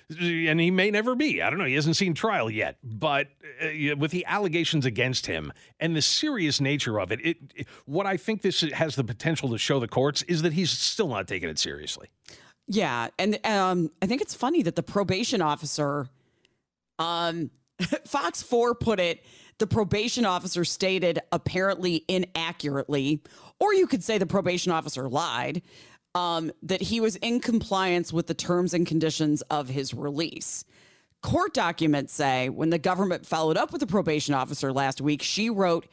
and 0.09 0.59
he 0.59 0.71
may 0.71 0.89
never 0.89 1.13
be. 1.13 1.41
I 1.41 1.49
don't 1.49 1.59
know. 1.59 1.65
He 1.65 1.75
hasn't 1.75 1.95
seen 1.95 2.15
trial 2.15 2.49
yet. 2.49 2.77
But 2.83 3.27
uh, 3.61 3.95
with 3.95 4.09
the 4.11 4.25
allegations 4.25 4.85
against 4.85 5.27
him 5.27 5.53
and 5.79 5.95
the 5.95 6.01
serious 6.01 6.59
nature 6.59 6.99
of 6.99 7.11
it, 7.11 7.19
it, 7.23 7.37
it, 7.55 7.67
what 7.85 8.07
I 8.07 8.17
think 8.17 8.41
this 8.41 8.61
has 8.61 8.95
the 8.95 9.03
potential 9.03 9.49
to 9.49 9.57
show 9.57 9.79
the 9.79 9.87
courts 9.87 10.23
is 10.23 10.41
that 10.41 10.53
he's 10.53 10.71
still 10.71 11.09
not 11.09 11.27
taking 11.27 11.49
it 11.49 11.59
seriously. 11.59 12.07
Yeah, 12.65 13.09
and 13.17 13.39
um, 13.45 13.91
I 14.01 14.05
think 14.05 14.21
it's 14.21 14.33
funny 14.33 14.63
that 14.63 14.75
the 14.75 14.83
probation 14.83 15.41
officer, 15.41 16.07
um, 16.99 17.49
Fox 18.05 18.43
Four 18.43 18.75
put 18.75 18.99
it. 18.99 19.23
The 19.57 19.67
probation 19.67 20.25
officer 20.25 20.63
stated 20.63 21.19
apparently 21.33 22.05
inaccurately, 22.07 23.23
or 23.59 23.73
you 23.73 23.87
could 23.87 24.03
say 24.03 24.17
the 24.17 24.25
probation 24.25 24.71
officer 24.71 25.09
lied, 25.09 25.61
um, 26.15 26.51
that 26.63 26.81
he 26.81 27.01
was 27.01 27.17
in 27.17 27.39
compliance 27.39 28.13
with 28.13 28.27
the 28.27 28.33
terms 28.33 28.73
and 28.73 28.87
conditions 28.87 29.41
of 29.43 29.67
his 29.67 29.93
release. 29.93 30.63
Court 31.21 31.53
documents 31.53 32.13
say 32.13 32.47
when 32.47 32.69
the 32.69 32.77
government 32.77 33.25
followed 33.25 33.57
up 33.57 33.73
with 33.73 33.81
the 33.81 33.87
probation 33.87 34.33
officer 34.33 34.71
last 34.71 35.01
week, 35.01 35.21
she 35.21 35.49
wrote, 35.49 35.87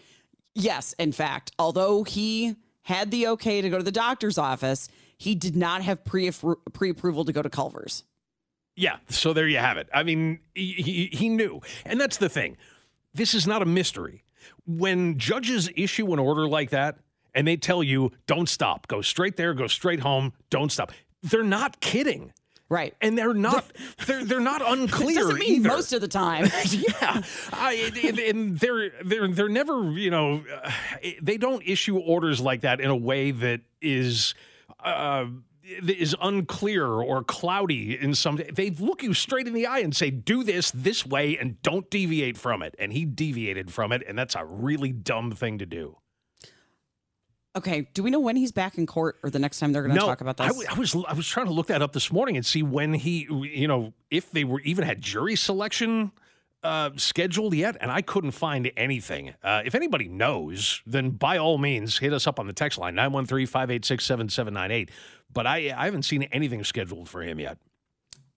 Yes, 0.55 0.95
in 0.95 1.13
fact, 1.13 1.53
although 1.59 2.05
he 2.05 2.55
had 2.83 3.11
the 3.11 3.27
okay 3.29 3.61
to 3.61 3.69
go 3.69 3.79
to 3.79 3.85
the 3.85 3.93
doctor's 3.93 4.39
office, 4.39 4.89
he 5.19 5.35
did 5.35 5.57
not 5.57 5.83
have 5.83 6.05
pre 6.05 6.29
approval 6.29 7.25
to 7.25 7.33
go 7.33 7.43
to 7.43 7.51
Culver's. 7.51 8.05
Yeah, 8.77 8.99
so 9.09 9.33
there 9.33 9.49
you 9.49 9.57
have 9.57 9.79
it. 9.79 9.89
I 9.93 10.03
mean, 10.03 10.41
he, 10.55 11.09
he, 11.11 11.29
knew. 11.31 11.63
And 11.87 11.99
that's 11.99 12.19
the 12.19 12.29
thing. 12.29 12.59
This 13.15 13.33
is 13.33 13.47
not 13.47 13.63
a 13.63 13.65
mystery. 13.65 14.23
When 14.67 15.19
judges 15.19 15.71
issue 15.75 16.13
an 16.13 16.19
order 16.19 16.47
like 16.47 16.71
that 16.71 16.99
and 17.35 17.49
they 17.49 17.57
tell 17.57 17.83
you, 17.83 18.13
don't 18.27 18.49
stop, 18.49 18.87
go 18.87 19.01
straight 19.01 19.37
there, 19.37 19.55
go 19.55 19.67
straight 19.67 20.01
home, 20.01 20.35
don't 20.51 20.71
stop, 20.71 20.93
they're 21.23 21.43
not 21.43 21.81
kidding. 21.81 22.33
Right. 22.69 22.95
And 23.01 23.17
they're 23.17 23.33
not 23.33 23.65
they're 24.07 24.25
they're 24.25 24.41
not 24.41 24.61
unclear 24.67 25.15
doesn't 25.15 25.39
mean 25.39 25.61
either. 25.61 25.69
most 25.69 25.93
of 25.93 26.01
the 26.01 26.09
time. 26.09 26.47
yeah. 26.69 27.23
I, 27.53 27.93
and, 28.05 28.19
and 28.19 28.59
they're 28.59 28.91
they're 29.05 29.29
they're 29.29 29.49
never, 29.49 29.93
you 29.93 30.11
know, 30.11 30.43
uh, 30.63 30.71
they 31.23 31.37
don't 31.37 31.63
issue 31.65 31.97
orders 31.97 32.41
like 32.41 32.63
that 32.63 32.81
in 32.81 32.91
a 32.91 32.97
way 32.97 33.31
that 33.31 33.61
is 33.81 34.35
uh, 34.85 35.27
is 35.67 36.15
unclear 36.21 36.87
or 36.87 37.25
cloudy 37.25 37.99
in 37.99 38.15
some 38.15 38.41
they 38.53 38.71
look 38.71 39.03
you 39.03 39.13
straight 39.13 39.47
in 39.47 39.53
the 39.53 39.67
eye 39.67 39.81
and 39.81 39.97
say 39.97 40.11
do 40.11 40.45
this 40.45 40.71
this 40.71 41.05
way 41.05 41.37
and 41.37 41.61
don't 41.63 41.91
deviate 41.91 42.37
from 42.37 42.63
it 42.63 42.75
and 42.79 42.93
he 42.93 43.05
deviated 43.05 43.73
from 43.73 43.93
it 43.93 44.03
and 44.07 44.19
that's 44.19 44.35
a 44.35 44.45
really 44.45 44.93
dumb 44.93 45.33
thing 45.33 45.59
to 45.59 45.67
do 45.67 45.97
Okay, 47.57 47.89
do 47.95 48.03
we 48.03 48.11
know 48.11 48.21
when 48.21 48.37
he's 48.37 48.53
back 48.53 48.77
in 48.77 48.85
court 48.85 49.17
or 49.23 49.31
the 49.31 49.39
next 49.39 49.61
time 49.61 49.73
they're 49.73 49.81
going 49.81 49.95
to 49.95 50.01
no, 50.01 50.07
talk 50.07 50.21
about 50.21 50.37
this? 50.37 50.45
I, 50.45 50.49
w- 50.49 50.69
I 50.71 50.79
was 50.79 50.95
I 50.95 51.15
was 51.15 51.27
trying 51.27 51.47
to 51.47 51.55
look 51.55 51.69
that 51.69 51.81
up 51.81 51.95
this 51.95 52.13
morning 52.13 52.37
and 52.37 52.45
see 52.45 52.63
when 52.63 52.93
he 52.93 53.27
you 53.31 53.67
know 53.67 53.95
if 54.11 54.31
they 54.31 54.45
were 54.45 54.61
even 54.61 54.85
had 54.85 55.01
jury 55.01 55.37
selection 55.37 56.13
uh, 56.63 56.91
scheduled 56.97 57.55
yet, 57.55 57.77
and 57.81 57.91
I 57.91 58.03
couldn't 58.03 58.33
find 58.33 58.71
anything. 58.77 59.35
Uh, 59.43 59.63
if 59.65 59.75
anybody 59.75 60.09
knows, 60.09 60.83
then 60.85 61.11
by 61.11 61.39
all 61.39 61.59
means 61.59 61.99
hit 61.99 62.13
us 62.13 62.27
up 62.27 62.41
on 62.41 62.47
the 62.47 62.53
text 62.53 62.79
line 62.79 62.95
913-586-7798. 62.97 64.91
But 65.33 65.47
I 65.47 65.75
I 65.77 65.85
haven't 65.85 66.05
seen 66.05 66.23
anything 66.25 66.65
scheduled 66.65 67.09
for 67.09 67.23
him 67.23 67.39
yet. 67.39 67.59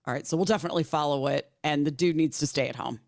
All 0.10 0.14
right, 0.14 0.26
so 0.26 0.38
we'll 0.38 0.46
definitely 0.46 0.84
follow 0.84 1.28
it, 1.28 1.52
and 1.64 1.86
the 1.86 1.92
dude 1.92 2.16
needs 2.16 2.40
to 2.40 2.48
stay 2.48 2.68
at 2.68 2.76
home. 2.76 3.00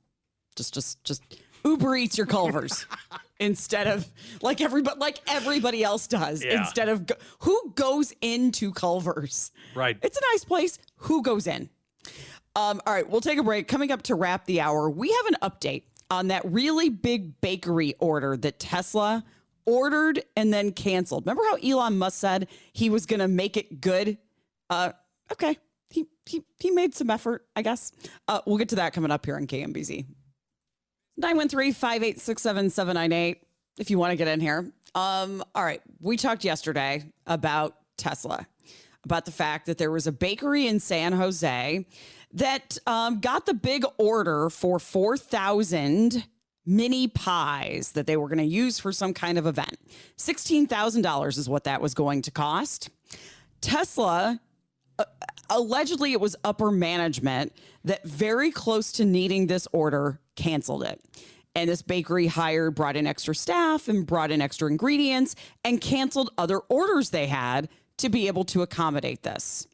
Just, 0.55 0.73
just, 0.73 1.03
just 1.03 1.23
Uber 1.65 1.95
eats 1.95 2.17
your 2.17 2.27
Culvers 2.27 2.86
instead 3.39 3.88
of 3.88 4.05
like 4.41 4.61
everybody, 4.61 4.99
like 4.99 5.17
everybody 5.27 5.84
else 5.84 6.05
does. 6.05 6.43
Yeah. 6.43 6.59
Instead 6.59 6.89
of 6.89 7.07
go, 7.07 7.15
who 7.39 7.71
goes 7.75 8.13
into 8.21 8.71
Culvers? 8.71 9.51
Right. 9.73 9.97
It's 10.03 10.17
a 10.17 10.21
nice 10.34 10.43
place. 10.43 10.77
Who 10.97 11.23
goes 11.23 11.47
in? 11.47 11.69
Um, 12.55 12.82
all 12.86 12.93
right, 12.93 13.09
we'll 13.09 13.21
take 13.21 13.39
a 13.39 13.43
break. 13.43 13.67
Coming 13.67 13.91
up 13.91 14.03
to 14.03 14.15
wrap 14.15 14.45
the 14.45 14.61
hour, 14.61 14.89
we 14.89 15.09
have 15.09 15.25
an 15.25 15.38
update 15.41 15.86
on 16.11 16.27
that 16.27 16.43
really 16.45 16.89
big 16.89 17.39
bakery 17.41 17.95
order 17.99 18.36
that 18.38 18.59
Tesla 18.59 19.23
ordered 19.66 20.24
and 20.36 20.53
then 20.53 20.72
canceled. 20.72 21.26
Remember 21.26 21.43
how 21.49 21.57
Elon 21.57 21.97
Musk 21.97 22.20
said 22.20 22.47
he 22.74 22.89
was 22.89 23.05
going 23.05 23.20
to 23.20 23.28
make 23.28 23.57
it 23.57 23.82
good? 23.82 24.18
Uh, 24.70 24.93
okay, 25.32 25.57
he 25.89 26.05
he 26.26 26.43
he 26.59 26.72
made 26.72 26.95
some 26.95 27.09
effort, 27.09 27.45
I 27.55 27.62
guess. 27.62 27.91
Uh, 28.28 28.41
we'll 28.45 28.57
get 28.57 28.70
to 28.70 28.76
that 28.76 28.93
coming 28.93 29.12
up 29.12 29.26
here 29.26 29.36
on 29.36 29.47
KMBZ. 29.47 30.05
913-586-7798 31.22 33.36
if 33.78 33.89
you 33.89 33.99
want 33.99 34.12
to 34.12 34.16
get 34.16 34.28
in 34.28 34.39
here. 34.39 34.72
Um, 34.95 35.43
all 35.55 35.64
right, 35.64 35.82
we 35.99 36.18
talked 36.18 36.43
yesterday 36.43 37.03
about 37.26 37.78
Tesla, 37.97 38.45
about 39.03 39.26
the 39.26 39.32
fact 39.32 39.66
that 39.68 39.78
there 39.78 39.91
was 39.91 40.07
a 40.07 40.12
bakery 40.12 40.68
in 40.68 40.80
San 40.80 41.14
Jose 41.14 41.86
that 42.34 42.78
um, 42.88 43.20
got 43.20 43.45
the 43.45 43.53
big 43.53 43.86
order 43.97 44.49
for 44.49 44.80
4,000 44.80 46.26
mini 46.66 47.07
pies 47.07 47.93
that 47.93 48.07
they 48.07 48.18
were 48.18 48.28
going 48.28 48.38
to 48.38 48.43
use 48.43 48.80
for 48.80 48.91
some 48.91 49.14
kind 49.14 49.38
of 49.38 49.47
event. 49.47 49.78
$16,000 50.18 51.38
is 51.38 51.49
what 51.49 51.64
that 51.64 51.82
was 51.82 51.93
going 51.93 52.22
to 52.22 52.32
cost. 52.32 52.89
Tesla 53.62 54.39
uh, 54.99 55.05
allegedly 55.49 56.14
it 56.14 56.22
was 56.22 56.36
upper 56.43 56.72
management 56.72 57.53
that 57.84 58.03
very 58.05 58.51
close 58.51 58.91
to 58.93 59.05
needing 59.05 59.47
this 59.47 59.68
order 59.72 60.20
canceled 60.36 60.84
it. 60.84 61.01
And 61.55 61.70
this 61.70 61.82
bakery 61.82 62.28
hired, 62.28 62.76
brought 62.76 62.95
in 62.95 63.05
extra 63.05 63.36
staff 63.36 63.89
and 63.89 64.05
brought 64.05 64.32
in 64.32 64.41
extra 64.41 64.70
ingredients 64.70 65.36
and 65.66 65.82
canceled 65.82 66.30
other 66.38 66.59
orders 66.59 67.09
they 67.09 67.28
had 67.28 67.68
to 67.97 68.09
be 68.09 68.28
able 68.28 68.45
to 68.45 68.62
accommodate 68.62 69.24
this. 69.24 69.68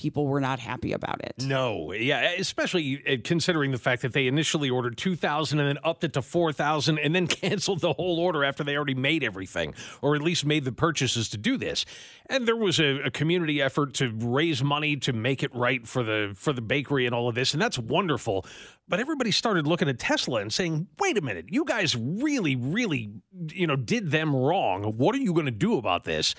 People 0.00 0.26
were 0.26 0.40
not 0.40 0.60
happy 0.60 0.94
about 0.94 1.20
it. 1.22 1.34
No, 1.42 1.92
yeah, 1.92 2.32
especially 2.38 3.02
uh, 3.06 3.16
considering 3.22 3.70
the 3.70 3.76
fact 3.76 4.00
that 4.00 4.14
they 4.14 4.26
initially 4.26 4.70
ordered 4.70 4.96
2,000 4.96 5.58
and 5.60 5.68
then 5.68 5.76
upped 5.84 6.04
it 6.04 6.14
to 6.14 6.22
4,000 6.22 6.98
and 6.98 7.14
then 7.14 7.26
canceled 7.26 7.80
the 7.80 7.92
whole 7.92 8.18
order 8.18 8.42
after 8.42 8.64
they 8.64 8.76
already 8.76 8.94
made 8.94 9.22
everything, 9.22 9.74
or 10.00 10.14
at 10.14 10.22
least 10.22 10.46
made 10.46 10.64
the 10.64 10.72
purchases 10.72 11.28
to 11.28 11.36
do 11.36 11.58
this. 11.58 11.84
And 12.30 12.48
there 12.48 12.56
was 12.56 12.80
a, 12.80 13.00
a 13.02 13.10
community 13.10 13.60
effort 13.60 13.92
to 13.94 14.10
raise 14.10 14.64
money 14.64 14.96
to 14.96 15.12
make 15.12 15.42
it 15.42 15.54
right 15.54 15.86
for 15.86 16.02
the 16.02 16.32
for 16.34 16.54
the 16.54 16.62
bakery 16.62 17.04
and 17.04 17.14
all 17.14 17.28
of 17.28 17.34
this, 17.34 17.52
and 17.52 17.60
that's 17.60 17.78
wonderful. 17.78 18.46
But 18.88 19.00
everybody 19.00 19.32
started 19.32 19.66
looking 19.66 19.90
at 19.90 19.98
Tesla 19.98 20.40
and 20.40 20.50
saying, 20.50 20.86
"Wait 20.98 21.18
a 21.18 21.20
minute, 21.20 21.46
you 21.50 21.66
guys 21.66 21.94
really, 21.94 22.56
really, 22.56 23.10
you 23.52 23.66
know, 23.66 23.76
did 23.76 24.12
them 24.12 24.34
wrong. 24.34 24.94
What 24.96 25.14
are 25.14 25.18
you 25.18 25.34
going 25.34 25.44
to 25.44 25.52
do 25.52 25.76
about 25.76 26.04
this?" 26.04 26.34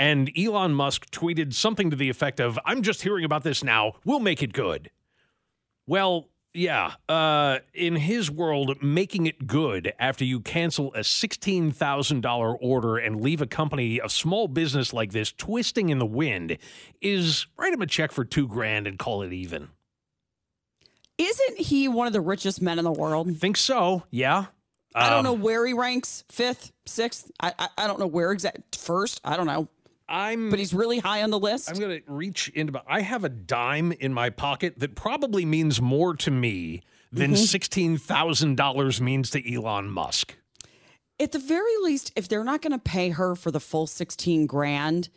And 0.00 0.32
Elon 0.34 0.72
Musk 0.72 1.10
tweeted 1.10 1.52
something 1.52 1.90
to 1.90 1.96
the 1.96 2.08
effect 2.08 2.40
of, 2.40 2.58
I'm 2.64 2.80
just 2.80 3.02
hearing 3.02 3.22
about 3.22 3.44
this 3.44 3.62
now. 3.62 3.92
We'll 4.02 4.18
make 4.18 4.42
it 4.42 4.54
good. 4.54 4.90
Well, 5.86 6.30
yeah. 6.54 6.94
Uh, 7.06 7.58
in 7.74 7.96
his 7.96 8.30
world, 8.30 8.82
making 8.82 9.26
it 9.26 9.46
good 9.46 9.92
after 9.98 10.24
you 10.24 10.40
cancel 10.40 10.88
a 10.94 11.00
$16,000 11.00 12.56
order 12.62 12.96
and 12.96 13.20
leave 13.20 13.42
a 13.42 13.46
company, 13.46 14.00
a 14.02 14.08
small 14.08 14.48
business 14.48 14.94
like 14.94 15.12
this, 15.12 15.32
twisting 15.32 15.90
in 15.90 15.98
the 15.98 16.06
wind 16.06 16.56
is 17.02 17.46
write 17.58 17.74
him 17.74 17.82
a 17.82 17.86
check 17.86 18.10
for 18.10 18.24
two 18.24 18.48
grand 18.48 18.86
and 18.86 18.98
call 18.98 19.20
it 19.20 19.34
even. 19.34 19.68
Isn't 21.18 21.58
he 21.58 21.88
one 21.88 22.06
of 22.06 22.14
the 22.14 22.22
richest 22.22 22.62
men 22.62 22.78
in 22.78 22.86
the 22.86 22.90
world? 22.90 23.36
Think 23.36 23.58
so, 23.58 24.04
yeah. 24.10 24.46
I 24.94 25.10
don't 25.10 25.18
Um, 25.18 25.24
know 25.24 25.32
where 25.34 25.66
he 25.66 25.74
ranks, 25.74 26.24
fifth, 26.30 26.72
sixth. 26.86 27.30
I 27.38 27.52
I, 27.58 27.68
I 27.76 27.86
don't 27.86 28.00
know 28.00 28.06
where 28.06 28.32
exact 28.32 28.76
first. 28.76 29.20
I 29.22 29.36
don't 29.36 29.46
know. 29.46 29.68
I'm 30.10 30.50
but 30.50 30.58
he's 30.58 30.74
really 30.74 30.98
high 30.98 31.22
on 31.22 31.30
the 31.30 31.38
list. 31.38 31.70
I'm 31.70 31.78
going 31.78 32.00
to 32.02 32.12
reach 32.12 32.48
into 32.48 32.72
my. 32.72 32.82
I 32.86 33.00
have 33.00 33.24
a 33.24 33.28
dime 33.28 33.92
in 33.92 34.12
my 34.12 34.28
pocket 34.30 34.78
that 34.78 34.94
probably 34.96 35.44
means 35.44 35.80
more 35.80 36.14
to 36.16 36.30
me 36.30 36.82
than 37.12 37.32
Mhm. 37.32 37.36
dollars 38.56 39.00
means 39.00 39.30
to 39.30 39.54
Elon 39.54 39.88
Musk. 39.90 40.36
At 41.18 41.32
the 41.32 41.38
very 41.38 41.76
least, 41.82 42.12
if 42.16 42.28
they're 42.28 42.44
not 42.44 42.62
going 42.62 42.72
to 42.72 42.78
pay 42.78 43.10
her 43.10 43.34
for 43.34 43.50
the 43.50 43.60
full 43.60 43.86
16 43.86 44.46
grand, 44.46 45.08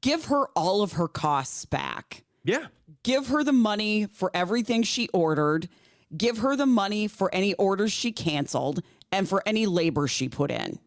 give 0.00 0.26
her 0.26 0.46
all 0.56 0.82
of 0.82 0.92
her 0.92 1.08
costs 1.08 1.64
back. 1.64 2.24
Yeah. 2.44 2.66
Give 3.02 3.28
her 3.28 3.44
the 3.44 3.52
money 3.52 4.06
for 4.06 4.30
everything 4.34 4.82
she 4.82 5.08
ordered. 5.08 5.68
Give 6.16 6.38
her 6.38 6.56
the 6.56 6.66
money 6.66 7.08
for 7.08 7.32
any 7.34 7.54
orders 7.54 7.92
she 7.92 8.12
canceled 8.12 8.82
and 9.12 9.28
for 9.28 9.42
any 9.46 9.66
labor 9.66 10.06
she 10.08 10.28
put 10.28 10.50
in. 10.50 10.78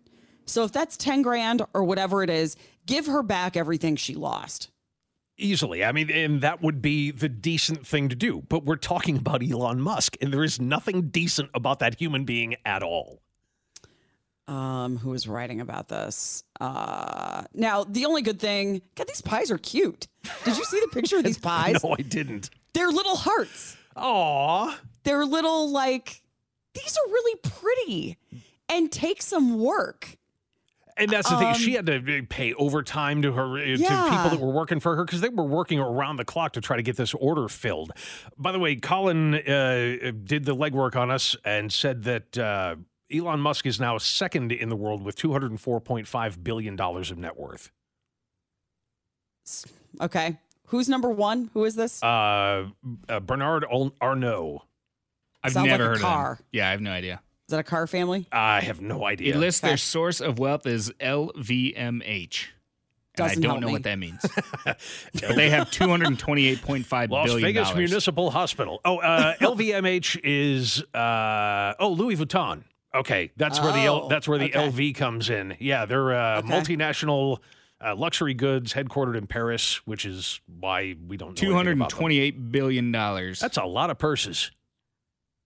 So 0.46 0.64
if 0.64 0.72
that's 0.72 0.96
10 0.98 1.22
grand 1.22 1.62
or 1.74 1.84
whatever 1.84 2.24
it 2.24 2.30
is, 2.30 2.56
give 2.88 3.06
her 3.06 3.22
back 3.22 3.56
everything 3.56 3.96
she 3.96 4.16
lost. 4.16 4.72
Easily. 5.38 5.84
I 5.86 5.92
mean, 5.92 6.10
and 6.10 6.42
that 6.42 6.64
would 6.64 6.82
be 6.82 7.12
the 7.12 7.30
decent 7.30 7.86
thing 7.86 8.10
to 8.10 8.16
do. 8.16 8.44
But 8.50 8.66
we're 8.66 8.76
talking 8.76 9.18
about 9.18 9.44
Elon 9.44 9.80
Musk, 9.80 10.18
and 10.20 10.34
there 10.34 10.44
is 10.44 10.60
nothing 10.60 11.10
decent 11.10 11.52
about 11.54 11.78
that 11.80 12.00
human 12.02 12.26
being 12.26 12.56
at 12.66 12.82
all. 12.82 13.22
um, 14.48 14.98
who 14.98 15.10
was 15.12 15.28
writing 15.28 15.60
about 15.62 15.90
this. 15.90 16.44
Uh, 16.60 17.44
now, 17.54 17.84
the 17.84 18.06
only 18.06 18.22
good 18.24 18.40
thing, 18.40 18.82
God, 18.96 19.08
these 19.08 19.22
pies 19.22 19.52
are 19.52 19.58
cute. 19.58 20.08
Did 20.46 20.58
you 20.58 20.64
see 20.64 20.80
the 20.80 20.88
picture 20.88 21.18
of 21.18 21.24
these 21.26 21.38
pies? 21.52 21.84
no, 21.84 21.96
I 22.00 22.02
didn't. 22.02 22.50
They're 22.74 22.90
little 22.90 23.18
hearts. 23.18 23.76
Aw. 23.98 24.80
They're 25.04 25.26
little, 25.26 25.70
like, 25.72 26.22
these 26.74 26.98
are 26.98 27.12
really 27.12 27.40
pretty 27.44 28.18
and 28.70 28.92
take 28.92 29.22
some 29.22 29.60
work. 29.60 30.17
And 31.00 31.12
that's 31.12 31.30
the 31.30 31.38
thing. 31.38 31.48
Um, 31.50 31.54
She 31.54 31.74
had 31.74 31.86
to 31.86 32.24
pay 32.28 32.54
overtime 32.54 33.22
to 33.22 33.32
her 33.32 33.58
to 33.58 33.78
people 33.78 34.30
that 34.30 34.40
were 34.40 34.52
working 34.52 34.80
for 34.80 34.96
her 34.96 35.06
because 35.06 35.22
they 35.22 35.30
were 35.30 35.44
working 35.44 35.80
around 35.80 36.18
the 36.18 36.26
clock 36.26 36.54
to 36.54 36.62
try 36.62 36.76
to 36.78 36.84
get 36.84 36.96
this 36.98 37.14
order 37.14 37.48
filled. 37.48 37.92
By 38.38 38.52
the 38.52 38.60
way, 38.60 38.76
Colin 38.76 39.36
uh, 39.36 40.12
did 40.24 40.46
the 40.46 40.56
legwork 40.56 40.96
on 40.96 41.12
us 41.12 41.36
and 41.46 41.72
said 41.72 42.04
that 42.04 42.38
uh, 42.38 42.76
Elon 43.14 43.40
Musk 43.40 43.66
is 43.66 43.80
now 43.80 43.98
second 43.98 44.52
in 44.52 44.70
the 44.70 44.76
world 44.76 45.04
with 45.04 45.16
two 45.16 45.32
hundred 45.32 45.52
and 45.52 45.62
four 45.62 45.80
point 45.80 46.08
five 46.08 46.44
billion 46.44 46.76
dollars 46.76 47.12
of 47.12 47.18
net 47.18 47.38
worth. 47.38 47.72
Okay. 50.02 50.38
Who's 50.66 50.90
number 50.90 51.10
one? 51.10 51.50
Who 51.54 51.64
is 51.64 51.76
this? 51.76 52.04
Uh, 52.04 52.68
uh, 53.08 53.20
Bernard 53.22 53.66
Arnault. 54.02 54.64
I've 55.44 55.54
Sounds 55.54 55.68
never 55.68 55.84
like 55.84 55.88
a 55.88 55.94
heard 55.94 56.02
car. 56.02 56.32
of 56.34 56.38
them. 56.40 56.46
Yeah, 56.52 56.68
I 56.68 56.72
have 56.72 56.82
no 56.82 56.92
idea. 56.92 57.22
Is 57.48 57.52
that 57.52 57.60
a 57.60 57.64
car 57.64 57.88
family? 57.88 58.28
I 58.32 58.60
have 58.60 58.82
no 58.82 59.06
idea. 59.06 59.34
It 59.34 59.38
lists 59.38 59.64
Okay. 59.64 59.70
their 59.72 59.78
source 59.78 60.20
of 60.20 60.38
wealth 60.38 60.66
as 60.68 60.92
LVMH. 61.00 62.48
Doesn't 63.16 63.40
I 63.40 63.42
don't 63.42 63.44
help 63.52 63.62
know 63.62 63.68
me. 63.68 63.74
what 63.74 63.84
that 63.84 63.98
means. 63.98 64.24
but 64.66 65.36
they 65.36 65.50
have 65.50 65.72
two 65.72 65.88
hundred 65.88 66.10
and 66.10 66.20
twenty-eight 66.20 66.62
point 66.62 66.86
five 66.86 67.10
Las 67.10 67.28
billion 67.28 67.48
Vegas 67.48 67.70
dollars. 67.70 67.78
Municipal 67.90 68.32
Hospital. 68.32 68.80
Oh, 68.86 68.98
uh, 69.00 69.34
LVMH 69.42 70.20
is 70.24 70.84
uh, 70.94 71.74
oh 71.80 71.90
Louis 71.90 72.16
Vuitton. 72.18 72.64
Okay, 72.94 73.32
that's 73.38 73.60
where 73.62 73.72
the 73.72 73.80
L, 73.80 74.02
Oh, 74.04 74.10
that's 74.10 74.28
where 74.28 74.38
the 74.38 74.54
okay. 74.56 74.70
LV 74.70 74.96
comes 74.96 75.30
in. 75.30 75.56
Yeah, 75.60 75.86
they're 75.86 76.14
uh, 76.14 76.40
Okay. 76.40 76.48
multinational 76.50 77.40
uh, 77.84 77.96
luxury 77.96 78.34
goods 78.34 78.74
headquartered 78.74 79.18
in 79.18 79.26
Paris, 79.28 79.86
which 79.88 80.06
is 80.06 80.40
why 80.60 80.96
we 81.08 81.16
don't 81.18 81.30
know 81.30 81.34
Two 81.36 81.46
anything 81.46 81.56
hundred 81.58 81.72
and 81.72 81.82
about 81.82 81.90
them. 81.92 82.00
twenty-eight 82.00 82.52
billion 82.52 82.92
dollars. 82.92 83.40
That's 83.40 83.58
a 83.58 83.64
lot 83.66 83.90
of 83.90 83.98
purses. 83.98 84.52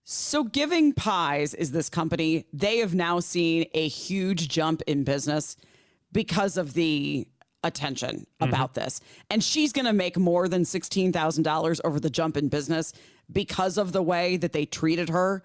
So, 0.03 0.43
Giving 0.43 0.93
Pies 0.93 1.53
is 1.53 1.71
this 1.71 1.89
company. 1.89 2.45
They 2.51 2.77
have 2.77 2.95
now 2.95 3.19
seen 3.19 3.65
a 3.73 3.87
huge 3.87 4.49
jump 4.49 4.81
in 4.87 5.03
business 5.03 5.55
because 6.11 6.57
of 6.57 6.73
the 6.73 7.27
attention 7.63 8.25
about 8.39 8.73
this. 8.73 8.99
And 9.29 9.43
she's 9.43 9.71
going 9.71 9.85
to 9.85 9.93
make 9.93 10.17
more 10.17 10.47
than 10.47 10.63
$16,000 10.63 11.81
over 11.83 11.99
the 11.99 12.09
jump 12.09 12.37
in 12.37 12.49
business 12.49 12.93
because 13.31 13.77
of 13.77 13.91
the 13.91 14.01
way 14.01 14.37
that 14.37 14.51
they 14.51 14.65
treated 14.65 15.09
her. 15.09 15.43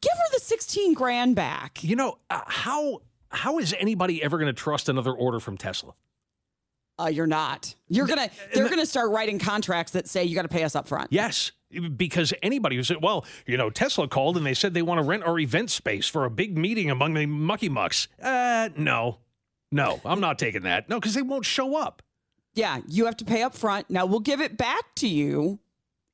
Give 0.00 0.12
her 0.12 0.28
the 0.32 0.40
16 0.40 0.94
grand 0.94 1.36
back. 1.36 1.82
You 1.82 1.96
know 1.96 2.18
uh, 2.30 2.40
how 2.46 3.02
how 3.30 3.58
is 3.58 3.74
anybody 3.78 4.22
ever 4.22 4.38
going 4.38 4.46
to 4.46 4.52
trust 4.52 4.88
another 4.88 5.12
order 5.12 5.40
from 5.40 5.56
Tesla? 5.56 5.92
Uh, 6.98 7.06
you're 7.06 7.26
not. 7.26 7.74
You're 7.88 8.06
going 8.06 8.28
to, 8.28 8.34
they're 8.54 8.68
to 8.68 8.86
start 8.86 9.10
writing 9.10 9.38
contracts 9.38 9.92
that 9.92 10.08
say 10.08 10.24
you 10.24 10.34
got 10.34 10.42
to 10.42 10.48
pay 10.48 10.62
us 10.62 10.76
up 10.76 10.86
front. 10.86 11.12
Yes, 11.12 11.50
because 11.96 12.32
anybody 12.42 12.76
who 12.76 12.84
said, 12.84 13.02
well, 13.02 13.26
you 13.46 13.56
know, 13.56 13.68
Tesla 13.70 14.06
called 14.06 14.36
and 14.36 14.46
they 14.46 14.54
said 14.54 14.74
they 14.74 14.82
want 14.82 15.00
to 15.00 15.04
rent 15.04 15.24
our 15.24 15.38
event 15.38 15.70
space 15.70 16.06
for 16.06 16.24
a 16.24 16.30
big 16.30 16.56
meeting 16.56 16.90
among 16.90 17.14
the 17.14 17.26
mucky 17.26 17.68
mucks. 17.68 18.06
Uh, 18.22 18.68
no, 18.76 19.18
no, 19.72 20.00
I'm 20.04 20.20
not 20.20 20.38
taking 20.38 20.62
that. 20.62 20.88
No, 20.88 21.00
because 21.00 21.14
they 21.14 21.22
won't 21.22 21.44
show 21.44 21.76
up. 21.76 22.02
Yeah, 22.54 22.80
you 22.86 23.06
have 23.06 23.16
to 23.16 23.24
pay 23.24 23.42
up 23.42 23.54
front. 23.54 23.90
Now 23.90 24.06
we'll 24.06 24.20
give 24.20 24.40
it 24.40 24.56
back 24.56 24.94
to 24.96 25.08
you 25.08 25.58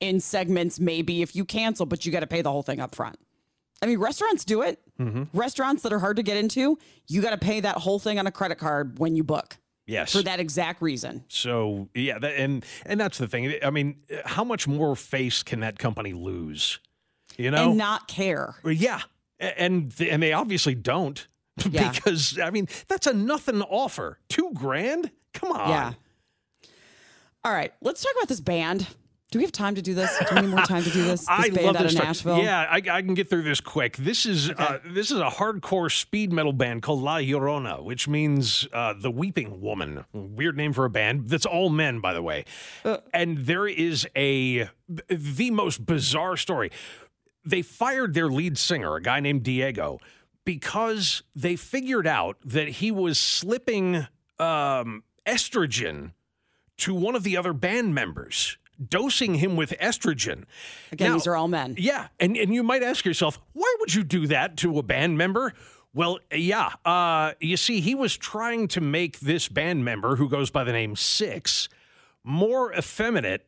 in 0.00 0.20
segments, 0.20 0.80
maybe 0.80 1.20
if 1.20 1.36
you 1.36 1.44
cancel, 1.44 1.84
but 1.84 2.06
you 2.06 2.12
got 2.12 2.20
to 2.20 2.26
pay 2.26 2.40
the 2.40 2.50
whole 2.50 2.62
thing 2.62 2.80
up 2.80 2.94
front. 2.94 3.18
I 3.82 3.86
mean, 3.86 3.98
restaurants 3.98 4.46
do 4.46 4.62
it. 4.62 4.78
Restaurants 5.34 5.82
that 5.82 5.92
are 5.92 5.98
hard 5.98 6.16
to 6.16 6.22
get 6.22 6.36
into, 6.38 6.78
you 7.06 7.22
got 7.22 7.30
to 7.30 7.38
pay 7.38 7.60
that 7.60 7.76
whole 7.76 7.98
thing 7.98 8.18
on 8.18 8.26
a 8.26 8.30
credit 8.30 8.56
card 8.58 8.98
when 8.98 9.16
you 9.16 9.24
book 9.24 9.56
Yes. 9.90 10.12
for 10.12 10.22
that 10.22 10.38
exact 10.40 10.80
reason. 10.80 11.24
So 11.28 11.88
yeah, 11.94 12.18
that, 12.18 12.36
and 12.36 12.64
and 12.86 13.00
that's 13.00 13.18
the 13.18 13.26
thing. 13.26 13.54
I 13.62 13.70
mean, 13.70 13.96
how 14.24 14.44
much 14.44 14.68
more 14.68 14.94
face 14.94 15.42
can 15.42 15.60
that 15.60 15.78
company 15.78 16.12
lose? 16.12 16.78
You 17.36 17.50
know, 17.50 17.70
and 17.70 17.78
not 17.78 18.06
care. 18.08 18.54
Yeah, 18.64 19.00
and 19.38 19.92
and 20.00 20.22
they 20.22 20.32
obviously 20.32 20.74
don't 20.74 21.26
Yeah. 21.70 21.90
because 21.90 22.38
I 22.38 22.50
mean 22.50 22.68
that's 22.88 23.06
a 23.06 23.12
nothing 23.12 23.62
offer. 23.62 24.18
Two 24.28 24.50
grand? 24.54 25.10
Come 25.34 25.52
on. 25.52 25.68
Yeah. 25.68 25.92
All 27.44 27.52
right, 27.52 27.72
let's 27.80 28.02
talk 28.02 28.12
about 28.16 28.28
this 28.28 28.40
band. 28.40 28.86
Do 29.30 29.38
we 29.38 29.44
have 29.44 29.52
time 29.52 29.76
to 29.76 29.82
do 29.82 29.94
this? 29.94 30.10
Do 30.28 30.34
we 30.34 30.40
need 30.42 30.48
more 30.50 30.60
time 30.64 30.82
to 30.82 30.90
do 30.90 31.04
this? 31.04 31.20
This 31.20 31.28
I 31.28 31.50
band 31.50 31.66
love 31.66 31.76
out 31.76 31.82
this 31.84 31.92
of 31.92 31.98
stuff. 31.98 32.06
Nashville. 32.06 32.38
Yeah, 32.38 32.60
I, 32.68 32.76
I 32.76 33.02
can 33.02 33.14
get 33.14 33.30
through 33.30 33.42
this 33.42 33.60
quick. 33.60 33.96
This 33.96 34.26
is 34.26 34.50
uh, 34.50 34.78
this 34.84 35.10
is 35.12 35.18
a 35.18 35.28
hardcore 35.30 35.90
speed 35.92 36.32
metal 36.32 36.52
band 36.52 36.82
called 36.82 37.00
La 37.02 37.18
Llorona, 37.18 37.82
which 37.82 38.08
means 38.08 38.66
uh, 38.72 38.94
the 38.98 39.10
Weeping 39.10 39.60
Woman. 39.60 40.04
Weird 40.12 40.56
name 40.56 40.72
for 40.72 40.84
a 40.84 40.90
band. 40.90 41.28
That's 41.28 41.46
all 41.46 41.70
men, 41.70 42.00
by 42.00 42.12
the 42.12 42.22
way. 42.22 42.44
and 43.14 43.38
there 43.38 43.68
is 43.68 44.06
a 44.16 44.68
the 45.08 45.50
most 45.52 45.86
bizarre 45.86 46.36
story. 46.36 46.72
They 47.44 47.62
fired 47.62 48.14
their 48.14 48.28
lead 48.28 48.58
singer, 48.58 48.96
a 48.96 49.02
guy 49.02 49.20
named 49.20 49.44
Diego, 49.44 49.98
because 50.44 51.22
they 51.36 51.54
figured 51.56 52.06
out 52.06 52.36
that 52.44 52.68
he 52.68 52.90
was 52.90 53.18
slipping 53.18 54.06
um, 54.38 55.04
estrogen 55.26 56.12
to 56.78 56.94
one 56.94 57.14
of 57.14 57.22
the 57.22 57.36
other 57.36 57.52
band 57.52 57.94
members, 57.94 58.56
dosing 58.88 59.34
him 59.36 59.56
with 59.56 59.70
estrogen. 59.80 60.44
Again, 60.92 61.08
Now- 61.10 61.14
these 61.14 61.26
are 61.26 61.36
all 61.36 61.48
men. 61.48 61.74
yeah, 61.78 62.08
and 62.18 62.36
and 62.36 62.54
you 62.54 62.62
might 62.62 62.82
ask 62.82 63.04
yourself, 63.04 63.38
why 63.52 63.74
would 63.80 63.94
you 63.94 64.02
do 64.04 64.26
that 64.28 64.56
to 64.58 64.78
a 64.78 64.82
band 64.82 65.18
member? 65.18 65.54
Well, 65.92 66.20
yeah, 66.32 66.70
uh, 66.84 67.32
you 67.40 67.56
see, 67.56 67.80
he 67.80 67.94
was 67.96 68.16
trying 68.16 68.68
to 68.68 68.80
make 68.80 69.18
this 69.20 69.48
band 69.48 69.84
member, 69.84 70.16
who 70.16 70.28
goes 70.28 70.50
by 70.50 70.62
the 70.64 70.72
name 70.72 70.94
Six, 70.94 71.68
more 72.22 72.72
effeminate 72.74 73.46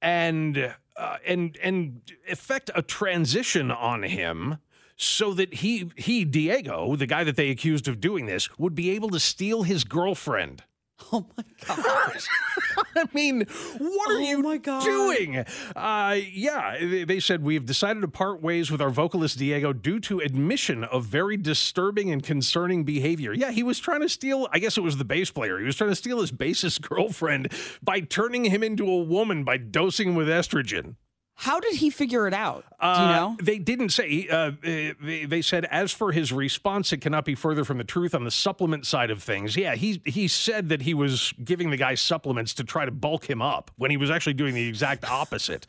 and 0.00 0.74
uh, 0.96 1.16
and 1.26 1.58
and 1.62 2.00
effect 2.28 2.70
a 2.74 2.82
transition 2.82 3.70
on 3.70 4.02
him. 4.04 4.58
So 5.02 5.32
that 5.32 5.54
he 5.54 5.90
he 5.96 6.26
Diego, 6.26 6.94
the 6.94 7.06
guy 7.06 7.24
that 7.24 7.34
they 7.36 7.48
accused 7.48 7.88
of 7.88 8.00
doing 8.00 8.26
this, 8.26 8.56
would 8.58 8.74
be 8.74 8.90
able 8.90 9.08
to 9.10 9.18
steal 9.18 9.62
his 9.62 9.82
girlfriend. 9.82 10.62
Oh 11.12 11.26
my 11.36 11.44
god! 11.66 12.18
I 12.96 13.04
mean, 13.12 13.40
what 13.78 14.10
are 14.10 14.16
Oh 14.16 14.18
you 14.20 14.42
my 14.42 14.58
God. 14.58 14.84
doing? 14.84 15.44
Uh, 15.74 16.18
yeah, 16.32 16.76
they- 16.78 17.04
they 17.04 17.18
said 17.20 17.42
we've 17.42 17.64
decided 17.66 18.00
to 18.02 18.08
part 18.08 18.40
ways 18.40 18.70
with 18.70 18.80
our 18.80 18.90
vocalist 18.90 19.38
Diego 19.38 19.72
due 19.72 19.98
to 20.00 20.20
admission 20.20 20.84
of 20.84 21.04
very 21.06 21.36
disturbing 21.36 22.10
and 22.12 22.22
concerning 22.22 22.84
behavior. 22.84 23.32
Yeah, 23.32 23.50
he 23.50 23.62
was 23.64 23.80
trying 23.80 24.02
to 24.02 24.08
steal. 24.08 24.46
I 24.52 24.58
guess 24.60 24.76
it 24.76 24.82
was 24.82 24.98
the 24.98 25.04
bass 25.04 25.30
player. 25.32 25.58
He 25.58 25.64
was 25.64 25.74
trying 25.76 25.90
to 25.90 25.96
steal 25.96 26.20
his 26.20 26.30
bassist 26.32 26.80
girlfriend 26.88 27.52
by 27.82 28.00
turning 28.00 28.44
him 28.44 28.62
into 28.62 28.88
a 28.88 28.98
woman 29.02 29.42
by 29.42 29.56
dosing 29.56 30.10
him 30.10 30.14
with 30.14 30.28
estrogen. 30.28 30.94
How 31.40 31.58
did 31.58 31.76
he 31.76 31.88
figure 31.88 32.28
it 32.28 32.34
out? 32.34 32.64
Do 32.82 32.86
you 32.86 32.92
Uh, 32.92 33.16
know? 33.16 33.36
They 33.42 33.58
didn't 33.58 33.88
say. 33.88 34.28
Uh, 34.30 34.50
they, 34.60 35.24
they 35.24 35.40
said, 35.40 35.64
as 35.70 35.90
for 35.90 36.12
his 36.12 36.34
response, 36.34 36.92
it 36.92 36.98
cannot 37.00 37.24
be 37.24 37.34
further 37.34 37.64
from 37.64 37.78
the 37.78 37.84
truth 37.84 38.14
on 38.14 38.24
the 38.24 38.30
supplement 38.30 38.84
side 38.86 39.10
of 39.10 39.22
things. 39.22 39.56
Yeah, 39.56 39.74
he 39.74 40.02
he 40.04 40.28
said 40.28 40.68
that 40.68 40.82
he 40.82 40.92
was 40.92 41.32
giving 41.42 41.70
the 41.70 41.78
guy 41.78 41.94
supplements 41.94 42.52
to 42.54 42.64
try 42.64 42.84
to 42.84 42.90
bulk 42.90 43.24
him 43.30 43.40
up 43.40 43.70
when 43.76 43.90
he 43.90 43.96
was 43.96 44.10
actually 44.10 44.34
doing 44.34 44.54
the 44.54 44.68
exact 44.68 45.10
opposite. 45.10 45.66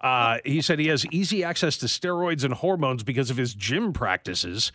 Uh, 0.00 0.38
he 0.44 0.60
said 0.60 0.80
he 0.80 0.88
has 0.88 1.06
easy 1.12 1.44
access 1.44 1.76
to 1.76 1.86
steroids 1.86 2.42
and 2.42 2.54
hormones 2.54 3.04
because 3.04 3.30
of 3.30 3.36
his 3.36 3.54
gym 3.54 3.92
practices. 3.92 4.72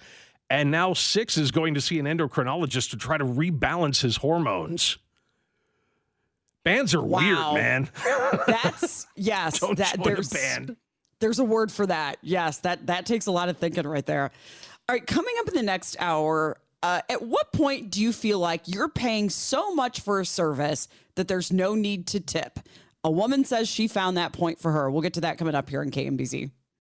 And 0.50 0.72
now 0.72 0.93
Six 0.93 1.38
is 1.38 1.52
going 1.52 1.74
to 1.74 1.82
see 1.82 2.00
an 2.00 2.06
endocrinologist 2.06 2.91
to 2.91 2.95
try 2.95 3.18
to 3.18 3.26
rebalance 3.26 4.02
his 4.02 4.16
hormones. 4.16 4.98
Bands 6.68 6.93
are 6.93 7.01
weird, 7.01 7.38
man. 7.53 7.89
That's 8.45 9.07
yes. 9.15 9.59
Don't 9.59 9.78
that 9.78 9.95
join 9.95 10.03
there's 10.03 10.32
a 10.34 10.36
band. 10.36 10.76
There's 11.22 11.39
a 11.39 11.45
word 11.45 11.72
for 11.72 11.86
that. 11.86 12.18
Yes, 12.22 12.57
that 12.59 12.88
that 12.88 13.05
takes 13.05 13.28
a 13.28 13.32
lot 13.32 13.47
of 13.47 13.57
thinking 13.57 13.88
right 13.88 14.05
there. 14.05 14.32
All 14.89 14.93
right, 14.93 15.07
coming 15.07 15.34
up 15.39 15.47
in 15.47 15.53
the 15.53 15.63
next 15.63 15.95
hour, 15.97 16.57
uh, 16.84 16.99
at 17.09 17.22
what 17.22 17.53
point 17.53 17.89
do 17.89 18.01
you 18.01 18.11
feel 18.11 18.39
like 18.39 18.63
you're 18.65 18.89
paying 18.89 19.30
so 19.30 19.74
much 19.74 20.01
for 20.01 20.20
a 20.20 20.26
service 20.26 20.89
that 21.15 21.30
there's 21.30 21.53
no 21.53 21.74
need 21.74 22.05
to 22.07 22.20
tip? 22.20 22.59
A 23.01 23.11
woman 23.11 23.45
says 23.45 23.70
she 23.70 23.88
found 23.88 24.18
that 24.18 24.34
point 24.34 24.59
for 24.59 24.74
her. 24.74 24.91
We'll 24.91 25.01
get 25.01 25.13
to 25.13 25.22
that 25.22 25.38
coming 25.38 25.55
up 25.55 25.70
here 25.70 25.82
in 25.82 25.89
KMBZ. 25.89 26.51